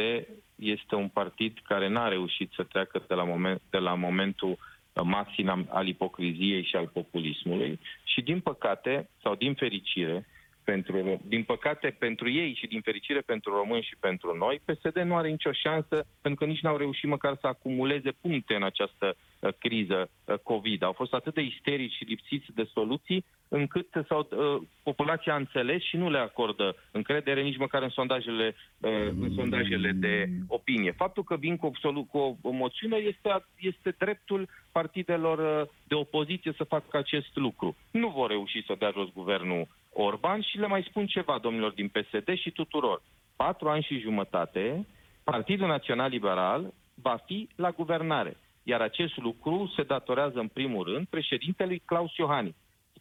este 0.54 0.94
un 0.94 1.08
partid 1.08 1.58
care 1.64 1.88
n-a 1.88 2.08
reușit 2.08 2.52
să 2.56 2.62
treacă 2.62 3.04
de 3.08 3.14
la, 3.14 3.24
moment, 3.24 3.60
de 3.70 3.78
la 3.78 3.94
momentul 3.94 4.58
maxim 5.02 5.66
al 5.70 5.86
ipocriziei 5.86 6.64
și 6.64 6.76
al 6.76 6.86
populismului 6.86 7.80
și 8.04 8.20
din 8.20 8.40
păcate 8.40 9.08
sau 9.22 9.34
din 9.34 9.54
fericire 9.54 10.26
pentru, 10.72 11.20
din 11.24 11.42
păcate 11.42 11.96
pentru 11.98 12.30
ei 12.30 12.54
și 12.54 12.66
din 12.66 12.80
fericire 12.80 13.20
pentru 13.20 13.50
români 13.52 13.82
și 13.82 13.96
pentru 14.00 14.36
noi, 14.36 14.60
PSD 14.64 14.96
nu 14.98 15.16
are 15.16 15.28
nicio 15.28 15.52
șansă 15.52 16.06
pentru 16.20 16.44
că 16.44 16.50
nici 16.50 16.62
n-au 16.62 16.76
reușit 16.76 17.08
măcar 17.08 17.36
să 17.40 17.46
acumuleze 17.46 18.10
puncte 18.20 18.54
în 18.54 18.62
această 18.62 19.16
uh, 19.16 19.52
criză 19.58 20.10
uh, 20.24 20.34
COVID. 20.42 20.82
Au 20.82 20.92
fost 20.92 21.12
atât 21.12 21.34
de 21.34 21.40
isterici 21.40 21.92
și 21.92 22.04
lipsiți 22.04 22.54
de 22.54 22.68
soluții 22.72 23.24
încât 23.48 23.86
s-au, 24.08 24.28
uh, 24.30 24.62
populația 24.82 25.32
a 25.32 25.36
înțeles 25.36 25.82
și 25.82 25.96
nu 25.96 26.10
le 26.10 26.18
acordă 26.18 26.76
încredere 26.90 27.42
nici 27.42 27.56
măcar 27.56 27.82
în 27.82 27.88
sondajele, 27.88 28.54
uh, 28.78 28.90
în 29.20 29.32
sondajele 29.34 29.90
de 29.92 30.28
opinie. 30.46 30.92
Faptul 30.92 31.24
că 31.24 31.36
vin 31.36 31.56
cu, 31.56 31.66
absolut, 31.66 32.08
cu 32.08 32.38
o 32.42 32.50
moțiune 32.50 32.96
este, 32.96 33.44
este 33.58 33.94
dreptul 33.98 34.48
partidelor 34.72 35.38
uh, 35.38 35.68
de 35.84 35.94
opoziție 35.94 36.52
să 36.56 36.64
facă 36.64 36.96
acest 36.96 37.36
lucru. 37.36 37.76
Nu 37.90 38.08
vor 38.08 38.30
reuși 38.30 38.64
să 38.66 38.74
dea 38.78 38.92
jos 38.94 39.08
guvernul 39.14 39.66
Orban 39.92 40.40
și 40.40 40.58
le 40.58 40.66
mai 40.66 40.86
spun 40.88 41.06
ceva, 41.06 41.38
domnilor 41.38 41.72
din 41.72 41.88
PSD 41.88 42.34
și 42.34 42.50
tuturor. 42.50 43.02
Patru 43.36 43.68
ani 43.68 43.82
și 43.82 44.00
jumătate, 44.00 44.86
Partidul 45.24 45.66
Național 45.66 46.10
Liberal 46.10 46.74
va 46.94 47.16
fi 47.26 47.48
la 47.56 47.70
guvernare. 47.70 48.36
Iar 48.62 48.80
acest 48.80 49.16
lucru 49.16 49.72
se 49.76 49.82
datorează 49.82 50.38
în 50.38 50.48
primul 50.48 50.84
rând 50.84 51.06
președintelui 51.06 51.82
Claus 51.84 52.16
Iohannis 52.16 52.54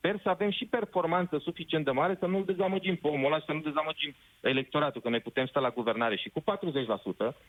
sper 0.07 0.19
să 0.23 0.29
avem 0.29 0.51
și 0.51 0.65
performanță 0.65 1.37
suficient 1.43 1.85
de 1.85 1.91
mare 1.91 2.15
să 2.19 2.25
nu-l 2.25 2.45
dezamăgim 2.45 2.95
pe 2.95 3.07
omul 3.07 3.25
ăla, 3.25 3.43
să 3.45 3.51
nu 3.51 3.59
dezamăgim 3.59 4.15
electoratul, 4.41 5.01
că 5.01 5.09
noi 5.09 5.19
putem 5.19 5.45
sta 5.45 5.59
la 5.59 5.69
guvernare 5.69 6.15
și 6.15 6.29
cu 6.29 6.41
40%, 6.41 6.43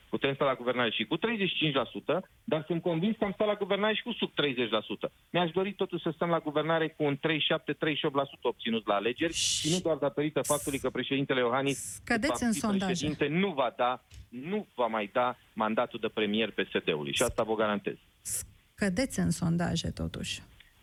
putem 0.09 0.35
sta 0.35 0.45
la 0.45 0.55
guvernare 0.55 0.91
și 0.91 1.05
cu 1.05 1.17
35%, 1.17 1.21
dar 2.45 2.65
sunt 2.67 2.83
convins 2.83 3.17
că 3.17 3.25
am 3.25 3.33
stat 3.33 3.47
la 3.47 3.55
guvernare 3.55 3.95
și 3.95 4.03
cu 4.03 4.13
sub 4.13 4.31
30%. 4.31 5.11
Mi-aș 5.31 5.51
dori 5.51 5.73
totuși 5.73 6.03
să 6.03 6.11
stăm 6.15 6.29
la 6.29 6.39
guvernare 6.39 6.89
cu 6.89 7.05
un 7.05 7.17
37-38% 7.17 7.21
obținut 8.41 8.87
la 8.87 8.95
alegeri 8.95 9.33
și 9.33 9.71
nu 9.73 9.79
doar 9.79 9.97
datorită 9.97 10.43
faptului 10.43 10.79
că 10.79 10.91
președintele 10.91 11.41
Iohannis, 11.41 12.01
Cădeți 12.05 12.43
în 12.43 12.53
sondaje. 12.53 12.85
președinte, 12.85 13.27
nu 13.27 13.51
va 13.53 13.75
da, 13.77 14.05
nu 14.29 14.67
va 14.75 14.87
mai 14.87 15.11
da 15.13 15.37
mandatul 15.53 15.99
de 16.01 16.09
premier 16.09 16.51
PSD-ului 16.51 17.13
și 17.13 17.23
asta 17.23 17.43
vă 17.43 17.55
garantez. 17.55 17.97
Cădeți 18.75 19.19
în 19.19 19.31
sondaje, 19.31 19.91
totuși. 19.91 20.43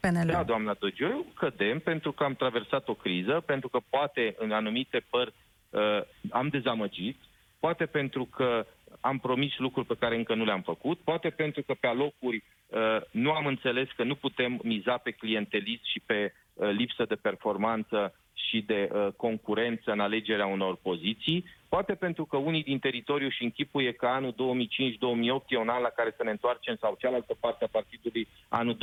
PNL. 0.10 0.32
Da, 0.32 0.44
doamna 0.44 0.76
Dogioiu, 0.80 1.26
cădem 1.36 1.80
pentru 1.80 2.12
că 2.12 2.24
am 2.24 2.36
traversat 2.36 2.88
o 2.88 2.94
criză, 2.94 3.44
pentru 3.46 3.70
că 3.70 3.80
poate 3.90 4.36
în 4.38 4.52
anumite 4.52 5.06
părți 5.10 5.38
uh, 5.70 6.02
am 6.32 6.48
dezamăgit, 6.48 7.18
poate 7.60 7.86
pentru 7.86 8.26
că 8.26 8.66
am 9.00 9.20
promis 9.20 9.58
lucruri 9.58 9.88
pe 9.88 9.96
care 10.00 10.16
încă 10.16 10.36
nu 10.36 10.44
le-am 10.44 10.62
făcut, 10.62 11.00
poate 11.00 11.30
pentru 11.30 11.62
că 11.64 11.74
pe 11.80 11.88
alocuri 11.88 12.44
uh, 12.68 12.98
nu 13.12 13.32
am 13.32 13.46
înțeles 13.46 13.88
că 13.96 14.04
nu 14.04 14.16
putem 14.16 14.60
miza 14.64 14.98
pe 14.98 15.12
clientelism 15.12 15.84
și 15.84 16.00
pe 16.06 16.34
uh, 16.54 16.70
lipsă 16.70 17.06
de 17.06 17.16
performanță 17.16 18.16
și 18.48 18.62
de 18.62 18.90
uh, 18.92 19.08
concurență 19.18 19.92
în 19.92 20.00
alegerea 20.00 20.46
unor 20.46 20.76
poziții, 20.76 21.46
poate 21.70 21.94
pentru 21.96 22.26
că 22.26 22.38
unii 22.38 22.64
din 22.64 22.80
teritoriu 22.80 23.30
și 23.30 23.44
închipuie 23.44 23.92
că 23.92 24.06
anul 24.06 24.34
2005-2008 24.34 25.48
e 25.48 25.58
un 25.58 25.70
an 25.70 25.82
la 25.82 25.90
care 25.90 26.14
să 26.18 26.24
ne 26.24 26.32
întoarcem 26.32 26.76
sau 26.80 26.96
cealaltă 27.00 27.36
parte 27.40 27.64
a 27.64 27.68
partidului 27.72 28.28
anul 28.50 28.76
2008-2012 28.76 28.78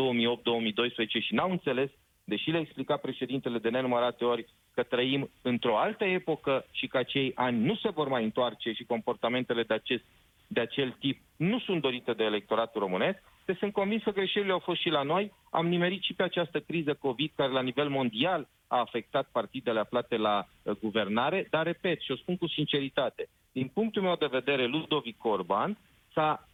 și 1.27 1.35
n-au 1.35 1.51
înțeles, 1.51 1.91
deși 2.25 2.51
le-a 2.51 2.61
explicat 2.61 3.01
președintele 3.01 3.59
de 3.59 3.69
nenumărate 3.69 4.25
ori 4.25 4.47
că 4.75 4.83
trăim 4.83 5.31
într-o 5.43 5.79
altă 5.79 6.05
epocă 6.05 6.67
și 6.71 6.87
că 6.87 6.97
acei 6.97 7.33
ani 7.35 7.65
nu 7.65 7.75
se 7.75 7.89
vor 7.89 8.09
mai 8.09 8.25
întoarce 8.25 8.73
și 8.73 8.85
comportamentele 8.85 9.63
de, 9.63 9.75
acest, 9.75 10.05
de 10.47 10.61
acel 10.61 10.97
tip 10.99 11.21
nu 11.37 11.59
sunt 11.59 11.81
dorite 11.81 12.13
de 12.13 12.25
electoratul 12.25 12.81
românesc, 12.81 13.23
te 13.45 13.55
sunt 13.55 13.73
convins 13.73 14.03
că 14.03 14.11
greșelile 14.11 14.53
au 14.53 14.59
fost 14.59 14.81
și 14.81 14.89
la 14.89 15.03
noi. 15.03 15.33
Am 15.51 15.67
nimerit 15.67 16.03
și 16.03 16.15
pe 16.15 16.23
această 16.23 16.61
criză 16.61 16.95
COVID 16.95 17.31
care 17.37 17.53
la 17.53 17.63
nivel 17.63 17.89
mondial 17.89 18.49
a 18.67 18.79
afectat 18.79 19.29
partidele 19.33 19.81
aflate 19.81 20.17
la 20.17 20.47
uh, 20.63 20.77
guvernare, 20.81 21.47
dar 21.51 21.65
repet 21.65 22.01
și 22.01 22.11
o 22.11 22.17
spun 22.17 22.37
cu 22.37 22.49
sinceritate, 22.49 23.29
din 23.53 23.69
punctul 23.69 24.03
meu 24.03 24.17
de 24.17 24.27
vedere, 24.31 24.67
Ludovic 24.67 25.25
Orban 25.25 25.79
s-a, 26.13 26.49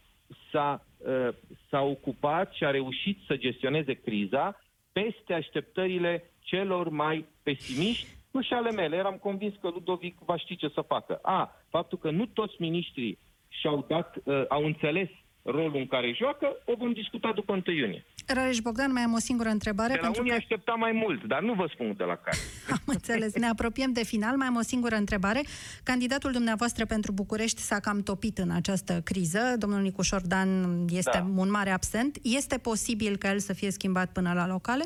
s-a, 0.51 0.85
uh, 0.97 1.33
s-a 1.69 1.81
ocupat 1.81 2.53
și 2.53 2.63
a 2.63 2.71
reușit 2.71 3.19
să 3.27 3.37
gestioneze 3.37 3.93
criza 3.93 4.59
peste 4.91 5.33
așteptările 5.33 6.31
celor 6.39 6.89
mai 6.89 7.25
pesimiști, 7.43 8.07
nu 8.31 8.41
și 8.41 8.53
ale 8.53 8.71
mele. 8.71 8.95
Eram 8.95 9.15
convins 9.15 9.53
că 9.61 9.69
Ludovic 9.69 10.17
va 10.25 10.37
ști 10.37 10.55
ce 10.55 10.67
să 10.67 10.81
facă. 10.81 11.19
A, 11.21 11.55
faptul 11.69 11.97
că 11.97 12.09
nu 12.09 12.25
toți 12.25 12.55
miniștrii 12.59 13.17
și-au 13.47 13.85
dat, 13.87 14.15
uh, 14.23 14.43
au 14.47 14.65
înțeles 14.65 15.09
rolul 15.51 15.75
în 15.75 15.87
care 15.87 16.13
joacă, 16.13 16.47
o 16.65 16.73
vom 16.77 16.91
discuta 16.93 17.31
după 17.31 17.51
1 17.51 17.75
iunie. 17.75 18.05
Rareș 18.27 18.57
Bogdan, 18.59 18.91
mai 18.91 19.01
am 19.01 19.13
o 19.13 19.17
singură 19.17 19.49
întrebare. 19.49 19.93
De 19.93 19.99
la 19.99 20.01
pentru 20.01 20.21
unii 20.21 20.33
că... 20.33 20.37
aștepta 20.37 20.73
mai 20.73 20.91
mult, 20.91 21.23
dar 21.23 21.41
nu 21.41 21.53
vă 21.53 21.69
spun 21.73 21.93
de 21.97 22.03
la 22.03 22.15
care. 22.15 22.37
Am 22.77 22.81
înțeles. 22.85 23.35
Ne 23.35 23.47
apropiem 23.47 23.91
de 23.91 24.03
final. 24.03 24.35
Mai 24.37 24.47
am 24.47 24.55
o 24.55 24.61
singură 24.61 24.95
întrebare. 24.95 25.41
Candidatul 25.83 26.31
dumneavoastră 26.31 26.85
pentru 26.85 27.11
București 27.11 27.61
s-a 27.61 27.79
cam 27.79 28.01
topit 28.03 28.37
în 28.37 28.51
această 28.51 29.01
criză. 29.03 29.39
Domnul 29.57 29.81
Nicușor 29.81 30.21
Dan 30.21 30.49
este 30.89 31.17
Da. 31.17 31.25
un 31.35 31.49
mare 31.51 31.69
absent. 31.69 32.17
Este 32.23 32.57
posibil 32.57 33.17
ca 33.17 33.29
el 33.29 33.39
să 33.39 33.53
fie 33.53 33.71
schimbat 33.71 34.11
până 34.11 34.33
la 34.33 34.47
locale? 34.47 34.85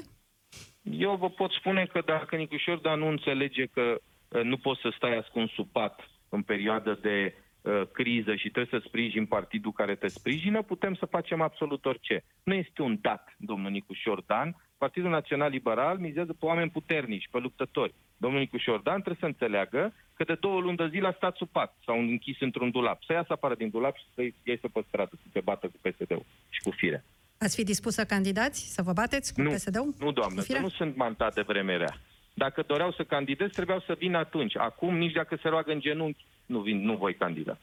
Eu 0.81 1.15
vă 1.15 1.29
pot 1.29 1.51
spune 1.51 1.85
că 1.85 2.01
dacă 2.05 2.35
Nicușor 2.35 2.77
Dan 2.77 2.99
nu 2.99 3.07
înțelege 3.07 3.65
că 3.65 3.81
uh, 4.27 4.43
nu 4.43 4.57
poți 4.57 4.81
să 4.81 4.93
stai 4.95 5.17
ascuns 5.17 5.51
sub 5.51 5.67
pat 5.71 5.99
în 6.29 6.41
perioadă 6.41 6.99
de 7.01 7.33
uh, 7.35 7.42
criză 7.91 8.35
și 8.35 8.49
trebuie 8.49 8.79
să 8.79 8.85
sprijin 8.87 9.25
partidul 9.25 9.71
care 9.71 9.95
te 9.95 10.07
sprijină, 10.07 10.61
putem 10.61 10.95
să 10.95 11.05
facem 11.05 11.41
absolut 11.41 11.85
orice. 11.85 12.23
Nu 12.43 12.53
este 12.53 12.81
un 12.81 12.97
dat, 13.01 13.33
domnul 13.37 13.71
Nicușor 13.71 14.21
Dan. 14.21 14.55
Partidul 14.77 15.09
Național 15.09 15.49
Liberal 15.49 15.97
mizează 15.97 16.33
pe 16.33 16.45
oameni 16.45 16.69
puternici, 16.69 17.27
pe 17.31 17.37
luptători. 17.37 17.93
Domnul 18.17 18.39
Nicușor 18.39 18.79
Dan 18.79 19.01
trebuie 19.01 19.17
să 19.19 19.25
înțeleagă 19.25 19.93
că 20.13 20.23
de 20.23 20.37
două 20.39 20.59
luni 20.59 20.77
de 20.77 20.87
zile 20.91 21.07
a 21.07 21.11
stat 21.13 21.35
sub 21.35 21.49
pat 21.49 21.75
sau 21.85 21.99
închis 21.99 22.39
într-un 22.39 22.71
dulap. 22.71 23.03
Să 23.03 23.13
iasă 23.13 23.33
afară 23.33 23.55
din 23.55 23.69
dulap 23.69 23.95
și 23.97 24.03
să 24.13 24.21
iasă 24.43 24.67
pe 24.73 24.83
stradă, 24.87 25.11
să 25.15 25.27
se 25.33 25.39
bată 25.41 25.67
cu 25.67 25.89
PSD-ul 25.89 26.25
și 26.49 26.61
cu 26.61 26.71
fire. 26.71 27.03
Ați 27.37 27.55
fi 27.55 27.63
dispus 27.63 27.93
să 27.93 28.05
candidați, 28.05 28.73
să 28.73 28.81
vă 28.81 28.93
bateți 28.93 29.33
cu 29.33 29.41
Nu, 29.41 29.49
PSD-ul? 29.51 29.93
nu, 29.99 30.11
doamnă, 30.11 30.33
Cu 30.35 30.39
că 30.39 30.45
firea? 30.45 30.61
nu 30.61 30.69
sunt 30.69 30.95
mandat 30.95 31.33
de 31.33 31.41
vreme 31.41 31.77
rea. 31.77 31.97
Dacă 32.33 32.61
doreau 32.67 32.91
să 32.91 33.03
candidez, 33.03 33.49
trebuiau 33.51 33.79
să 33.79 33.95
vină 33.97 34.17
atunci. 34.17 34.57
Acum, 34.57 34.97
nici 34.97 35.13
dacă 35.13 35.39
se 35.41 35.47
roagă 35.49 35.71
în 35.71 35.79
genunchi, 35.79 36.25
nu, 36.45 36.59
vin, 36.59 36.85
nu 36.85 36.95
voi 36.97 37.15
candida. 37.15 37.57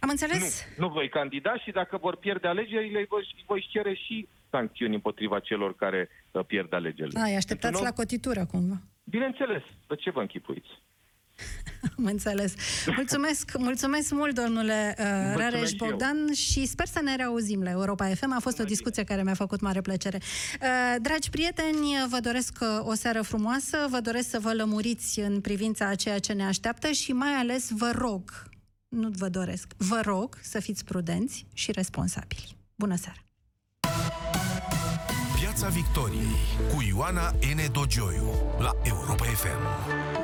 Am 0.00 0.08
înțeles. 0.08 0.66
Nu, 0.76 0.86
nu 0.86 0.92
voi 0.92 1.08
candida 1.08 1.56
și 1.56 1.70
dacă 1.70 1.96
vor 1.96 2.16
pierde 2.16 2.48
alegerile, 2.48 2.98
îi 2.98 3.06
voi, 3.08 3.28
îi 3.36 3.44
voi 3.46 3.66
cere 3.70 3.94
și 3.94 4.28
sancțiuni 4.50 4.94
împotriva 4.94 5.38
celor 5.40 5.74
care 5.76 6.08
uh, 6.30 6.44
pierd 6.46 6.72
alegerile. 6.72 7.20
Ai, 7.20 7.34
așteptați 7.34 7.60
Pentru 7.60 7.82
la 7.82 7.88
nou- 7.88 7.96
cotitură, 7.96 8.46
cumva. 8.46 8.74
Bineînțeles, 9.04 9.62
de 9.88 9.94
ce 9.94 10.10
vă 10.10 10.20
închipuiți? 10.20 10.68
Am 11.98 12.04
înțeles. 12.04 12.54
Mulțumesc, 12.96 13.50
mulțumesc 13.58 14.10
mult, 14.10 14.34
domnule 14.34 14.94
uh, 14.98 15.04
Rareș 15.36 15.68
și 15.68 15.76
eu. 15.80 15.88
Bogdan, 15.88 16.32
și 16.32 16.66
sper 16.66 16.86
să 16.86 17.00
ne 17.02 17.16
reauzim 17.16 17.62
la 17.62 17.70
Europa 17.70 18.06
FM. 18.14 18.32
A 18.32 18.40
fost 18.40 18.58
o 18.58 18.64
discuție 18.64 19.04
care 19.04 19.22
mi-a 19.22 19.34
făcut 19.34 19.60
mare 19.60 19.80
plăcere. 19.80 20.18
Uh, 20.20 20.94
dragi 21.00 21.30
prieteni, 21.30 22.06
vă 22.08 22.20
doresc 22.20 22.58
uh, 22.60 22.68
o 22.80 22.94
seară 22.94 23.22
frumoasă, 23.22 23.86
vă 23.90 24.00
doresc 24.00 24.30
să 24.30 24.38
vă 24.38 24.52
lămuriți 24.52 25.20
în 25.20 25.40
privința 25.40 25.86
a 25.86 25.94
ceea 25.94 26.18
ce 26.18 26.32
ne 26.32 26.44
așteaptă 26.44 26.90
și 26.90 27.12
mai 27.12 27.32
ales 27.32 27.70
vă 27.70 27.92
rog, 27.94 28.48
nu 28.88 29.08
vă 29.08 29.28
doresc, 29.28 29.72
vă 29.76 30.00
rog 30.04 30.38
să 30.42 30.60
fiți 30.60 30.84
prudenți 30.84 31.46
și 31.52 31.72
responsabili. 31.72 32.56
Bună 32.74 32.96
seara! 32.96 33.18
Piața 35.40 35.68
Victoriei 35.68 36.36
cu 36.74 36.82
Ioana 36.88 37.30
N. 37.30 37.72
Dogioiu 37.72 38.30
la 38.58 38.70
Europa 38.84 39.24
FM. 39.24 40.23